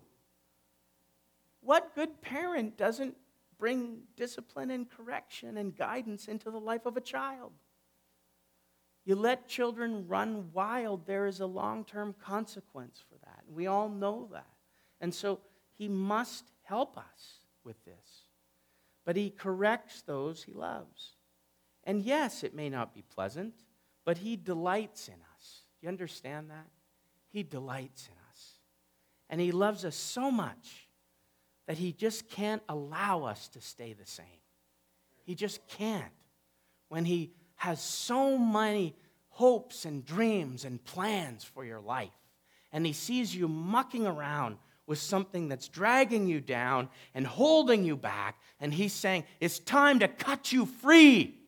What 1.61 1.93
good 1.95 2.21
parent 2.21 2.77
doesn't 2.77 3.15
bring 3.59 3.99
discipline 4.15 4.71
and 4.71 4.89
correction 4.89 5.57
and 5.57 5.75
guidance 5.75 6.27
into 6.27 6.49
the 6.49 6.59
life 6.59 6.85
of 6.85 6.97
a 6.97 7.01
child? 7.01 7.51
You 9.03 9.15
let 9.15 9.47
children 9.47 10.07
run 10.07 10.49
wild, 10.53 11.05
there 11.05 11.25
is 11.25 11.39
a 11.39 11.45
long 11.45 11.85
term 11.85 12.15
consequence 12.23 13.03
for 13.09 13.15
that. 13.25 13.43
We 13.47 13.67
all 13.67 13.89
know 13.89 14.29
that. 14.31 14.47
And 14.99 15.13
so 15.13 15.39
he 15.77 15.87
must 15.87 16.45
help 16.63 16.97
us 16.97 17.39
with 17.63 17.83
this. 17.85 18.25
But 19.03 19.15
he 19.15 19.31
corrects 19.31 20.03
those 20.03 20.43
he 20.43 20.53
loves. 20.53 21.15
And 21.83 22.03
yes, 22.03 22.43
it 22.43 22.53
may 22.53 22.69
not 22.69 22.93
be 22.93 23.01
pleasant, 23.01 23.53
but 24.05 24.19
he 24.19 24.35
delights 24.35 25.07
in 25.07 25.15
us. 25.35 25.61
Do 25.79 25.85
you 25.85 25.89
understand 25.89 26.49
that? 26.49 26.67
He 27.29 27.43
delights 27.43 28.07
in 28.07 28.17
us. 28.29 28.59
And 29.29 29.39
he 29.39 29.51
loves 29.51 29.85
us 29.85 29.95
so 29.95 30.29
much 30.29 30.87
that 31.67 31.77
he 31.77 31.93
just 31.93 32.29
can't 32.29 32.61
allow 32.67 33.23
us 33.23 33.47
to 33.49 33.61
stay 33.61 33.93
the 33.93 34.05
same. 34.05 34.25
He 35.23 35.35
just 35.35 35.65
can't. 35.67 36.11
When 36.89 37.05
he 37.05 37.31
has 37.55 37.81
so 37.81 38.37
many 38.37 38.95
hopes 39.29 39.85
and 39.85 40.03
dreams 40.05 40.65
and 40.65 40.83
plans 40.83 41.43
for 41.43 41.63
your 41.63 41.79
life, 41.79 42.09
and 42.73 42.85
he 42.85 42.93
sees 42.93 43.35
you 43.35 43.47
mucking 43.47 44.05
around 44.05 44.57
with 44.87 44.99
something 44.99 45.47
that's 45.47 45.69
dragging 45.69 46.27
you 46.27 46.41
down 46.41 46.89
and 47.13 47.25
holding 47.25 47.85
you 47.85 47.95
back, 47.95 48.39
and 48.59 48.73
he's 48.73 48.93
saying, 48.93 49.23
It's 49.39 49.59
time 49.59 49.99
to 49.99 50.07
cut 50.07 50.51
you 50.51 50.65
free 50.65 51.40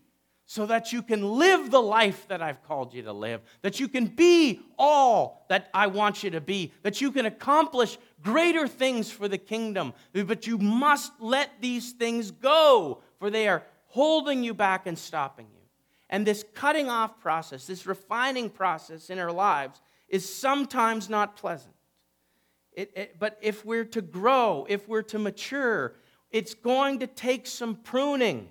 so 0.54 0.68
that 0.68 0.94
you 0.94 1.02
can 1.02 1.40
live 1.40 1.72
the 1.72 1.82
life 1.82 2.28
that 2.28 2.40
I've 2.40 2.62
called 2.62 2.94
you 2.94 3.02
to 3.02 3.12
live, 3.12 3.42
that 3.64 3.80
you 3.80 3.88
can 3.88 4.06
be 4.06 4.60
all 4.78 5.48
that 5.50 5.68
I 5.74 5.88
want 5.88 6.22
you 6.22 6.30
to 6.30 6.42
be, 6.42 6.72
that 6.84 7.02
you 7.02 7.12
can 7.12 7.26
accomplish 7.26 7.98
greater 8.22 8.68
things 8.68 9.10
for 9.10 9.28
the 9.28 9.40
kingdom. 9.40 9.96
But 10.14 10.46
you 10.46 10.60
must 10.60 11.12
let 11.20 11.60
these 11.60 11.94
things 11.94 12.30
go, 12.30 13.02
for 13.18 13.32
they 13.32 13.48
are 13.48 13.64
holding 13.88 14.44
you 14.44 14.54
back 14.54 14.86
and 14.86 14.96
stopping 14.96 15.48
you. 15.52 15.62
And 16.08 16.24
this 16.24 16.46
cutting 16.54 16.88
off 16.88 17.20
process, 17.20 17.66
this 17.66 17.88
refining 17.88 18.52
process 18.52 19.10
in 19.10 19.18
our 19.18 19.32
lives, 19.32 19.82
is 20.08 20.32
sometimes 20.32 21.10
not 21.10 21.36
pleasant. 21.36 21.74
It, 22.74 22.92
it, 22.96 23.16
but 23.18 23.40
if 23.42 23.66
we're 23.66 23.86
to 23.86 24.04
grow, 24.04 24.68
if 24.70 24.88
we're 24.88 25.02
to 25.02 25.18
mature, 25.18 25.96
it's 26.30 26.54
going 26.54 27.00
to 27.00 27.08
take 27.08 27.48
some 27.48 27.74
pruning. 27.74 28.50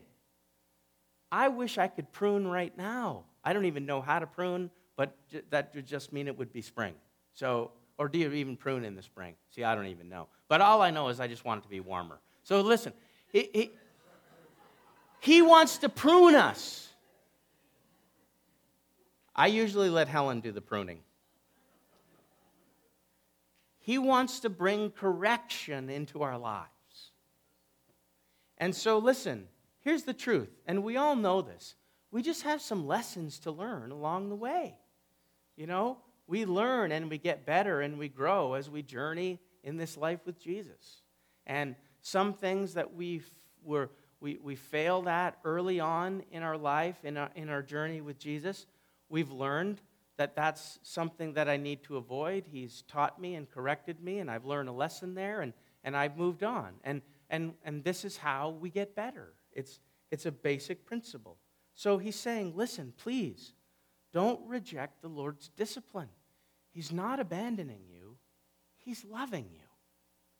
I 1.32 1.48
wish 1.48 1.78
I 1.78 1.88
could 1.88 2.12
prune 2.12 2.46
right 2.46 2.76
now. 2.76 3.24
I 3.42 3.54
don't 3.54 3.64
even 3.64 3.86
know 3.86 4.02
how 4.02 4.18
to 4.18 4.26
prune, 4.26 4.70
but 4.96 5.16
that 5.48 5.74
would 5.74 5.86
just 5.86 6.12
mean 6.12 6.28
it 6.28 6.38
would 6.38 6.52
be 6.52 6.60
spring. 6.60 6.94
So, 7.32 7.70
or 7.96 8.06
do 8.08 8.18
you 8.18 8.30
even 8.32 8.54
prune 8.54 8.84
in 8.84 8.94
the 8.94 9.02
spring? 9.02 9.34
See, 9.48 9.64
I 9.64 9.74
don't 9.74 9.86
even 9.86 10.10
know. 10.10 10.28
But 10.48 10.60
all 10.60 10.82
I 10.82 10.90
know 10.90 11.08
is 11.08 11.20
I 11.20 11.26
just 11.26 11.46
want 11.46 11.60
it 11.60 11.62
to 11.62 11.70
be 11.70 11.80
warmer. 11.80 12.20
So 12.44 12.60
listen, 12.60 12.92
he, 13.32 13.48
he, 13.54 13.70
he 15.20 15.40
wants 15.40 15.78
to 15.78 15.88
prune 15.88 16.34
us. 16.34 16.90
I 19.34 19.46
usually 19.46 19.88
let 19.88 20.08
Helen 20.08 20.40
do 20.40 20.52
the 20.52 20.60
pruning. 20.60 20.98
He 23.78 23.96
wants 23.96 24.40
to 24.40 24.50
bring 24.50 24.90
correction 24.90 25.88
into 25.88 26.22
our 26.22 26.36
lives. 26.36 26.68
And 28.58 28.76
so, 28.76 28.98
listen, 28.98 29.48
Here's 29.82 30.04
the 30.04 30.14
truth, 30.14 30.50
and 30.66 30.82
we 30.82 30.96
all 30.96 31.16
know 31.16 31.42
this. 31.42 31.74
We 32.10 32.22
just 32.22 32.42
have 32.42 32.60
some 32.60 32.86
lessons 32.86 33.38
to 33.40 33.50
learn 33.50 33.90
along 33.90 34.28
the 34.28 34.36
way. 34.36 34.76
You 35.56 35.66
know, 35.66 35.98
we 36.26 36.44
learn 36.44 36.92
and 36.92 37.10
we 37.10 37.18
get 37.18 37.46
better 37.46 37.80
and 37.80 37.98
we 37.98 38.08
grow 38.08 38.54
as 38.54 38.70
we 38.70 38.82
journey 38.82 39.40
in 39.64 39.76
this 39.76 39.96
life 39.96 40.20
with 40.24 40.38
Jesus. 40.40 41.02
And 41.46 41.74
some 42.00 42.34
things 42.34 42.74
that 42.74 42.94
we 42.94 43.22
were 43.64 43.90
we, 44.22 44.38
we 44.40 44.54
failed 44.54 45.08
at 45.08 45.36
early 45.44 45.80
on 45.80 46.22
in 46.30 46.44
our 46.44 46.56
life, 46.56 47.04
in 47.04 47.16
our, 47.16 47.30
in 47.34 47.48
our 47.48 47.60
journey 47.60 48.00
with 48.00 48.18
Jesus, 48.20 48.66
we've 49.08 49.32
learned 49.32 49.80
that 50.16 50.36
that's 50.36 50.78
something 50.84 51.32
that 51.32 51.48
I 51.48 51.56
need 51.56 51.82
to 51.84 51.96
avoid. 51.96 52.44
He's 52.46 52.82
taught 52.82 53.20
me 53.20 53.34
and 53.34 53.50
corrected 53.50 54.00
me, 54.00 54.20
and 54.20 54.30
I've 54.30 54.44
learned 54.44 54.68
a 54.68 54.72
lesson 54.72 55.14
there, 55.14 55.40
and, 55.40 55.52
and 55.82 55.96
I've 55.96 56.16
moved 56.16 56.44
on. 56.44 56.74
And, 56.84 57.02
and, 57.30 57.54
and 57.64 57.82
this 57.82 58.04
is 58.04 58.16
how 58.16 58.50
we 58.50 58.70
get 58.70 58.94
better. 58.94 59.32
It's, 59.52 59.80
it's 60.10 60.26
a 60.26 60.32
basic 60.32 60.84
principle. 60.84 61.38
So 61.74 61.98
he's 61.98 62.16
saying, 62.16 62.52
listen, 62.54 62.92
please, 62.96 63.54
don't 64.12 64.40
reject 64.46 65.00
the 65.00 65.08
Lord's 65.08 65.48
discipline. 65.48 66.10
He's 66.70 66.92
not 66.92 67.20
abandoning 67.20 67.82
you, 67.88 68.16
He's 68.76 69.04
loving 69.04 69.46
you, 69.52 69.68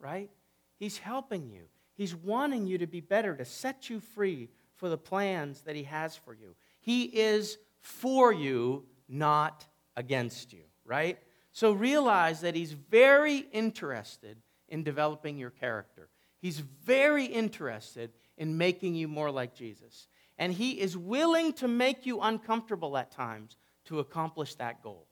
right? 0.01 0.29
He's 0.77 0.99
helping 0.99 1.49
you. 1.49 1.67
He's 1.95 2.17
wanting 2.17 2.67
you 2.67 2.79
to 2.79 2.89
be 2.89 3.01
better, 3.01 3.37
to 3.37 3.45
set 3.45 3.89
you 3.89 4.01
free 4.01 4.49
for 4.75 4.89
the 4.89 4.99
plans 4.99 5.61
that 5.63 5.77
He 5.77 5.85
has 5.85 6.17
for 6.17 6.35
you. 6.35 6.57
He 6.81 7.05
is 7.05 7.59
for 7.81 8.33
you, 8.33 8.85
not 9.09 9.65
against 9.97 10.53
you, 10.53 10.65
right? 10.85 11.19
So 11.53 11.71
realize 11.73 12.41
that 12.41 12.57
He's 12.57 12.73
very 12.73 13.47
interested 13.53 14.39
in 14.69 14.83
developing 14.83 15.39
your 15.39 15.51
character. 15.51 16.09
He's 16.41 16.59
very 16.59 17.27
interested 17.27 18.11
in 18.37 18.57
making 18.57 18.95
you 18.95 19.09
more 19.09 19.31
like 19.31 19.55
Jesus. 19.55 20.09
And 20.39 20.53
He 20.53 20.81
is 20.81 20.97
willing 20.97 21.53
to 21.55 21.69
make 21.69 22.07
you 22.07 22.21
uncomfortable 22.21 22.97
at 22.97 23.11
times 23.11 23.57
to 23.87 23.99
accomplish 23.99 24.55
that 24.57 24.83
goal. 24.83 25.07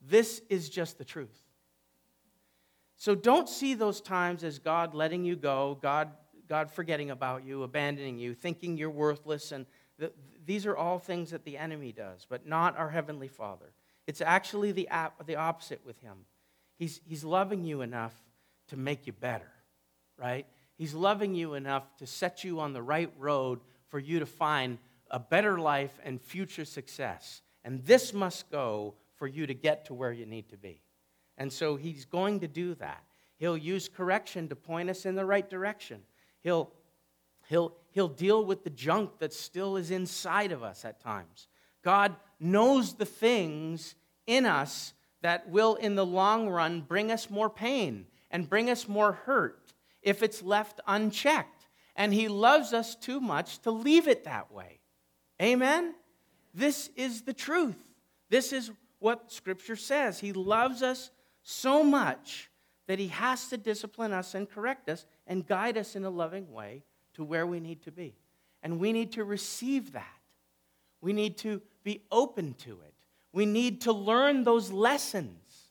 This 0.00 0.40
is 0.48 0.68
just 0.68 0.98
the 0.98 1.04
truth. 1.04 1.38
So 2.96 3.14
don't 3.14 3.48
see 3.48 3.74
those 3.74 4.00
times 4.00 4.44
as 4.44 4.58
God 4.58 4.94
letting 4.94 5.24
you 5.24 5.36
go, 5.36 5.78
God, 5.80 6.10
God 6.48 6.70
forgetting 6.70 7.10
about 7.10 7.44
you, 7.44 7.62
abandoning 7.62 8.18
you, 8.18 8.34
thinking 8.34 8.76
you're 8.76 8.90
worthless. 8.90 9.52
And 9.52 9.66
the, 9.98 10.12
these 10.44 10.66
are 10.66 10.76
all 10.76 10.98
things 10.98 11.30
that 11.30 11.44
the 11.44 11.56
enemy 11.56 11.92
does, 11.92 12.26
but 12.28 12.46
not 12.46 12.76
our 12.76 12.90
Heavenly 12.90 13.28
Father. 13.28 13.72
It's 14.06 14.20
actually 14.20 14.72
the, 14.72 14.88
the 15.24 15.36
opposite 15.36 15.80
with 15.84 15.98
Him. 16.00 16.16
He's, 16.76 17.00
he's 17.06 17.24
loving 17.24 17.64
you 17.64 17.82
enough 17.82 18.14
to 18.68 18.76
make 18.76 19.06
you 19.06 19.12
better, 19.12 19.50
right? 20.18 20.46
He's 20.80 20.94
loving 20.94 21.34
you 21.34 21.52
enough 21.52 21.94
to 21.98 22.06
set 22.06 22.42
you 22.42 22.58
on 22.58 22.72
the 22.72 22.80
right 22.80 23.12
road 23.18 23.60
for 23.90 23.98
you 23.98 24.18
to 24.18 24.24
find 24.24 24.78
a 25.10 25.18
better 25.18 25.60
life 25.60 26.00
and 26.02 26.18
future 26.18 26.64
success. 26.64 27.42
And 27.62 27.84
this 27.84 28.14
must 28.14 28.50
go 28.50 28.94
for 29.16 29.26
you 29.26 29.46
to 29.46 29.52
get 29.52 29.84
to 29.84 29.94
where 29.94 30.10
you 30.10 30.24
need 30.24 30.48
to 30.48 30.56
be. 30.56 30.80
And 31.36 31.52
so 31.52 31.76
he's 31.76 32.06
going 32.06 32.40
to 32.40 32.48
do 32.48 32.74
that. 32.76 33.04
He'll 33.36 33.58
use 33.58 33.90
correction 33.90 34.48
to 34.48 34.56
point 34.56 34.88
us 34.88 35.04
in 35.04 35.16
the 35.16 35.26
right 35.26 35.50
direction. 35.50 36.00
He'll, 36.40 36.72
he'll, 37.50 37.76
he'll 37.90 38.08
deal 38.08 38.42
with 38.42 38.64
the 38.64 38.70
junk 38.70 39.18
that 39.18 39.34
still 39.34 39.76
is 39.76 39.90
inside 39.90 40.50
of 40.50 40.62
us 40.62 40.86
at 40.86 40.98
times. 40.98 41.48
God 41.84 42.16
knows 42.40 42.94
the 42.94 43.04
things 43.04 43.96
in 44.26 44.46
us 44.46 44.94
that 45.20 45.50
will, 45.50 45.74
in 45.74 45.94
the 45.94 46.06
long 46.06 46.48
run, 46.48 46.80
bring 46.80 47.12
us 47.12 47.28
more 47.28 47.50
pain 47.50 48.06
and 48.30 48.48
bring 48.48 48.70
us 48.70 48.88
more 48.88 49.12
hurt 49.12 49.59
if 50.02 50.22
it's 50.22 50.42
left 50.42 50.80
unchecked. 50.86 51.66
And 51.96 52.14
He 52.14 52.28
loves 52.28 52.72
us 52.72 52.94
too 52.94 53.20
much 53.20 53.60
to 53.60 53.70
leave 53.70 54.08
it 54.08 54.24
that 54.24 54.52
way. 54.52 54.80
Amen? 55.40 55.94
This 56.54 56.90
is 56.96 57.22
the 57.22 57.32
truth. 57.32 57.76
This 58.28 58.52
is 58.52 58.70
what 58.98 59.32
Scripture 59.32 59.76
says. 59.76 60.20
He 60.20 60.32
loves 60.32 60.82
us 60.82 61.10
so 61.42 61.82
much 61.82 62.50
that 62.86 62.98
He 62.98 63.08
has 63.08 63.48
to 63.48 63.56
discipline 63.56 64.12
us 64.12 64.34
and 64.34 64.48
correct 64.48 64.88
us 64.88 65.06
and 65.26 65.46
guide 65.46 65.76
us 65.76 65.96
in 65.96 66.04
a 66.04 66.10
loving 66.10 66.50
way 66.52 66.84
to 67.14 67.24
where 67.24 67.46
we 67.46 67.60
need 67.60 67.82
to 67.82 67.92
be. 67.92 68.14
And 68.62 68.78
we 68.78 68.92
need 68.92 69.12
to 69.12 69.24
receive 69.24 69.92
that. 69.92 70.04
We 71.00 71.12
need 71.12 71.38
to 71.38 71.62
be 71.82 72.02
open 72.10 72.54
to 72.64 72.72
it. 72.72 72.94
We 73.32 73.46
need 73.46 73.82
to 73.82 73.92
learn 73.92 74.44
those 74.44 74.70
lessons. 74.70 75.70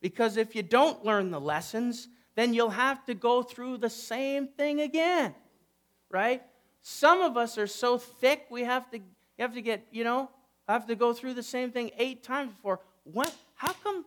Because 0.00 0.36
if 0.36 0.54
you 0.54 0.62
don't 0.62 1.04
learn 1.04 1.30
the 1.30 1.40
lessons, 1.40 2.08
then 2.38 2.54
you'll 2.54 2.70
have 2.70 3.04
to 3.04 3.14
go 3.14 3.42
through 3.42 3.78
the 3.78 3.90
same 3.90 4.46
thing 4.46 4.80
again, 4.80 5.34
right? 6.08 6.40
Some 6.82 7.20
of 7.20 7.36
us 7.36 7.58
are 7.58 7.66
so 7.66 7.98
thick 7.98 8.46
we 8.48 8.62
have 8.62 8.88
to, 8.92 8.98
you 8.98 9.40
have 9.40 9.54
to 9.54 9.60
get, 9.60 9.88
you 9.90 10.04
know, 10.04 10.30
have 10.68 10.86
to 10.86 10.94
go 10.94 11.12
through 11.12 11.34
the 11.34 11.42
same 11.42 11.72
thing 11.72 11.90
eight 11.98 12.22
times 12.22 12.52
before. 12.52 12.78
what, 13.02 13.34
how 13.56 13.72
come, 13.72 14.04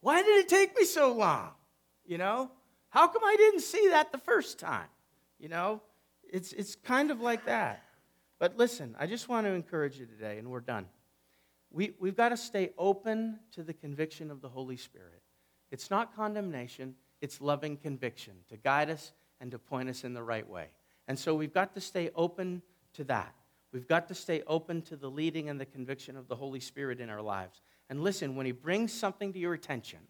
why 0.00 0.22
did 0.22 0.38
it 0.38 0.48
take 0.48 0.74
me 0.74 0.86
so 0.86 1.12
long? 1.12 1.50
You 2.06 2.16
know, 2.16 2.50
how 2.88 3.06
come 3.08 3.22
I 3.22 3.36
didn't 3.36 3.60
see 3.60 3.88
that 3.90 4.12
the 4.12 4.18
first 4.18 4.58
time? 4.58 4.88
You 5.38 5.50
know, 5.50 5.82
it's, 6.32 6.54
it's 6.54 6.74
kind 6.74 7.10
of 7.10 7.20
like 7.20 7.44
that. 7.44 7.82
But 8.38 8.56
listen, 8.56 8.96
I 8.98 9.06
just 9.06 9.28
want 9.28 9.46
to 9.46 9.50
encourage 9.50 9.98
you 9.98 10.06
today, 10.06 10.38
and 10.38 10.48
we're 10.48 10.60
done. 10.60 10.86
We, 11.70 11.92
we've 12.00 12.16
got 12.16 12.30
to 12.30 12.38
stay 12.38 12.70
open 12.78 13.40
to 13.52 13.62
the 13.62 13.74
conviction 13.74 14.30
of 14.30 14.40
the 14.40 14.48
Holy 14.48 14.78
Spirit. 14.78 15.20
It's 15.70 15.90
not 15.90 16.14
condemnation, 16.14 16.94
it's 17.20 17.40
loving 17.40 17.76
conviction 17.76 18.34
to 18.48 18.56
guide 18.56 18.90
us 18.90 19.12
and 19.40 19.50
to 19.50 19.58
point 19.58 19.88
us 19.88 20.04
in 20.04 20.14
the 20.14 20.22
right 20.22 20.48
way. 20.48 20.68
And 21.08 21.18
so 21.18 21.34
we've 21.34 21.52
got 21.52 21.74
to 21.74 21.80
stay 21.80 22.10
open 22.14 22.62
to 22.94 23.04
that. 23.04 23.34
We've 23.72 23.86
got 23.86 24.08
to 24.08 24.14
stay 24.14 24.42
open 24.46 24.82
to 24.82 24.96
the 24.96 25.10
leading 25.10 25.48
and 25.48 25.60
the 25.60 25.66
conviction 25.66 26.16
of 26.16 26.28
the 26.28 26.36
Holy 26.36 26.60
Spirit 26.60 27.00
in 27.00 27.10
our 27.10 27.22
lives. 27.22 27.60
And 27.90 28.02
listen, 28.02 28.36
when 28.36 28.46
He 28.46 28.52
brings 28.52 28.92
something 28.92 29.32
to 29.32 29.38
your 29.38 29.54
attention, 29.54 30.00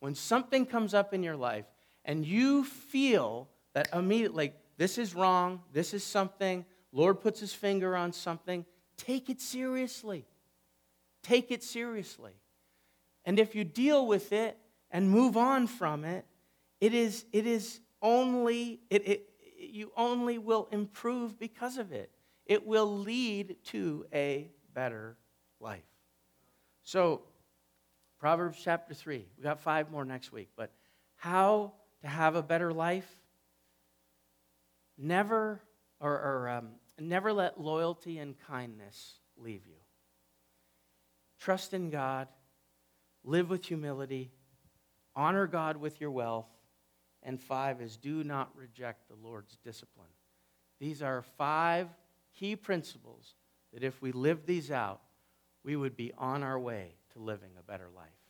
when 0.00 0.14
something 0.14 0.66
comes 0.66 0.94
up 0.94 1.14
in 1.14 1.22
your 1.22 1.36
life 1.36 1.66
and 2.04 2.24
you 2.24 2.64
feel 2.64 3.48
that 3.74 3.88
immediately, 3.92 4.44
like, 4.46 4.60
this 4.76 4.98
is 4.98 5.14
wrong, 5.14 5.60
this 5.72 5.94
is 5.94 6.04
something, 6.04 6.64
Lord 6.92 7.20
puts 7.20 7.40
His 7.40 7.52
finger 7.52 7.96
on 7.96 8.12
something, 8.12 8.64
take 8.96 9.30
it 9.30 9.40
seriously. 9.40 10.26
Take 11.22 11.50
it 11.50 11.62
seriously. 11.62 12.32
And 13.24 13.38
if 13.38 13.54
you 13.54 13.64
deal 13.64 14.06
with 14.06 14.32
it 14.32 14.56
and 14.90 15.10
move 15.10 15.36
on 15.36 15.66
from 15.66 16.04
it, 16.04 16.24
it 16.80 16.94
is, 16.94 17.24
it 17.32 17.46
is 17.46 17.80
only, 18.00 18.80
it, 18.90 19.08
it, 19.08 19.30
you 19.58 19.92
only 19.96 20.38
will 20.38 20.68
improve 20.70 21.38
because 21.38 21.78
of 21.78 21.92
it. 21.92 22.10
It 22.46 22.66
will 22.66 22.98
lead 22.98 23.56
to 23.66 24.06
a 24.12 24.50
better 24.74 25.16
life. 25.60 25.82
So, 26.82 27.22
Proverbs 28.18 28.58
chapter 28.62 28.94
3. 28.94 29.26
We 29.36 29.42
got 29.42 29.60
five 29.60 29.90
more 29.90 30.04
next 30.04 30.32
week. 30.32 30.48
But 30.56 30.72
how 31.16 31.72
to 32.02 32.08
have 32.08 32.34
a 32.34 32.42
better 32.42 32.72
life? 32.72 33.08
Never, 34.96 35.60
or, 36.00 36.12
or 36.12 36.48
um, 36.48 36.68
never 36.98 37.32
let 37.32 37.60
loyalty 37.60 38.18
and 38.18 38.34
kindness 38.48 39.18
leave 39.36 39.66
you. 39.66 39.76
Trust 41.38 41.74
in 41.74 41.90
God, 41.90 42.26
live 43.22 43.50
with 43.50 43.66
humility, 43.66 44.32
honor 45.18 45.48
God 45.48 45.76
with 45.76 46.00
your 46.00 46.12
wealth. 46.12 46.46
And 47.24 47.40
five 47.40 47.82
is 47.82 47.96
do 47.96 48.22
not 48.22 48.56
reject 48.56 49.08
the 49.08 49.16
Lord's 49.16 49.58
discipline. 49.64 50.06
These 50.78 51.02
are 51.02 51.22
five 51.36 51.88
key 52.32 52.54
principles 52.54 53.34
that 53.74 53.82
if 53.82 54.00
we 54.00 54.12
live 54.12 54.46
these 54.46 54.70
out, 54.70 55.00
we 55.64 55.74
would 55.74 55.96
be 55.96 56.12
on 56.16 56.44
our 56.44 56.58
way 56.58 56.94
to 57.12 57.18
living 57.18 57.50
a 57.58 57.62
better 57.62 57.88
life. 57.94 58.17